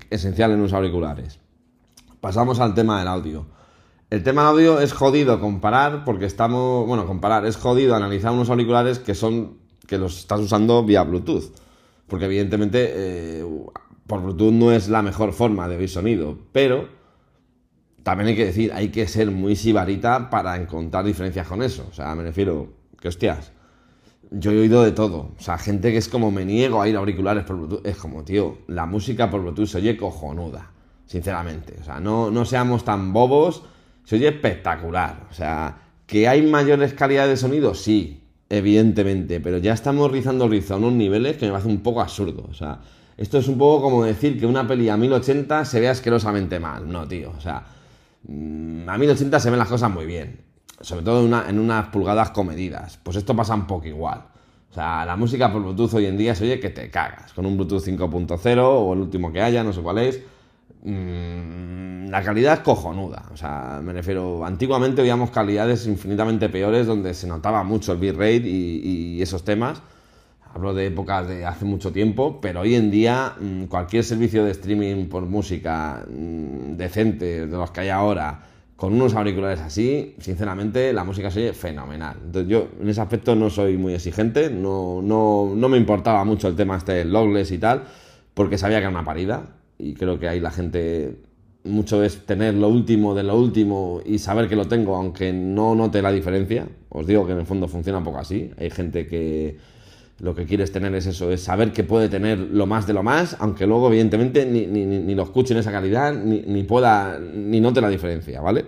esencial 0.10 0.52
en 0.52 0.62
los 0.62 0.72
auriculares. 0.72 1.38
Pasamos 2.22 2.62
al 2.62 2.74
tema 2.76 3.00
del 3.00 3.10
audio. 3.10 3.59
El 4.10 4.24
tema 4.24 4.48
audio 4.48 4.80
es 4.80 4.92
jodido 4.92 5.40
comparar 5.40 6.04
porque 6.04 6.26
estamos, 6.26 6.88
bueno, 6.88 7.06
comparar, 7.06 7.46
es 7.46 7.58
jodido 7.58 7.96
analizar 7.96 8.32
unos 8.32 8.50
auriculares 8.50 8.98
que 8.98 9.14
son, 9.14 9.60
que 9.86 10.00
los 10.00 10.18
estás 10.18 10.40
usando 10.40 10.84
vía 10.84 11.04
Bluetooth. 11.04 11.54
Porque 12.08 12.26
evidentemente 12.26 12.92
eh, 12.92 13.46
por 14.08 14.24
Bluetooth 14.24 14.52
no 14.52 14.72
es 14.72 14.90
la 14.90 15.04
mejor 15.04 15.32
forma 15.32 15.68
de 15.68 15.78
oír 15.78 15.90
sonido, 15.90 16.40
pero 16.52 16.90
también 18.02 18.30
hay 18.30 18.36
que 18.36 18.46
decir, 18.46 18.74
hay 18.74 18.90
que 18.90 19.08
ser 19.08 19.30
muy 19.30 19.56
sibarita 19.56 20.32
para 20.32 20.58
encontrar 20.58 21.06
diferencias 21.06 21.48
con 21.48 21.62
eso. 21.62 21.86
O 21.92 21.94
sea, 21.94 22.16
me 22.16 22.24
refiero, 22.24 22.74
que 23.00 23.10
hostias, 23.10 23.52
yo 24.32 24.52
he 24.52 24.60
oído 24.60 24.82
de 24.82 24.92
todo. 24.92 25.34
O 25.38 25.42
sea, 25.42 25.60
gente 25.60 25.92
que 25.92 25.98
es 25.98 26.10
como 26.10 26.32
me 26.32 26.46
niego 26.46 26.82
a 26.82 26.90
ir 26.90 26.96
a 26.96 27.00
auriculares 27.00 27.44
por 27.44 27.58
Bluetooth. 27.58 27.86
Es 27.86 27.98
como, 27.98 28.24
tío, 28.24 28.58
la 28.66 28.88
música 28.88 29.30
por 29.30 29.42
Bluetooth 29.42 29.68
se 29.68 29.78
oye 29.78 29.96
cojonuda, 29.96 30.72
sinceramente. 31.06 31.76
O 31.80 31.84
sea, 31.84 32.00
no, 32.00 32.32
no 32.32 32.44
seamos 32.46 32.84
tan 32.84 33.14
bobos 33.14 33.62
se 34.04 34.16
oye 34.16 34.28
espectacular. 34.28 35.28
O 35.30 35.34
sea, 35.34 35.78
que 36.06 36.28
hay 36.28 36.42
mayores 36.42 36.94
calidades 36.94 37.30
de 37.30 37.38
sonido, 37.38 37.76
sí, 37.76 38.24
evidentemente, 38.50 39.40
pero 39.40 39.60
ya 39.60 39.74
estamos 39.74 40.12
rizando 40.12 40.48
rizo 40.48 40.74
a 40.74 40.78
unos 40.78 40.94
niveles 40.94 41.38
que 41.38 41.46
me 41.46 41.52
parece 41.52 41.70
un 41.70 41.82
poco 41.82 42.02
absurdo. 42.02 42.48
O 42.50 42.54
sea, 42.54 42.80
esto 43.16 43.38
es 43.38 43.48
un 43.48 43.58
poco 43.58 43.84
como 43.84 44.04
decir 44.04 44.40
que 44.40 44.46
una 44.46 44.68
peli 44.68 44.90
a 44.90 44.98
1080 44.98 45.66
se 45.66 45.80
ve 45.80 45.88
asquerosamente 45.88 46.60
mal. 46.60 46.92
No, 46.92 47.08
tío. 47.08 47.32
O 47.38 47.42
sea, 47.42 47.64
mm, 48.28 48.90
a 48.90 48.98
1080 48.98 49.40
se 49.40 49.50
ven 49.50 49.60
las 49.60 49.68
cosas 49.68 49.92
muy 49.92 50.06
bien. 50.06 50.42
Sobre 50.82 51.04
todo 51.04 51.26
en, 51.26 51.50
en 51.50 51.60
unas 51.60 51.88
pulgadas 51.90 52.32
comedidas. 52.32 52.98
Pues 53.04 53.18
esto 53.18 53.36
pasa 53.36 53.54
un 53.54 53.68
poco 53.68 53.88
igual. 53.88 54.24
O 54.72 54.74
sea, 54.74 55.06
la 55.06 55.16
música 55.16 55.52
por 55.52 55.62
Bluetooth 55.62 55.94
hoy 55.96 56.06
en 56.06 56.18
día 56.18 56.34
se 56.34 56.46
oye 56.46 56.60
que 56.60 56.70
te 56.70 56.90
cagas. 56.90 57.34
Con 57.34 57.46
un 57.46 57.58
Bluetooth 57.58 57.84
5.0 57.84 58.60
o 58.64 58.94
el 58.94 59.00
último 59.00 59.32
que 59.32 59.42
haya, 59.42 59.64
no 59.64 59.74
sé 59.74 59.82
cuál 59.82 60.00
es 60.00 60.22
la 60.84 62.24
calidad 62.24 62.54
es 62.54 62.60
cojonuda. 62.62 63.26
O 63.34 63.38
sea, 63.38 63.82
me 63.84 63.94
refiero, 63.94 64.46
antiguamente 64.46 65.02
veíamos 65.02 65.32
calidades 65.32 65.86
infinitamente 65.88 66.50
peores 66.50 66.88
donde 66.88 67.14
se 67.14 67.28
notaba 67.28 67.64
mucho 67.64 67.94
el 67.94 68.00
bitrate 68.00 68.48
y, 68.48 69.18
y 69.18 69.22
esos 69.22 69.44
temas. 69.44 69.82
Hablo 70.54 70.74
de 70.74 70.88
épocas 70.88 71.28
de 71.28 71.46
hace 71.46 71.66
mucho 71.66 71.92
tiempo, 71.92 72.42
pero 72.42 72.62
hoy 72.62 72.74
en 72.74 72.90
día 72.90 73.36
mm, 73.40 73.66
cualquier 73.66 74.04
servicio 74.04 74.44
de 74.44 74.52
streaming 74.52 75.06
por 75.08 75.24
música 75.26 76.06
mm, 76.10 76.76
decente 76.76 77.46
de 77.46 77.58
los 77.58 77.70
que 77.70 77.82
hay 77.82 77.90
ahora, 77.90 78.40
con 78.76 78.94
unos 78.94 79.14
auriculares 79.14 79.60
así, 79.60 80.16
sinceramente 80.20 80.92
la 80.94 81.04
música 81.04 81.30
se 81.30 81.42
oye 81.42 81.54
fenomenal. 81.54 82.18
Entonces 82.26 82.50
yo 82.50 82.70
en 82.82 82.90
ese 82.90 83.02
aspecto 83.02 83.36
no 83.36 83.50
soy 83.52 83.78
muy 83.78 83.94
exigente, 83.94 84.50
no, 84.50 85.02
no, 85.04 85.52
no 85.54 85.70
me 85.70 85.78
importaba 85.78 86.24
mucho 86.24 86.48
el 86.48 86.56
tema 86.56 86.78
este 86.78 87.06
logless 87.06 87.52
y 87.52 87.60
tal, 87.60 87.84
porque 88.34 88.58
sabía 88.58 88.78
que 88.78 88.84
era 88.84 88.90
una 88.90 89.06
parida 89.06 89.59
y 89.80 89.94
creo 89.96 90.20
que 90.20 90.28
ahí 90.28 90.40
la 90.40 90.52
gente 90.52 91.16
mucho 91.64 92.04
es 92.04 92.26
tener 92.26 92.54
lo 92.54 92.68
último 92.68 93.16
de 93.16 93.24
lo 93.24 93.38
último 93.38 94.02
y 94.06 94.20
saber 94.20 94.48
que 94.48 94.56
lo 94.56 94.68
tengo, 94.68 94.96
aunque 94.96 95.34
no 95.34 95.74
note 95.74 96.02
la 96.02 96.12
diferencia. 96.12 96.68
Os 96.90 97.08
digo 97.08 97.26
que 97.26 97.32
en 97.32 97.40
el 97.40 97.46
fondo 97.46 97.68
funciona 97.68 97.98
un 98.00 98.04
poco 98.04 98.20
así. 98.20 98.52
Hay 98.58 98.70
gente 98.70 99.08
que 99.08 99.58
lo 100.20 100.36
que 100.36 100.46
quieres 100.46 100.72
tener 100.72 100.94
es 100.96 101.06
eso, 101.06 101.32
es 101.32 101.42
saber 101.42 101.72
que 101.72 101.84
puede 101.84 102.10
tener 102.10 102.38
lo 102.40 102.66
más 102.66 102.86
de 102.86 102.94
lo 102.94 103.04
más, 103.04 103.38
aunque 103.40 103.66
luego, 103.66 103.88
evidentemente, 103.88 104.46
ni, 104.46 104.66
ni, 104.68 104.86
ni 104.86 105.16
lo 105.16 105.24
escuche 105.24 105.54
en 105.54 105.62
esa 105.62 105.72
calidad, 105.72 106.14
ni, 106.14 106.42
ni, 106.42 106.64
pueda, 106.64 107.18
ni 107.20 107.62
note 107.62 107.80
la 107.80 107.90
diferencia, 107.90 108.42
¿vale? 108.42 108.66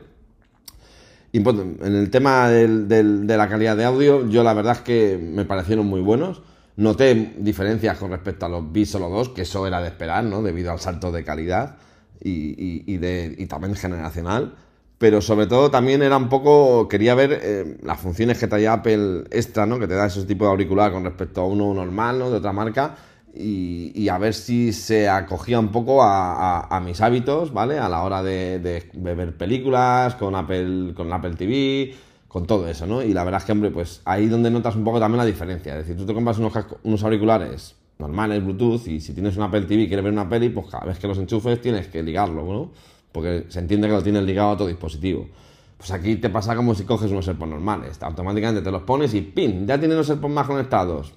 En 1.34 1.96
el 1.96 2.10
tema 2.10 2.50
del, 2.50 2.88
del, 2.88 3.28
de 3.28 3.38
la 3.38 3.48
calidad 3.50 3.76
de 3.76 3.86
audio, 3.86 4.30
yo 4.30 4.44
la 4.44 4.54
verdad 4.54 4.78
es 4.78 4.82
que 4.82 5.18
me 5.18 5.46
parecieron 5.46 5.88
muy 5.88 6.02
buenos. 6.02 6.42
Noté 6.82 7.36
diferencias 7.38 7.96
con 8.00 8.10
respecto 8.10 8.48
a 8.48 8.50
los 8.50 8.72
B 8.72 8.88
solo 8.88 9.08
2, 9.08 9.30
que 9.30 9.44
eso 9.44 9.68
era 9.68 9.80
de 9.82 9.90
esperar, 9.90 10.24
¿no? 10.24 10.42
Debido 10.42 10.72
al 10.72 10.80
salto 10.80 11.12
de 11.12 11.24
calidad 11.24 11.78
y, 12.20 12.98
de, 12.98 13.36
y 13.38 13.46
también 13.46 13.76
generacional. 13.76 14.56
Pero 14.98 15.22
sobre 15.22 15.46
todo 15.46 15.70
también 15.70 16.02
era 16.02 16.18
un 16.18 16.28
poco. 16.28 16.88
Quería 16.88 17.14
ver 17.14 17.40
eh, 17.40 17.78
las 17.84 18.00
funciones 18.00 18.40
que 18.40 18.48
traía 18.48 18.74
Apple 18.74 19.26
extra, 19.30 19.68
¿no? 19.68 19.78
Que 19.78 19.88
te 19.88 19.94
da 19.94 20.08
ese 20.08 20.24
tipo 20.24 20.46
de 20.46 20.50
auricular 20.50 20.92
con 20.92 21.04
respecto 21.04 21.42
a 21.42 21.46
uno 21.46 21.72
normal, 21.72 22.18
¿no? 22.18 22.32
De 22.32 22.38
otra 22.38 22.52
marca. 22.52 22.96
Y, 23.32 24.10
a 24.10 24.18
ver 24.18 24.34
si 24.34 24.74
se 24.74 25.08
acogía 25.08 25.60
un 25.60 25.70
poco 25.70 26.02
a, 26.02 26.82
mis 26.84 27.00
hábitos, 27.00 27.54
¿vale? 27.54 27.78
A 27.78 27.90
la 27.90 28.02
hora 28.02 28.24
de, 28.24 28.58
de, 28.58 29.14
ver 29.14 29.38
películas 29.38 30.16
con 30.16 30.34
Apple, 30.34 30.96
con 30.96 31.14
Apple 31.14 31.36
TV 31.36 31.94
con 32.32 32.46
todo 32.46 32.66
eso, 32.70 32.88
¿no? 32.88 33.04
Y 33.04 33.14
la 33.14 33.26
verdad 33.26 33.42
es 33.42 33.46
que, 33.46 33.52
hombre, 33.52 33.72
pues 33.72 34.02
ahí 34.06 34.30
donde 34.30 34.50
notas 34.50 34.78
un 34.78 34.86
poco 34.86 35.02
también 35.02 35.18
la 35.18 35.26
diferencia. 35.26 35.74
Es 35.74 35.80
decir, 35.80 35.98
tú 35.98 36.06
te 36.06 36.14
compras 36.14 36.38
unos, 36.40 37.04
auriculares 37.04 37.76
normales, 38.00 38.42
Bluetooth, 38.42 38.88
y 38.88 39.02
si 39.02 39.14
tienes 39.14 39.36
una 39.36 39.48
Apple 39.48 39.64
TV 39.64 39.82
y 39.82 39.88
quieres 39.88 40.06
ver 40.06 40.14
una 40.14 40.30
peli, 40.30 40.48
pues 40.48 40.68
cada 40.68 40.86
vez 40.86 40.98
que 40.98 41.10
los 41.10 41.18
enchufes 41.18 41.60
tienes 41.60 41.90
que 41.90 42.02
ligarlo, 42.02 42.46
¿no? 42.46 42.72
Porque 43.12 43.48
se 43.50 43.60
entiende 43.60 43.90
que 43.90 43.96
lo 43.96 44.02
tienes 44.02 44.24
ligado 44.24 44.52
a 44.52 44.58
tu 44.58 44.66
dispositivo. 44.66 45.28
Pues 45.76 45.92
aquí 45.92 46.16
te 46.16 46.30
pasa 46.30 46.56
como 46.56 46.74
si 46.74 46.86
coges 46.86 47.12
unos 47.12 47.28
AirPods 47.28 47.52
normales. 47.52 48.02
Automáticamente 48.02 48.62
te 48.62 48.72
los 48.72 48.84
pones 48.84 49.14
y 49.14 49.20
¡pin! 49.20 49.68
Ya 49.68 49.78
tienes 49.78 49.98
los 49.98 50.10
AirPods 50.10 50.34
más 50.34 50.48
conectados. 50.48 51.12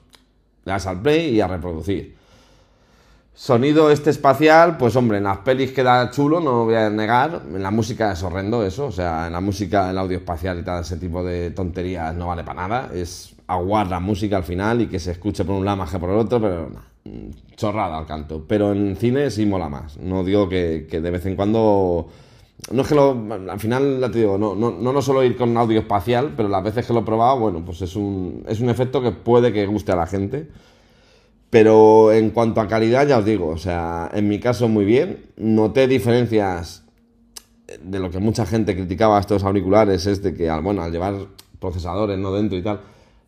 Le 0.65 0.73
das 0.73 0.85
al 0.89 1.01
play 1.01 1.37
y 1.37 1.41
a 1.41 1.47
reproducir. 1.47 2.17
Sonido 3.37 3.91
este 3.91 4.11
espacial, 4.11 4.77
pues 4.77 4.95
hombre, 4.95 5.19
en 5.19 5.25
las 5.25 5.39
pelis 5.39 5.73
queda 5.73 6.09
chulo, 6.13 6.39
no 6.39 6.67
voy 6.67 6.77
a 6.77 6.89
negar. 6.89 7.43
En 7.53 7.65
la 7.65 7.73
música 7.73 8.13
es 8.13 8.23
horrendo 8.23 8.65
eso, 8.65 8.87
o 8.87 8.93
sea, 8.93 9.27
en 9.27 9.33
la 9.33 9.41
música, 9.41 9.91
el 9.91 9.99
audio 9.99 10.19
espacial 10.19 10.61
y 10.61 10.63
tal, 10.63 10.83
ese 10.83 10.99
tipo 10.99 11.25
de 11.25 11.51
tonterías 11.51 12.15
no 12.15 12.29
vale 12.29 12.45
para 12.45 12.69
nada. 12.69 12.91
Es 12.95 13.35
aguar 13.49 13.89
la 13.89 13.99
música 13.99 14.37
al 14.37 14.45
final 14.45 14.83
y 14.83 14.87
que 14.87 15.01
se 15.01 15.11
escuche 15.11 15.45
por 15.45 15.57
un 15.57 15.65
lado 15.65 15.79
más 15.79 15.91
que 15.91 15.99
por 15.99 16.11
el 16.11 16.17
otro, 16.17 16.41
pero 16.41 16.71
mm, 17.05 17.57
chorrada 17.57 17.99
al 17.99 18.07
canto. 18.07 18.45
Pero 18.47 18.71
en 18.71 18.95
cine 18.95 19.29
sí 19.33 19.45
mola 19.47 19.69
más. 19.69 19.97
No 19.99 20.23
digo 20.23 20.49
que, 20.49 20.87
de 20.89 21.11
vez 21.11 21.27
en 21.27 21.35
cuando. 21.35 22.07
No 22.71 22.83
es 22.83 22.89
que 22.89 22.95
lo. 22.95 23.19
Al 23.51 23.59
final, 23.59 24.01
te 24.13 24.21
digo, 24.21 24.39
no, 24.39 24.55
no, 24.55 24.71
no, 24.71 25.03
solo 25.03 25.25
ir 25.25 25.37
con 25.37 25.57
audio 25.57 25.81
espacial, 25.81 26.35
pero 26.37 26.49
las 26.49 26.63
veces 26.63 26.87
que 26.87 26.93
lo 26.93 27.01
he 27.01 27.05
probado, 27.05 27.41
bueno, 27.41 27.65
pues 27.67 27.83
es 27.83 27.97
un, 27.97 28.45
es 28.47 28.61
un 28.61 28.71
efecto 28.71 29.03
que 29.03 29.11
puede 29.11 29.53
que 29.53 29.67
guste 29.67 29.91
a 29.91 29.97
la 29.97 30.07
gente. 30.07 30.49
Pero 31.55 32.11
en 32.11 32.31
cuanto 32.31 32.61
a 32.61 32.67
calidad, 32.67 33.07
ya 33.07 33.19
os 33.19 33.25
digo, 33.25 33.47
o 33.47 33.59
sea, 33.59 34.11
en 34.13 34.27
mi 34.27 34.41
caso 34.41 34.67
muy 34.67 34.85
bien. 34.85 35.27
Noté 35.37 35.87
diferencias 35.87 36.83
de 37.81 38.01
lo 38.01 38.11
que 38.11 38.19
mucha 38.19 38.45
gente 38.45 38.75
criticaba 38.75 39.19
a 39.19 39.21
estos 39.21 39.45
auriculares, 39.45 40.05
es 40.09 40.21
de 40.21 40.35
que, 40.35 40.51
bueno, 40.61 40.83
al 40.83 40.91
llevar 40.91 41.15
procesadores 41.61 42.19
no 42.19 42.33
dentro 42.33 42.59
y 42.59 42.63
tal, 42.63 42.81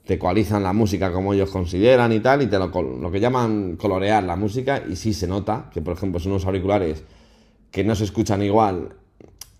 te 0.04 0.14
ecualizan 0.14 0.64
la 0.64 0.72
música 0.72 1.12
como 1.12 1.34
ellos 1.34 1.50
consideran 1.50 2.10
y 2.10 2.18
tal, 2.18 2.42
y 2.42 2.48
te 2.48 2.58
lo, 2.58 2.66
lo 2.66 3.12
que 3.12 3.20
llaman 3.20 3.76
colorear 3.76 4.24
la 4.24 4.34
música, 4.34 4.82
y 4.90 4.96
sí 4.96 5.14
se 5.14 5.28
nota 5.28 5.70
que, 5.72 5.80
por 5.80 5.94
ejemplo, 5.94 6.18
son 6.18 6.32
unos 6.32 6.46
auriculares 6.46 7.04
que 7.70 7.84
no 7.84 7.94
se 7.94 8.02
escuchan 8.02 8.42
igual, 8.42 8.88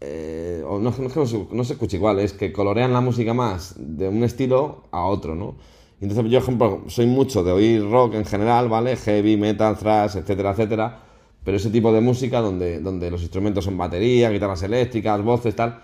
eh, 0.01 0.65
o 0.67 0.81
no, 0.81 0.93
se 0.93 1.73
escucha 1.73 1.95
igual, 1.95 2.19
es 2.19 2.33
que 2.33 2.53
colorean 2.53 2.93
la 2.93 3.01
música 3.01 3.33
más 3.33 3.77
de 3.79 4.09
un 4.09 4.25
estilo 4.25 4.89
a 4.91 5.07
otro, 5.07 5.37
¿no? 5.37 5.55
Entonces, 6.01 6.31
yo, 6.31 6.39
ejemplo, 6.39 6.83
soy 6.89 7.07
mucho 7.07 7.43
de 7.43 7.53
oír 7.53 7.91
rock 7.91 8.15
en 8.15 8.25
general, 8.25 8.69
¿vale? 8.69 8.97
Heavy, 8.97 9.37
metal, 9.37 9.77
thrash, 9.79 10.17
etcétera, 10.17 10.51
etcétera. 10.51 11.01
Pero 11.43 11.57
ese 11.57 11.71
tipo 11.71 11.93
de 11.93 12.01
música 12.01 12.41
donde, 12.41 12.81
donde 12.81 13.11
los 13.11 13.23
instrumentos 13.23 13.65
son 13.65 13.79
batería, 13.79 14.31
guitarras 14.31 14.63
eléctricas, 14.63 15.23
voces, 15.23 15.57
tal. 15.57 15.81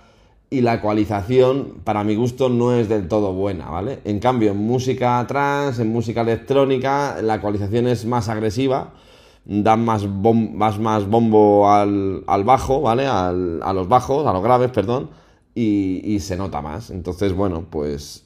Y 0.51 0.61
la 0.61 0.75
ecualización, 0.75 1.81
para 1.83 2.05
mi 2.05 2.15
gusto, 2.15 2.51
no 2.51 2.75
es 2.75 2.89
del 2.91 3.09
todo 3.09 3.33
buena, 3.33 3.71
¿vale? 3.71 4.01
En 4.05 4.19
cambio, 4.19 4.51
en 4.51 4.59
música 4.59 5.25
trans, 5.27 5.79
en 5.79 5.89
música 5.89 6.21
electrónica, 6.21 7.23
la 7.23 7.37
ecualización 7.37 7.87
es 7.87 8.05
más 8.05 8.29
agresiva, 8.29 8.93
dan 9.47 9.83
más, 9.85 10.07
más, 10.07 10.79
más 10.79 11.09
bombo 11.09 11.71
al, 11.71 12.23
al 12.27 12.45
bajo, 12.45 12.83
¿vale? 12.83 13.07
Al, 13.07 13.63
a 13.63 13.73
los 13.73 13.89
bajos, 13.89 14.27
a 14.27 14.33
los 14.35 14.43
graves, 14.43 14.71
perdón, 14.73 15.09
y, 15.55 16.03
y 16.05 16.21
se 16.21 16.37
nota 16.37 16.61
más. 16.61 16.91
Entonces, 16.91 17.33
bueno, 17.33 17.65
pues 17.71 18.23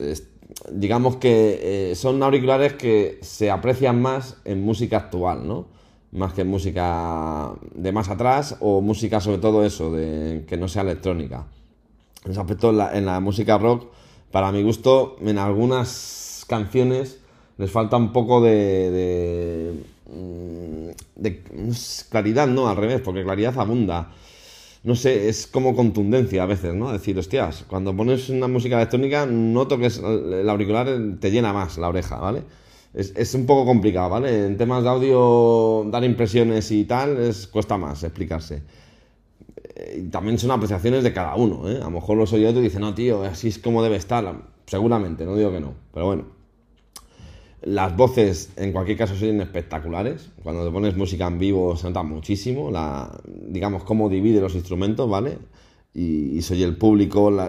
digamos 0.70 1.16
que 1.16 1.90
eh, 1.90 1.94
son 1.94 2.22
auriculares 2.22 2.74
que 2.74 3.18
se 3.22 3.50
aprecian 3.50 4.00
más 4.00 4.36
en 4.44 4.62
música 4.62 4.96
actual, 4.96 5.46
¿no? 5.46 5.66
Más 6.12 6.32
que 6.32 6.42
en 6.42 6.48
música 6.48 7.52
de 7.74 7.92
más 7.92 8.08
atrás 8.08 8.56
o 8.60 8.80
música 8.80 9.20
sobre 9.20 9.38
todo 9.38 9.64
eso, 9.64 9.92
de 9.92 10.44
que 10.46 10.56
no 10.56 10.68
sea 10.68 10.82
electrónica. 10.82 11.46
En 12.24 12.32
ese 12.32 12.40
aspecto, 12.40 12.70
en 12.70 13.06
la, 13.06 13.20
música 13.20 13.58
rock, 13.58 13.86
para 14.30 14.52
mi 14.52 14.62
gusto, 14.62 15.16
en 15.20 15.38
algunas 15.38 16.44
canciones 16.48 17.20
les 17.58 17.70
falta 17.70 17.96
un 17.96 18.12
poco 18.12 18.40
de, 18.40 18.90
de, 18.90 19.84
mm, 20.12 21.20
de 21.20 21.42
claridad, 22.10 22.46
¿no? 22.46 22.68
Al 22.68 22.76
revés, 22.76 23.00
porque 23.00 23.24
claridad 23.24 23.58
abunda 23.58 24.10
no 24.84 24.94
sé, 24.94 25.28
es 25.28 25.46
como 25.46 25.74
contundencia 25.74 26.42
a 26.42 26.46
veces, 26.46 26.74
¿no? 26.74 26.92
Decir, 26.92 27.18
hostias, 27.18 27.64
cuando 27.68 27.96
pones 27.96 28.28
una 28.28 28.48
música 28.48 28.76
electrónica, 28.76 29.26
noto 29.26 29.78
que 29.78 29.86
el 29.86 30.48
auricular 30.48 30.88
te 31.20 31.30
llena 31.30 31.52
más 31.52 31.78
la 31.78 31.88
oreja, 31.88 32.16
¿vale? 32.16 32.42
Es, 32.94 33.34
un 33.34 33.44
poco 33.44 33.66
complicado, 33.66 34.08
¿vale? 34.10 34.46
En 34.46 34.56
temas 34.56 34.82
de 34.82 34.88
audio, 34.88 35.84
dar 35.90 36.02
impresiones 36.04 36.70
y 36.70 36.84
tal, 36.84 37.18
es, 37.18 37.46
cuesta 37.46 37.76
más 37.76 38.02
explicarse. 38.04 38.62
Eh, 39.74 40.04
y 40.06 40.08
también 40.08 40.38
son 40.38 40.50
apreciaciones 40.50 41.04
de 41.04 41.12
cada 41.12 41.34
uno, 41.36 41.68
¿eh? 41.68 41.76
A 41.76 41.84
lo 41.84 41.90
mejor 41.90 42.16
los 42.16 42.32
oyentes 42.32 42.62
dicen, 42.62 42.80
no, 42.80 42.94
tío, 42.94 43.22
así 43.24 43.48
es 43.48 43.58
como 43.58 43.82
debe 43.82 43.96
estar. 43.96 44.34
Seguramente, 44.66 45.26
no 45.26 45.36
digo 45.36 45.52
que 45.52 45.60
no, 45.60 45.74
pero 45.92 46.06
bueno. 46.06 46.35
Las 47.62 47.96
voces, 47.96 48.52
en 48.56 48.72
cualquier 48.72 48.98
caso, 48.98 49.16
son 49.16 49.40
espectaculares. 49.40 50.30
Cuando 50.42 50.64
te 50.64 50.70
pones 50.70 50.96
música 50.96 51.26
en 51.26 51.38
vivo 51.38 51.76
se 51.76 51.88
nota 51.88 52.02
muchísimo, 52.02 52.70
la, 52.70 53.10
digamos, 53.26 53.82
cómo 53.84 54.08
divide 54.08 54.40
los 54.40 54.54
instrumentos, 54.54 55.08
¿vale? 55.08 55.38
Y, 55.94 56.42
soy 56.42 56.62
el 56.62 56.76
público, 56.76 57.30
la, 57.30 57.48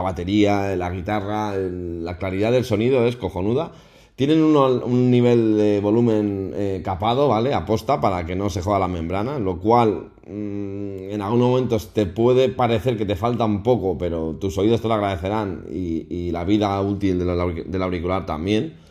batería, 0.00 0.74
la 0.74 0.90
guitarra, 0.90 1.56
la 1.56 2.18
claridad 2.18 2.50
del 2.50 2.64
sonido 2.64 3.06
es 3.06 3.16
cojonuda. 3.16 3.72
Tienen 4.16 4.42
un 4.42 5.10
nivel 5.12 5.56
de 5.56 5.78
volumen 5.80 6.52
eh, 6.56 6.82
capado, 6.84 7.28
¿vale? 7.28 7.54
Aposta 7.54 8.00
para 8.00 8.26
que 8.26 8.34
no 8.34 8.50
se 8.50 8.62
joda 8.62 8.80
la 8.80 8.88
membrana, 8.88 9.38
lo 9.38 9.60
cual 9.60 10.10
mm, 10.26 11.10
en 11.10 11.22
algunos 11.22 11.50
momentos 11.50 11.94
te 11.94 12.04
puede 12.04 12.48
parecer 12.48 12.98
que 12.98 13.06
te 13.06 13.14
falta 13.14 13.44
un 13.44 13.62
poco, 13.62 13.96
pero 13.96 14.34
tus 14.40 14.58
oídos 14.58 14.82
te 14.82 14.88
lo 14.88 14.94
agradecerán 14.94 15.66
y, 15.70 16.32
la 16.32 16.42
vida 16.42 16.80
útil 16.82 17.20
del 17.20 17.82
auricular 17.82 18.26
también 18.26 18.87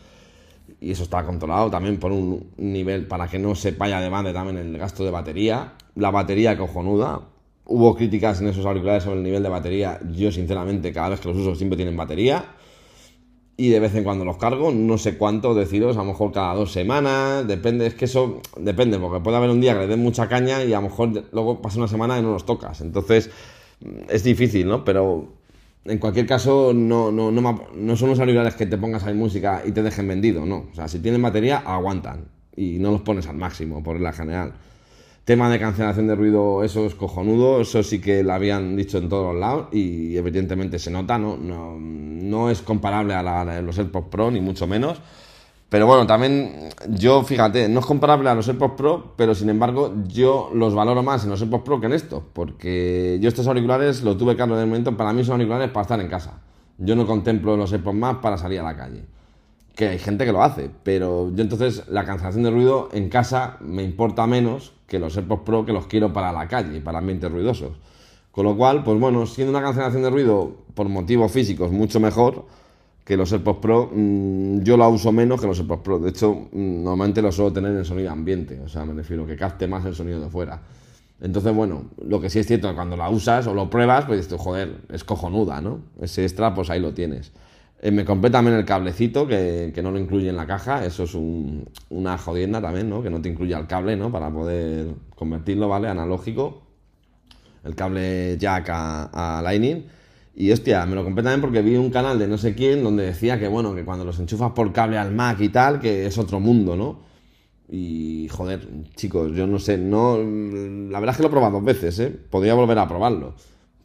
y 0.80 0.92
eso 0.92 1.02
está 1.02 1.24
controlado 1.24 1.70
también 1.70 1.98
por 1.98 2.12
un 2.12 2.50
nivel 2.56 3.06
para 3.06 3.28
que 3.28 3.38
no 3.38 3.54
se 3.54 3.72
vaya 3.72 4.00
de 4.00 4.08
banda 4.08 4.32
también 4.32 4.58
el 4.58 4.78
gasto 4.78 5.04
de 5.04 5.10
batería. 5.10 5.74
La 5.96 6.10
batería 6.10 6.56
cojonuda. 6.56 7.20
Hubo 7.64 7.96
críticas 7.96 8.40
en 8.40 8.48
esos 8.48 8.64
auriculares 8.64 9.02
sobre 9.02 9.18
el 9.18 9.24
nivel 9.24 9.42
de 9.42 9.48
batería. 9.48 10.00
Yo, 10.12 10.30
sinceramente, 10.30 10.92
cada 10.92 11.10
vez 11.10 11.20
que 11.20 11.28
los 11.28 11.36
uso 11.36 11.54
siempre 11.54 11.76
tienen 11.76 11.96
batería. 11.96 12.54
Y 13.56 13.70
de 13.70 13.80
vez 13.80 13.94
en 13.96 14.04
cuando 14.04 14.24
los 14.24 14.36
cargo, 14.36 14.70
no 14.70 14.98
sé 14.98 15.18
cuánto 15.18 15.52
deciros, 15.52 15.96
a 15.96 16.00
lo 16.00 16.06
mejor 16.06 16.30
cada 16.30 16.54
dos 16.54 16.70
semanas, 16.70 17.46
depende, 17.46 17.86
es 17.86 17.94
que 17.94 18.04
eso 18.04 18.40
depende, 18.56 19.00
porque 19.00 19.18
puede 19.18 19.36
haber 19.36 19.50
un 19.50 19.60
día 19.60 19.74
que 19.74 19.80
le 19.80 19.86
den 19.88 20.00
mucha 20.00 20.28
caña 20.28 20.62
y 20.62 20.72
a 20.72 20.76
lo 20.76 20.88
mejor 20.88 21.24
luego 21.32 21.60
pasa 21.60 21.78
una 21.78 21.88
semana 21.88 22.16
y 22.20 22.22
no 22.22 22.30
los 22.30 22.46
tocas. 22.46 22.80
Entonces, 22.82 23.30
es 24.08 24.22
difícil, 24.22 24.68
¿no? 24.68 24.84
Pero 24.84 25.37
en 25.88 25.98
cualquier 25.98 26.26
caso, 26.26 26.72
no, 26.74 27.10
no, 27.10 27.30
no, 27.30 27.96
son 27.96 28.10
los 28.10 28.20
auriculares 28.20 28.54
que 28.54 28.66
te 28.66 28.76
pongas 28.78 29.04
ahí 29.04 29.14
música 29.14 29.62
y 29.64 29.72
te 29.72 29.82
dejen 29.82 30.06
vendido, 30.06 30.44
no. 30.46 30.66
O 30.70 30.74
sea, 30.74 30.88
si 30.88 31.00
tienen 31.00 31.22
batería, 31.22 31.58
aguantan. 31.58 32.26
Y 32.54 32.78
no 32.78 32.90
los 32.90 33.02
pones 33.02 33.26
al 33.28 33.36
máximo, 33.36 33.82
por 33.82 34.00
la 34.00 34.12
general. 34.12 34.54
Tema 35.24 35.50
de 35.50 35.58
cancelación 35.58 36.06
de 36.06 36.14
ruido, 36.14 36.64
eso 36.64 36.86
es 36.86 36.94
cojonudo, 36.94 37.60
eso 37.60 37.82
sí 37.82 38.00
que 38.00 38.22
lo 38.22 38.32
habían 38.32 38.76
dicho 38.76 38.98
en 38.98 39.08
todos 39.08 39.32
los 39.32 39.40
lados 39.40 39.68
y 39.72 40.16
evidentemente 40.16 40.78
se 40.78 40.90
nota, 40.90 41.18
no, 41.18 41.36
no, 41.36 41.76
no 41.78 42.50
es 42.50 42.62
comparable 42.62 43.14
a, 43.14 43.22
la, 43.22 43.42
a 43.42 43.62
los 43.62 43.78
AirPods 43.78 44.08
Pro, 44.08 44.30
ni 44.30 44.40
mucho 44.40 44.66
menos. 44.66 45.00
Pero 45.68 45.86
bueno, 45.86 46.06
también 46.06 46.70
yo, 46.88 47.22
fíjate, 47.22 47.68
no 47.68 47.80
es 47.80 47.86
comparable 47.86 48.30
a 48.30 48.34
los 48.34 48.48
AirPods 48.48 48.74
Pro, 48.74 49.12
pero 49.16 49.34
sin 49.34 49.50
embargo 49.50 49.92
yo 50.06 50.50
los 50.54 50.74
valoro 50.74 51.02
más 51.02 51.24
en 51.24 51.30
los 51.30 51.42
AirPods 51.42 51.62
Pro 51.62 51.80
que 51.80 51.86
en 51.86 51.92
esto, 51.92 52.24
porque 52.32 53.18
yo 53.20 53.28
estos 53.28 53.46
auriculares 53.46 54.02
los 54.02 54.16
tuve 54.16 54.34
caro 54.34 54.54
en 54.54 54.62
el 54.62 54.66
momento, 54.66 54.96
para 54.96 55.12
mí 55.12 55.24
son 55.24 55.34
auriculares 55.34 55.70
para 55.70 55.82
estar 55.82 56.00
en 56.00 56.08
casa. 56.08 56.40
Yo 56.78 56.96
no 56.96 57.06
contemplo 57.06 57.54
los 57.56 57.70
AirPods 57.72 57.98
más 57.98 58.16
para 58.16 58.38
salir 58.38 58.60
a 58.60 58.62
la 58.62 58.76
calle. 58.76 59.04
Que 59.74 59.88
hay 59.88 59.98
gente 59.98 60.24
que 60.24 60.32
lo 60.32 60.42
hace, 60.42 60.70
pero 60.82 61.30
yo 61.34 61.42
entonces 61.42 61.84
la 61.88 62.06
cancelación 62.06 62.44
de 62.44 62.50
ruido 62.50 62.88
en 62.92 63.10
casa 63.10 63.58
me 63.60 63.82
importa 63.82 64.26
menos 64.26 64.72
que 64.86 64.98
los 64.98 65.16
AirPods 65.18 65.42
Pro 65.42 65.66
que 65.66 65.74
los 65.74 65.86
quiero 65.86 66.14
para 66.14 66.32
la 66.32 66.48
calle, 66.48 66.80
para 66.80 66.98
ambientes 66.98 67.30
ruidosos. 67.30 67.72
Con 68.30 68.46
lo 68.46 68.56
cual, 68.56 68.84
pues 68.84 68.98
bueno, 68.98 69.26
siendo 69.26 69.50
una 69.50 69.60
cancelación 69.60 70.02
de 70.02 70.10
ruido 70.10 70.52
por 70.74 70.88
motivos 70.88 71.30
físicos 71.30 71.70
mucho 71.72 72.00
mejor, 72.00 72.46
que 73.08 73.16
los 73.16 73.32
AirPods 73.32 73.58
Pro 73.60 73.90
mm, 73.90 74.60
yo 74.60 74.76
la 74.76 74.86
uso 74.86 75.12
menos 75.12 75.40
que 75.40 75.46
los 75.46 75.58
AirPods 75.58 75.82
Pro. 75.82 75.98
De 75.98 76.10
hecho, 76.10 76.48
mm, 76.52 76.84
normalmente 76.84 77.22
lo 77.22 77.32
suelo 77.32 77.50
tener 77.50 77.74
en 77.74 77.82
sonido 77.82 78.10
ambiente, 78.10 78.60
o 78.60 78.68
sea, 78.68 78.84
me 78.84 78.92
refiero 78.92 79.26
que 79.26 79.34
capte 79.34 79.66
más 79.66 79.82
el 79.86 79.94
sonido 79.94 80.20
de 80.20 80.28
fuera. 80.28 80.60
Entonces, 81.18 81.54
bueno, 81.54 81.86
lo 82.04 82.20
que 82.20 82.28
sí 82.28 82.38
es 82.38 82.46
cierto, 82.46 82.72
cuando 82.74 82.98
la 82.98 83.08
usas 83.08 83.46
o 83.46 83.54
lo 83.54 83.70
pruebas, 83.70 84.04
pues 84.04 84.20
dices, 84.20 84.38
joder, 84.38 84.82
es 84.92 85.04
cojonuda, 85.04 85.62
¿no? 85.62 85.80
Ese 86.02 86.22
extra, 86.22 86.52
pues 86.52 86.68
ahí 86.68 86.80
lo 86.80 86.92
tienes. 86.92 87.32
Eh, 87.80 87.90
me 87.90 88.04
compré 88.04 88.28
también 88.28 88.58
el 88.58 88.66
cablecito, 88.66 89.26
que, 89.26 89.72
no 89.82 89.90
lo 89.90 89.98
incluye 89.98 90.28
en 90.28 90.36
la 90.36 90.46
caja, 90.46 90.84
eso 90.84 91.04
es 91.04 91.14
una 91.88 92.18
jodienda 92.18 92.60
también, 92.60 92.90
¿no? 92.90 93.02
Que 93.02 93.08
no 93.08 93.22
te 93.22 93.30
incluye 93.30 93.54
el 93.54 93.66
cable, 93.66 93.96
¿no? 93.96 94.12
Para 94.12 94.30
poder 94.30 94.86
convertirlo, 95.16 95.66
¿vale? 95.66 95.88
Analógico. 95.88 96.60
El 97.64 97.74
cable 97.74 98.36
jack 98.38 98.68
a, 98.68 99.38
a 99.38 99.40
Lightning. 99.40 99.97
Y 100.40 100.52
hostia, 100.52 100.86
me 100.86 100.94
lo 100.94 101.02
compré 101.02 101.24
también 101.24 101.40
porque 101.40 101.62
vi 101.62 101.74
un 101.74 101.90
canal 101.90 102.16
de 102.16 102.28
no 102.28 102.38
sé 102.38 102.54
quién 102.54 102.84
donde 102.84 103.06
decía 103.06 103.40
que, 103.40 103.48
bueno, 103.48 103.74
que 103.74 103.84
cuando 103.84 104.04
los 104.04 104.20
enchufas 104.20 104.52
por 104.52 104.72
cable 104.72 104.96
al 104.96 105.12
Mac 105.12 105.40
y 105.40 105.48
tal, 105.48 105.80
que 105.80 106.06
es 106.06 106.16
otro 106.16 106.38
mundo, 106.38 106.76
¿no? 106.76 107.00
Y 107.68 108.28
joder, 108.30 108.68
chicos, 108.94 109.32
yo 109.34 109.48
no 109.48 109.58
sé, 109.58 109.76
no. 109.76 110.16
La 110.16 111.00
verdad 111.00 111.10
es 111.10 111.16
que 111.16 111.22
lo 111.24 111.28
he 111.28 111.32
probado 111.32 111.54
dos 111.54 111.64
veces, 111.64 111.98
¿eh? 111.98 112.16
Podría 112.30 112.54
volver 112.54 112.78
a 112.78 112.86
probarlo. 112.86 113.34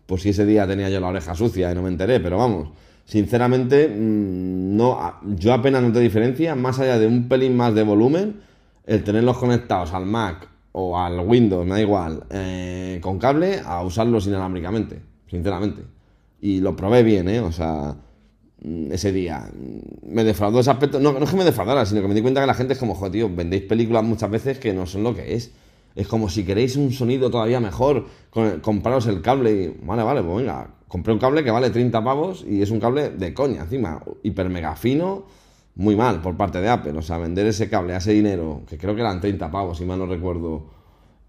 Pues 0.06 0.22
si 0.22 0.30
ese 0.30 0.46
día 0.46 0.68
tenía 0.68 0.92
yo 0.92 1.00
la 1.00 1.08
oreja 1.08 1.34
sucia 1.34 1.72
y 1.72 1.76
no 1.76 1.82
me 1.82 1.90
enteré, 1.90 2.20
pero 2.20 2.38
vamos. 2.38 2.70
Sinceramente, 3.04 3.88
mm, 3.88 4.78
no, 4.78 5.16
yo 5.36 5.54
apenas 5.54 5.82
noté 5.82 6.02
diferencia, 6.02 6.54
más 6.54 6.78
allá 6.80 7.00
de 7.00 7.08
un 7.08 7.28
pelín 7.28 7.58
más 7.58 7.74
de 7.74 7.82
volumen, 7.82 8.42
el 8.86 9.04
tenerlos 9.04 9.40
conectados 9.40 9.92
al 9.92 10.06
Mac 10.06 10.48
o 10.72 11.00
al 11.00 11.20
Windows, 11.20 11.66
me 11.66 11.72
da 11.72 11.82
igual, 11.82 12.26
eh, 12.30 13.00
con 13.02 13.18
cable, 13.18 13.60
a 13.66 13.82
usarlos 13.82 14.28
inalámbricamente, 14.28 15.02
sinceramente. 15.28 15.82
Y 16.44 16.60
lo 16.60 16.76
probé 16.76 17.04
bien, 17.04 17.30
¿eh? 17.30 17.40
O 17.40 17.54
sea, 17.54 17.96
mm, 18.64 18.92
ese 18.92 19.14
día. 19.14 19.50
Me 20.06 20.26
defraudó 20.26 20.60
ese 20.60 20.72
aspecto. 20.72 21.00
No, 21.00 21.14
no 21.14 21.24
es 21.24 21.30
que 21.30 21.38
me 21.38 21.46
defraudara, 21.46 21.86
sino 21.86 22.02
que 22.02 22.10
me 22.10 22.14
di 22.14 22.22
cuenta 22.22 22.42
que 22.42 22.48
la 22.48 22.54
gente 22.54 22.74
es 22.74 22.80
como, 22.80 22.96
joder, 22.96 23.14
tío, 23.14 23.34
vendéis 23.34 23.64
películas 23.64 24.04
muchas 24.04 24.30
veces 24.30 24.60
que 24.60 24.74
no 24.74 24.86
son 24.86 25.04
lo 25.04 25.16
que 25.16 25.36
es. 25.36 25.54
Es 25.96 26.06
como 26.06 26.28
si 26.28 26.44
queréis 26.44 26.76
un 26.76 26.92
sonido 26.92 27.32
todavía 27.32 27.62
mejor, 27.62 28.08
compraros 28.62 29.08
el 29.08 29.22
cable 29.22 29.52
y, 29.54 29.86
vale, 29.86 30.04
vale, 30.04 30.22
pues 30.22 30.38
venga, 30.40 30.70
compré 30.90 31.14
un 31.14 31.20
cable 31.20 31.46
que 31.46 31.52
vale 31.52 31.70
30 31.70 32.04
pavos 32.04 32.44
y 32.46 32.62
es 32.62 32.72
un 32.72 32.82
cable 32.82 33.12
de 33.12 33.34
coña 33.34 33.62
encima, 33.62 34.04
hiper 34.24 34.50
mega 34.50 34.76
fino, 34.76 35.24
muy 35.76 35.96
mal 35.96 36.22
por 36.22 36.36
parte 36.36 36.60
de 36.60 36.68
Apple. 36.68 36.98
O 36.98 37.02
sea, 37.02 37.20
vender 37.20 37.48
ese 37.48 37.70
cable 37.70 37.94
a 37.94 37.98
ese 37.98 38.12
dinero, 38.12 38.64
que 38.68 38.78
creo 38.78 38.96
que 38.96 39.02
eran 39.02 39.22
30 39.22 39.50
pavos, 39.50 39.78
si 39.78 39.86
mal 39.86 39.98
no 39.98 40.08
recuerdo, 40.08 40.66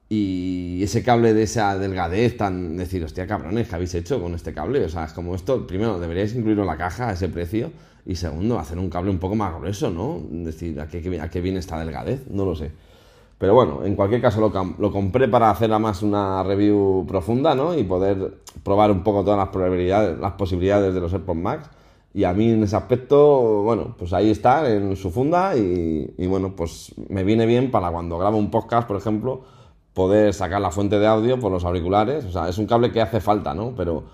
y 0.09 0.83
ese 0.83 1.03
cable 1.03 1.35
de 1.35 1.45
esa 1.45 1.79
delgadez 1.79 2.37
tan 2.37 2.77
decir, 2.77 3.03
hostia, 3.05 3.27
cabrones, 3.27 3.69
¿qué 3.69 3.75
habéis 3.75 3.95
hecho 3.95 4.21
con 4.21 4.35
este 4.35 4.53
cable? 4.53 4.85
O 4.85 4.89
sea, 4.89 5.05
es 5.05 5.13
como 5.13 5.35
esto, 5.35 5.67
primero, 5.67 5.99
deberíais 5.99 6.35
incluirlo 6.35 6.63
en 6.63 6.69
la 6.69 6.77
caja 6.77 7.09
a 7.09 7.13
ese 7.13 7.29
precio, 7.29 7.71
y 8.07 8.17
segundo, 8.17 8.59
hacer 8.59 8.79
un 8.79 8.91
cable 8.91 9.11
un 9.11 9.19
poco 9.19 9.35
más 9.35 9.55
grueso, 9.55 9.91
¿no? 9.91 10.21
Decir, 10.31 10.79
¿a 10.81 10.87
qué, 10.89 11.21
a 11.21 11.31
qué 11.31 11.41
viene 11.41 11.59
esta 11.59 11.79
delgadez? 11.79 12.29
No 12.29 12.45
lo 12.45 12.55
sé. 12.55 12.71
Pero 13.39 13.55
bueno, 13.55 13.85
en 13.85 13.97
cualquier 13.97 14.21
caso 14.21 14.41
lo, 14.79 14.93
compré 14.93 15.29
para 15.29 15.51
hacer 15.51 15.71
más 15.79 16.03
una 16.03 16.43
review 16.43 17.05
profunda, 17.09 17.55
¿no? 17.55 17.77
Y 17.77 17.83
poder 17.85 18.39
probar 18.63 18.91
un 18.91 19.03
poco 19.03 19.25
todas 19.25 19.39
las 19.39 19.49
probabilidades, 19.49 20.19
las 20.19 20.33
posibilidades 20.33 20.95
de 20.95 21.01
los 21.01 21.13
AirPods 21.13 21.41
Max. 21.41 21.71
Y 22.13 22.25
a 22.25 22.33
mí 22.33 22.51
en 22.51 22.63
ese 22.63 22.77
aspecto, 22.77 23.63
bueno, 23.63 23.97
pues 23.99 24.13
ahí 24.13 24.31
está 24.31 24.71
en 24.71 24.95
su 24.97 25.11
funda 25.11 25.57
y, 25.57 26.15
y 26.17 26.27
bueno, 26.27 26.55
pues 26.55 26.95
me 27.09 27.25
viene 27.25 27.45
bien 27.45 27.71
para 27.71 27.91
cuando 27.91 28.19
grabo 28.19 28.39
un 28.39 28.51
podcast, 28.51 28.87
por 28.87 28.97
ejemplo, 28.97 29.43
poder 29.95 30.35
sacar 30.35 30.61
la 30.61 30.71
fuente 30.71 30.99
de 30.99 31.07
audio 31.07 31.39
por 31.39 31.51
los 31.51 31.65
auriculares. 31.65 32.25
O 32.25 32.31
sea, 32.31 32.49
es 32.49 32.59
un 32.59 32.67
cable 32.67 32.93
que 32.93 33.01
hace 33.01 33.21
falta, 33.21 33.55
¿no? 33.55 33.75
Pero 33.77 34.05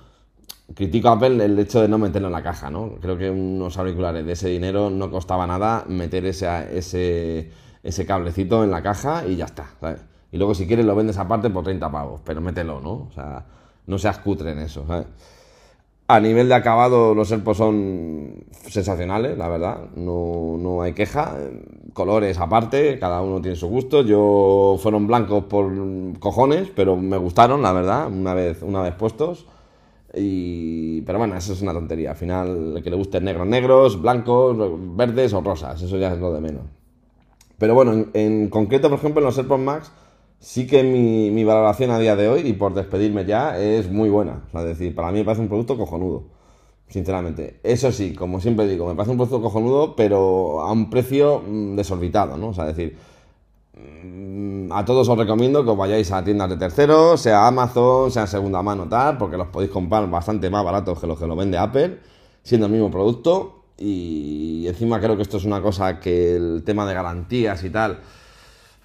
critico 0.75 1.09
a 1.09 1.13
Apple 1.13 1.45
el 1.45 1.59
hecho 1.59 1.81
de 1.81 1.89
no 1.89 1.99
meterlo 1.99 2.29
en 2.29 2.33
la 2.33 2.43
caja, 2.43 2.71
¿no? 2.71 2.93
Creo 3.01 3.19
que 3.19 3.31
unos 3.31 3.77
auriculares 3.79 4.25
de 4.25 4.33
ese 4.33 4.49
dinero 4.49 4.91
no 4.91 5.11
costaba 5.11 5.47
nada 5.47 5.85
meter 5.89 6.27
ese, 6.27 6.47
ese 6.79 7.51
ese 7.83 8.07
cablecito 8.07 8.63
en 8.65 8.71
la 8.71 8.83
caja 8.83 9.27
y 9.27 9.37
ya 9.37 9.47
está, 9.47 9.71
¿sabes? 9.81 10.01
Y 10.33 10.39
luego 10.39 10.55
si 10.55 10.67
quieres 10.67 10.85
lo 10.85 10.95
vendes 10.95 11.19
aparte 11.19 11.51
por 11.51 11.65
30 11.65 11.91
pavos, 11.91 12.21
pero 12.25 12.41
mételo, 12.41 12.81
¿no? 12.81 12.93
O 12.93 13.11
sea, 13.15 13.45
no 13.87 13.99
seas 13.99 14.19
cutre 14.19 14.53
en 14.53 14.59
eso, 14.59 14.85
¿sabes? 14.87 15.07
A 16.13 16.19
nivel 16.19 16.49
de 16.49 16.57
acabado, 16.57 17.15
los 17.15 17.29
serpos 17.29 17.57
son 17.57 18.45
sensacionales, 18.69 19.39
la 19.39 19.49
verdad. 19.49 19.91
No, 19.95 20.57
no, 20.59 20.83
hay 20.83 20.93
queja. 20.93 21.37
Colores 21.93 22.37
aparte, 22.39 22.99
cada 22.99 23.23
uno 23.23 23.41
tiene 23.41 23.57
su 23.57 23.69
gusto. 23.69 24.03
Yo 24.03 24.77
fueron 24.83 25.07
blancos 25.07 25.45
por 25.45 25.73
cojones, 26.19 26.69
pero 26.75 26.97
me 26.97 27.17
gustaron, 27.17 27.63
la 27.63 27.73
verdad, 27.73 28.09
una 28.09 28.35
vez, 28.35 28.61
una 28.63 28.83
vez 28.83 28.95
puestos. 28.95 29.47
Y, 30.13 31.03
pero 31.03 31.19
bueno, 31.21 31.37
eso 31.37 31.53
es 31.53 31.63
una 31.63 31.73
tontería. 31.73 32.11
Al 32.11 32.17
final, 32.17 32.77
el 32.79 32.83
que 32.83 32.91
le 32.91 32.97
guste 32.97 33.21
negros, 33.21 33.47
negros, 33.47 34.03
blancos, 34.03 34.57
verdes 34.97 35.33
o 35.33 35.41
rosas. 35.41 35.81
Eso 35.81 35.97
ya 35.97 36.13
es 36.13 36.19
lo 36.19 36.33
de 36.33 36.41
menos. 36.41 36.65
Pero 37.57 37.75
bueno, 37.75 38.07
en, 38.15 38.49
concreto, 38.49 38.89
por 38.89 38.99
ejemplo, 38.99 39.21
en 39.21 39.27
los 39.27 39.39
AirPods 39.39 39.63
Max, 39.63 39.93
sí 40.41 40.67
que 40.67 40.83
mi, 40.83 41.45
valoración 41.45 41.91
a 41.91 41.99
día 41.99 42.17
de 42.17 42.29
hoy, 42.29 42.41
y 42.41 42.55
por 42.55 42.75
despedirme 42.75 43.25
ya, 43.27 43.59
es 43.59 43.91
muy 43.91 44.09
buena. 44.09 44.43
Es 44.55 44.65
decir, 44.65 44.95
para 44.95 45.13
mí 45.13 45.19
me 45.19 45.25
parece 45.25 45.43
un 45.43 45.49
producto 45.49 45.77
cojonudo, 45.77 46.25
sinceramente. 46.89 47.61
Eso 47.63 47.93
sí, 47.93 48.15
como 48.15 48.41
siempre 48.41 48.67
digo, 48.67 48.89
me 48.89 48.95
parece 48.95 49.13
un 49.13 49.19
producto 49.19 49.43
cojonudo, 49.43 49.95
pero 49.95 50.63
a 50.63 50.73
un 50.73 50.91
precio 50.91 51.43
mm, 51.47 51.77
desorbitado, 51.77 52.37
¿no? 52.37 52.49
O 52.49 52.55
sea, 52.55 52.69
es 52.71 52.77
decir, 52.77 52.99
mm, 53.75 54.73
a 54.73 54.85
todos 54.85 55.09
os 55.09 55.19
recomiendo 55.19 55.63
que 55.65 55.71
os 55.71 55.77
vayáis 55.77 56.11
a 56.13 56.25
tiendas 56.25 56.49
de 56.51 56.57
terceros, 56.57 57.21
sea 57.21 57.47
Amazon, 57.47 58.11
sea 58.11 58.27
segunda 58.27 58.63
mano, 58.63 58.89
tal, 58.89 59.19
porque 59.19 59.37
los 59.37 59.49
podéis 59.49 59.71
comprar 59.71 60.09
bastante 60.11 60.49
más 60.51 60.65
baratos 60.65 60.99
que 61.01 61.07
los 61.07 61.19
que 61.19 61.27
lo 61.27 61.37
vende 61.37 61.59
Apple, 61.59 61.99
siendo 62.43 62.67
el 62.67 62.73
mismo 62.73 62.91
producto. 62.91 63.57
Y 63.79 64.67
encima 64.69 65.01
creo 65.01 65.17
que 65.17 65.23
esto 65.23 65.39
es 65.39 65.45
una 65.45 65.63
cosa 65.63 66.01
que 66.01 66.37
el 66.37 66.63
tema 66.65 66.87
de 66.87 66.95
garantías 66.95 67.65
y 67.65 67.71
tal, 67.71 68.01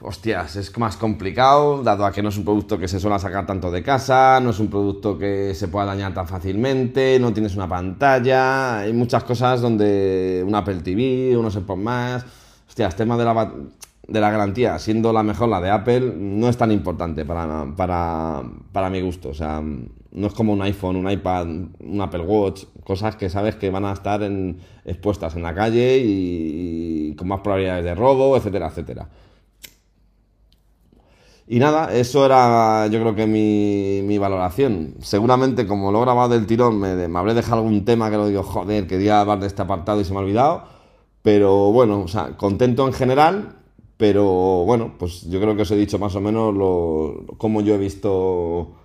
hostias, 0.01 0.55
es 0.55 0.77
más 0.77 0.97
complicado, 0.97 1.81
dado 1.81 2.05
a 2.05 2.11
que 2.11 2.21
no 2.21 2.29
es 2.29 2.37
un 2.37 2.43
producto 2.43 2.77
que 2.77 2.87
se 2.87 2.99
suele 2.99 3.17
sacar 3.19 3.45
tanto 3.45 3.71
de 3.71 3.81
casa, 3.81 4.39
no 4.41 4.49
es 4.49 4.59
un 4.59 4.67
producto 4.67 5.17
que 5.17 5.53
se 5.55 5.67
pueda 5.67 5.85
dañar 5.85 6.13
tan 6.13 6.27
fácilmente, 6.27 7.17
no 7.19 7.33
tienes 7.33 7.55
una 7.55 7.67
pantalla, 7.67 8.79
hay 8.79 8.93
muchas 8.93 9.23
cosas 9.23 9.61
donde 9.61 10.43
un 10.45 10.53
Apple 10.53 10.81
TV, 10.81 11.35
unos 11.37 11.55
AirPods 11.55 11.81
más, 11.81 12.25
hostias, 12.67 12.95
tema 12.95 13.17
de 13.17 13.25
la, 13.25 13.53
de 14.07 14.19
la 14.19 14.31
garantía, 14.31 14.77
siendo 14.79 15.13
la 15.13 15.23
mejor 15.23 15.49
la 15.49 15.61
de 15.61 15.69
Apple, 15.69 16.13
no 16.17 16.49
es 16.49 16.57
tan 16.57 16.71
importante 16.71 17.25
para, 17.25 17.65
para, 17.75 18.43
para 18.71 18.89
mi 18.89 19.01
gusto, 19.01 19.29
o 19.29 19.33
sea 19.33 19.61
no 20.15 20.27
es 20.27 20.33
como 20.33 20.53
un 20.53 20.61
iPhone, 20.61 20.95
un 20.95 21.11
iPad, 21.11 21.45
un 21.79 22.01
Apple 22.01 22.21
Watch, 22.21 22.63
cosas 22.85 23.17
que 23.17 23.29
sabes 23.29 23.55
que 23.57 23.69
van 23.69 23.83
a 23.83 23.91
estar 23.91 24.21
expuestas 24.85 25.35
en 25.35 25.43
la 25.43 25.53
calle 25.53 26.01
y, 26.01 27.13
con 27.17 27.27
más 27.27 27.41
probabilidades 27.41 27.83
de 27.83 27.95
robo, 27.95 28.37
etcétera, 28.37 28.67
etcétera. 28.67 29.09
Y 31.47 31.59
nada, 31.59 31.93
eso 31.93 32.25
era 32.25 32.87
yo 32.87 32.99
creo 32.99 33.15
que 33.15 33.27
mi, 33.27 34.17
valoración. 34.17 34.95
Seguramente 35.01 35.67
como 35.67 35.91
lo 35.91 35.99
he 35.99 36.01
grabado 36.01 36.29
del 36.29 36.47
tirón 36.47 36.79
me, 36.79 37.17
habré 37.17 37.33
dejado 37.33 37.57
algún 37.57 37.85
tema 37.85 38.09
que 38.09 38.17
lo 38.17 38.27
digo, 38.27 38.43
joder, 38.43 38.87
quería 38.87 39.21
hablar 39.21 39.39
de 39.39 39.47
este 39.47 39.61
apartado 39.61 40.01
y 40.01 40.05
se 40.05 40.11
me 40.13 40.19
ha 40.19 40.21
olvidado. 40.23 40.63
Pero 41.21 41.71
bueno, 41.71 42.01
o 42.01 42.07
sea, 42.07 42.37
contento 42.37 42.87
en 42.87 42.93
general, 42.93 43.57
pero 43.97 44.25
bueno, 44.65 44.93
pues 44.97 45.29
yo 45.29 45.39
creo 45.41 45.55
que 45.55 45.63
os 45.63 45.71
he 45.71 45.75
dicho 45.75 45.99
más 45.99 46.15
o 46.15 46.21
menos 46.21 46.53
lo, 46.53 47.25
cómo 47.37 47.61
yo 47.61 47.75
he 47.75 47.77
visto 47.77 48.75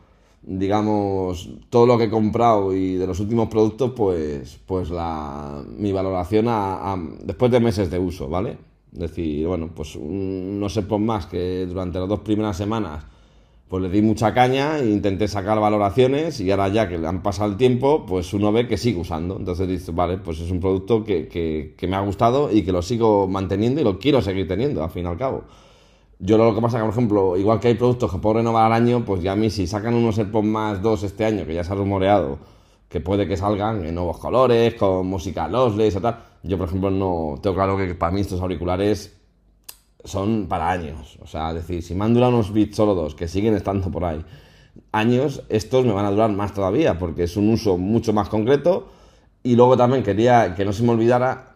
digamos, 0.43 1.51
todo 1.69 1.87
lo 1.87 1.99
que 1.99 2.05
he 2.05 2.11
comprado 2.11 2.75
y 2.75 2.95
de 2.95 3.07
los 3.07 3.21
últimos 3.21 3.49
productos, 3.49 3.93
pues, 3.97 4.59
pues 4.67 4.91
la, 4.91 5.63
mi 5.77 5.93
valoración 5.93 6.47
después 7.23 7.51
de 7.53 7.61
meses 7.61 7.91
de 7.91 7.99
uso, 7.99 8.29
¿vale? 8.29 8.70
Decir, 8.93 9.47
bueno, 9.47 9.71
pues 9.75 9.97
no 9.97 10.69
sé 10.69 10.83
por 10.83 11.01
más 11.01 11.27
que 11.27 11.67
durante 11.67 11.99
las 11.99 12.09
dos 12.09 12.21
primeras 12.21 12.57
semanas 12.57 13.05
pues 13.71 13.85
le 13.85 13.89
di 13.89 14.03
mucha 14.03 14.35
caña 14.35 14.81
e 14.81 14.91
intenté 14.91 15.29
sacar 15.29 15.61
valoraciones 15.61 16.41
y 16.41 16.51
ahora 16.51 16.67
ya 16.69 16.89
que 16.89 16.99
le 16.99 17.07
han 17.07 17.23
pasado 17.23 17.53
el 17.53 17.57
tiempo, 17.57 18.05
pues 18.05 18.35
uno 18.35 18.51
ve 18.51 18.67
que 18.67 18.77
sigue 18.77 18.99
usando. 18.99 19.37
Entonces 19.37 19.69
dice, 19.69 19.93
vale, 19.93 20.19
pues 20.19 20.41
es 20.41 20.51
un 20.51 20.59
producto 20.59 21.05
que, 21.05 21.29
que, 21.29 21.77
que 21.79 21.87
me 21.87 21.95
ha 21.95 22.01
gustado 22.01 22.51
y 22.51 22.63
que 22.63 22.73
lo 22.73 22.83
sigo 22.83 23.29
manteniendo 23.29 23.81
y 23.81 23.85
lo 23.85 24.01
quiero 24.01 24.23
seguir 24.23 24.49
teniendo, 24.49 24.83
al 24.83 24.91
fin 24.91 25.05
y 25.05 25.07
al 25.07 25.17
cabo. 25.17 25.45
Yo 26.19 26.37
lo 26.37 26.53
que 26.53 26.61
pasa 26.61 26.79
que, 26.79 26.85
por 26.85 26.93
ejemplo, 26.93 27.37
igual 27.37 27.61
que 27.61 27.69
hay 27.69 27.75
productos 27.75 28.11
que 28.11 28.19
puedo 28.19 28.39
renovar 28.39 28.67
al 28.67 28.73
año, 28.73 29.05
pues 29.05 29.23
ya 29.23 29.33
a 29.33 29.37
mí 29.37 29.51
si 29.51 29.69
sacan 29.69 29.95
unos 29.95 30.19
AirPods 30.19 30.47
más 30.49 30.83
dos 30.83 31.05
este 31.05 31.25
año, 31.25 31.47
que 31.47 31.55
ya 31.55 31.63
se 31.63 31.73
ha 31.73 31.77
rumoreado, 31.77 32.41
que 32.91 33.01
puede 33.01 33.27
que 33.27 33.39
salgan 33.39 33.87
en 33.87 33.95
nuevos 33.95 34.19
colores, 34.19 34.75
con 34.75 35.07
música 35.07 35.49
lossless 35.49 35.97
o 35.97 36.01
tal, 36.03 36.19
yo 36.43 36.59
por 36.59 36.69
ejemplo 36.69 36.91
no 36.91 37.37
tengo 37.41 37.57
claro 37.57 37.79
que 37.79 37.95
para 37.95 38.13
mí 38.13 38.21
estos 38.21 38.41
auriculares 38.43 39.17
son 40.05 40.47
para 40.49 40.71
años. 40.71 41.19
O 41.23 41.27
sea, 41.27 41.51
es 41.51 41.55
decir, 41.55 41.83
si 41.83 41.95
me 41.95 42.05
han 42.05 42.13
durado 42.13 42.35
unos 42.35 42.53
bits 42.53 42.77
solo 42.77 42.95
dos, 42.95 43.15
que 43.15 43.29
siguen 43.29 43.55
estando 43.55 43.91
por 43.91 44.05
ahí, 44.05 44.23
años, 44.93 45.43
estos 45.49 45.87
me 45.87 45.93
van 45.93 46.05
a 46.05 46.11
durar 46.11 46.31
más 46.33 46.53
todavía, 46.53 46.99
porque 46.99 47.23
es 47.23 47.37
un 47.37 47.49
uso 47.49 47.79
mucho 47.79 48.13
más 48.13 48.29
concreto. 48.29 48.89
Y 49.43 49.57
luego 49.57 49.77
también 49.77 50.03
quería 50.03 50.55
que 50.55 50.67
no 50.67 50.73
se 50.73 50.83
me 50.83 50.91
olvidara 50.91 51.51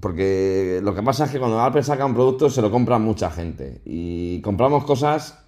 porque 0.00 0.80
lo 0.82 0.94
que 0.94 1.02
pasa 1.02 1.26
es 1.26 1.30
que 1.30 1.38
cuando 1.38 1.60
Apple 1.60 1.82
saca 1.82 2.06
un 2.06 2.14
producto 2.14 2.48
se 2.48 2.62
lo 2.62 2.70
compra 2.70 2.98
mucha 2.98 3.30
gente 3.30 3.82
y 3.84 4.40
compramos 4.40 4.84
cosas 4.84 5.38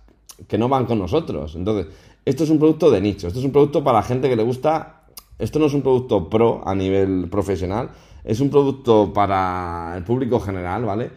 que 0.47 0.59
no 0.59 0.69
van 0.69 0.85
con 0.85 0.99
nosotros. 0.99 1.55
Entonces, 1.57 1.87
esto 2.25 2.45
es 2.45 2.51
un 2.51 2.59
producto 2.59 2.91
de 2.91 3.01
nicho, 3.01 3.29
esto 3.29 3.39
es 3.39 3.45
un 3.45 3.53
producto 3.53 3.83
para 3.83 4.03
gente 4.03 4.29
que 4.29 4.37
le 4.37 4.43
gusta, 4.43 5.02
esto 5.43 5.59
no 5.59 5.67
es 5.67 5.75
un 5.75 5.83
producto 5.83 6.31
pro 6.31 6.63
a 6.65 6.75
nivel 6.75 7.29
profesional, 7.29 7.91
es 8.23 8.41
un 8.41 8.49
producto 8.49 9.13
para 9.13 9.95
el 9.97 10.05
público 10.05 10.39
general, 10.39 10.85
¿vale? 10.85 11.11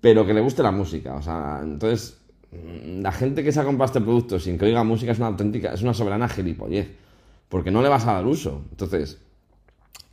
Pero 0.00 0.26
que 0.26 0.34
le 0.34 0.40
guste 0.40 0.62
la 0.62 0.72
música, 0.72 1.14
o 1.14 1.22
sea, 1.22 1.60
entonces 1.62 2.18
la 2.50 3.12
gente 3.12 3.44
que 3.44 3.52
se 3.52 3.60
ha 3.60 3.64
comprado 3.64 3.86
este 3.86 4.00
producto 4.00 4.40
sin 4.40 4.58
que 4.58 4.64
oiga 4.64 4.82
música 4.82 5.12
es 5.12 5.18
una 5.18 5.28
auténtica, 5.28 5.72
es 5.72 5.82
una 5.82 5.94
soberana 5.94 6.28
gilipollez, 6.28 6.90
porque 7.48 7.70
no 7.70 7.80
le 7.80 7.88
vas 7.88 8.06
a 8.06 8.14
dar 8.14 8.26
uso. 8.26 8.62
Entonces, 8.70 9.20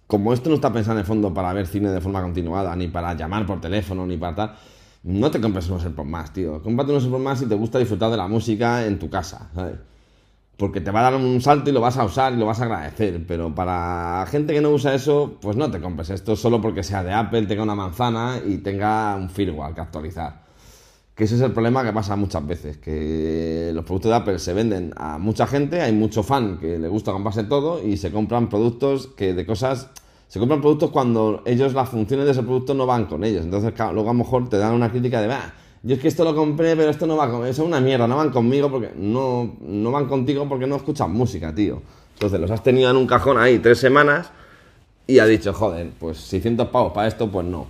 como 0.06 0.34
esto 0.34 0.50
no 0.50 0.56
está 0.56 0.72
pensado 0.72 0.98
en 0.98 1.00
el 1.00 1.06
fondo 1.06 1.34
para 1.34 1.52
ver 1.54 1.66
cine 1.66 1.90
de 1.90 2.02
forma 2.02 2.22
continuada, 2.22 2.76
ni 2.76 2.90
para 2.90 3.16
llamar 3.16 3.46
por 3.48 3.60
teléfono, 3.60 4.06
ni 4.06 4.18
para 4.18 4.36
tal, 4.36 4.56
no 5.04 5.32
te 5.32 5.42
compres 5.42 5.68
unos 5.68 5.84
AirPods 5.84 6.10
más, 6.10 6.32
tío. 6.32 6.62
Cómprate 6.62 6.92
unos 6.92 7.04
AirPods 7.04 7.24
más 7.24 7.40
si 7.40 7.48
te 7.48 7.56
gusta 7.56 7.80
disfrutar 7.80 8.12
de 8.12 8.18
la 8.18 8.28
música 8.28 8.86
en 8.86 9.00
tu 9.00 9.10
casa, 9.10 9.50
¿sabes? 9.56 9.78
Porque 10.62 10.80
te 10.80 10.92
va 10.92 11.00
a 11.00 11.10
dar 11.10 11.16
un 11.16 11.42
salto 11.42 11.72
y 11.72 11.74
lo 11.74 11.82
vas 11.82 11.98
a 11.98 12.06
usar 12.06 12.34
y 12.34 12.38
lo 12.38 12.46
vas 12.46 12.62
a 12.62 12.66
agradecer. 12.66 13.26
Pero 13.28 13.56
para 13.56 14.24
gente 14.30 14.54
que 14.54 14.62
no 14.62 14.70
usa 14.70 14.94
eso, 14.94 15.40
pues 15.42 15.58
no 15.58 15.72
te 15.72 15.82
compres 15.82 16.12
esto 16.12 16.36
solo 16.36 16.62
porque 16.62 16.84
sea 16.84 17.04
de 17.04 17.12
Apple, 17.12 17.48
tenga 17.48 17.64
una 17.64 17.74
manzana 17.74 18.40
y 18.46 18.60
tenga 18.60 19.16
un 19.16 19.28
firmware 19.32 19.74
que 19.74 19.82
actualizar. 19.82 20.44
Que 21.16 21.24
ese 21.24 21.34
es 21.34 21.42
el 21.42 21.52
problema 21.52 21.84
que 21.84 21.92
pasa 21.92 22.16
muchas 22.16 22.46
veces, 22.46 22.78
que 22.78 23.72
los 23.74 23.84
productos 23.86 24.12
de 24.12 24.16
Apple 24.18 24.38
se 24.38 24.54
venden 24.54 24.94
a 24.98 25.18
mucha 25.18 25.48
gente, 25.48 25.82
hay 25.82 25.94
mucho 25.94 26.22
fan 26.22 26.60
que 26.60 26.78
le 26.78 26.88
gusta 26.88 27.12
comprarse 27.12 27.46
todo 27.46 27.84
y 27.84 27.98
se 27.98 28.12
compran 28.12 28.48
productos 28.48 29.08
que 29.08 29.34
de 29.34 29.48
cosas 29.48 29.90
se 30.28 30.38
compran 30.38 30.62
productos 30.62 30.92
cuando 30.92 31.42
ellos 31.48 31.74
las 31.74 31.90
funciones 31.90 32.28
de 32.28 32.34
ese 32.34 32.44
producto 32.44 32.76
no 32.76 32.86
van 32.86 33.08
con 33.08 33.24
ellos. 33.24 33.44
Entonces, 33.44 33.74
luego 33.78 34.12
a 34.12 34.14
lo 34.14 34.20
mejor 34.20 34.48
te 34.48 34.60
dan 34.60 34.76
una 34.76 34.92
crítica 34.92 35.22
de, 35.22 35.28
va, 35.28 35.56
yo 35.84 35.96
es 35.96 36.02
que 36.02 36.08
esto 36.08 36.24
lo 36.24 36.36
compré, 36.36 36.76
pero 36.76 36.92
esto 36.92 37.08
no 37.08 37.18
va 37.18 37.30
con... 37.30 37.46
Eso 37.46 37.64
es 37.64 37.68
una 37.68 37.80
mierda, 37.80 38.08
no 38.08 38.18
van 38.18 38.30
conmigo 38.30 38.70
porque... 38.70 38.92
No, 38.96 39.56
no 39.62 39.92
van 39.92 40.08
contigo 40.08 40.48
porque 40.48 40.68
no 40.68 40.76
escuchan 40.76 41.12
música, 41.12 41.54
tío. 41.54 41.82
Entonces, 42.14 42.40
los 42.40 42.52
has 42.52 42.62
tenido 42.62 42.92
en 42.92 42.98
un 42.98 43.08
cajón 43.08 43.40
ahí 43.40 43.58
tres 43.58 43.80
semanas 43.80 44.32
y 45.08 45.20
ha 45.20 45.26
dicho, 45.26 45.54
joder, 45.54 45.90
pues 46.00 46.18
600 46.20 46.68
pavos 46.68 46.94
para 46.94 47.08
esto, 47.08 47.30
pues 47.32 47.46
no. 47.46 47.68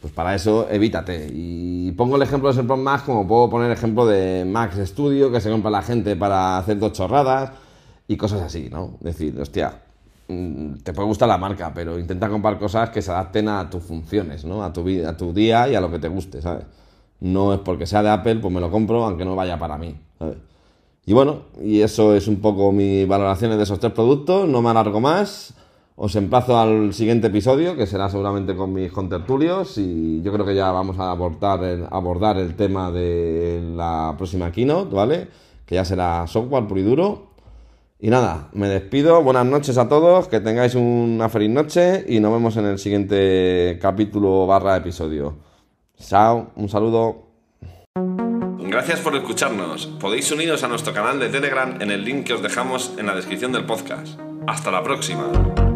Pues 0.00 0.12
para 0.12 0.34
eso 0.34 0.68
evítate. 0.70 1.28
Y 1.32 1.90
pongo 1.92 2.16
el 2.16 2.22
ejemplo 2.22 2.48
de 2.48 2.54
Serpron 2.54 2.82
Max 2.82 3.02
como 3.02 3.26
puedo 3.26 3.50
poner 3.50 3.66
el 3.70 3.76
ejemplo 3.76 4.06
de 4.06 4.44
Max 4.44 4.76
Studio, 4.84 5.32
que 5.32 5.40
se 5.40 5.50
compra 5.50 5.70
la 5.70 5.82
gente 5.82 6.14
para 6.14 6.58
hacer 6.58 6.78
dos 6.78 6.92
chorradas 6.92 7.50
y 8.06 8.16
cosas 8.16 8.42
así, 8.42 8.68
¿no? 8.70 8.94
Es 9.00 9.18
decir, 9.18 9.38
hostia, 9.40 9.82
mm, 10.28 10.74
te 10.84 10.92
puede 10.92 11.08
gustar 11.08 11.28
la 11.28 11.38
marca, 11.38 11.72
pero 11.74 11.98
intenta 11.98 12.28
comprar 12.28 12.58
cosas 12.58 12.90
que 12.90 13.02
se 13.02 13.10
adapten 13.10 13.48
a 13.48 13.68
tus 13.68 13.82
funciones, 13.82 14.44
¿no? 14.44 14.62
A 14.62 14.72
tu 14.72 14.84
vida, 14.84 15.10
a 15.10 15.16
tu 15.16 15.32
día 15.32 15.68
y 15.68 15.74
a 15.74 15.80
lo 15.80 15.90
que 15.90 15.98
te 15.98 16.06
guste, 16.06 16.40
¿sabes? 16.40 16.64
No 17.20 17.52
es 17.52 17.60
porque 17.60 17.86
sea 17.86 18.02
de 18.02 18.10
Apple, 18.10 18.36
pues 18.36 18.52
me 18.52 18.60
lo 18.60 18.70
compro, 18.70 19.04
aunque 19.04 19.24
no 19.24 19.34
vaya 19.34 19.58
para 19.58 19.76
mí. 19.76 19.96
Y 21.04 21.12
bueno, 21.14 21.44
y 21.62 21.80
eso 21.80 22.14
es 22.14 22.28
un 22.28 22.36
poco 22.36 22.70
mis 22.70 23.08
valoraciones 23.08 23.56
de 23.56 23.64
esos 23.64 23.80
tres 23.80 23.92
productos, 23.92 24.46
no 24.46 24.60
me 24.60 24.70
alargo 24.70 25.00
más. 25.00 25.54
Os 25.96 26.14
emplazo 26.14 26.56
al 26.58 26.92
siguiente 26.92 27.26
episodio, 27.26 27.76
que 27.76 27.86
será 27.86 28.08
seguramente 28.08 28.54
con 28.54 28.72
mis 28.72 28.92
contertulios, 28.92 29.78
y 29.78 30.22
yo 30.22 30.32
creo 30.32 30.46
que 30.46 30.54
ya 30.54 30.70
vamos 30.70 30.98
a 30.98 31.10
abordar 31.10 31.64
el, 31.64 31.86
abordar 31.90 32.36
el 32.36 32.54
tema 32.54 32.92
de 32.92 33.60
la 33.74 34.14
próxima 34.16 34.52
keynote, 34.52 34.94
¿vale? 34.94 35.28
Que 35.66 35.76
ya 35.76 35.84
será 35.84 36.26
software 36.26 36.66
puro 36.68 36.80
y 36.80 36.84
duro. 36.84 37.28
Y 37.98 38.10
nada, 38.10 38.48
me 38.52 38.68
despido, 38.68 39.20
buenas 39.24 39.46
noches 39.46 39.76
a 39.76 39.88
todos, 39.88 40.28
que 40.28 40.38
tengáis 40.38 40.76
una 40.76 41.28
feliz 41.28 41.50
noche 41.50 42.04
y 42.06 42.20
nos 42.20 42.32
vemos 42.32 42.56
en 42.58 42.66
el 42.66 42.78
siguiente 42.78 43.78
capítulo 43.82 44.46
barra 44.46 44.76
episodio. 44.76 45.47
Chao, 45.98 46.52
un 46.56 46.68
saludo. 46.68 47.28
Gracias 48.58 49.00
por 49.00 49.16
escucharnos. 49.16 49.86
Podéis 49.86 50.30
uniros 50.30 50.62
a 50.62 50.68
nuestro 50.68 50.92
canal 50.92 51.18
de 51.18 51.28
Telegram 51.28 51.80
en 51.80 51.90
el 51.90 52.04
link 52.04 52.26
que 52.26 52.34
os 52.34 52.42
dejamos 52.42 52.94
en 52.98 53.06
la 53.06 53.14
descripción 53.14 53.52
del 53.52 53.64
podcast. 53.64 54.18
Hasta 54.46 54.70
la 54.70 54.82
próxima. 54.82 55.67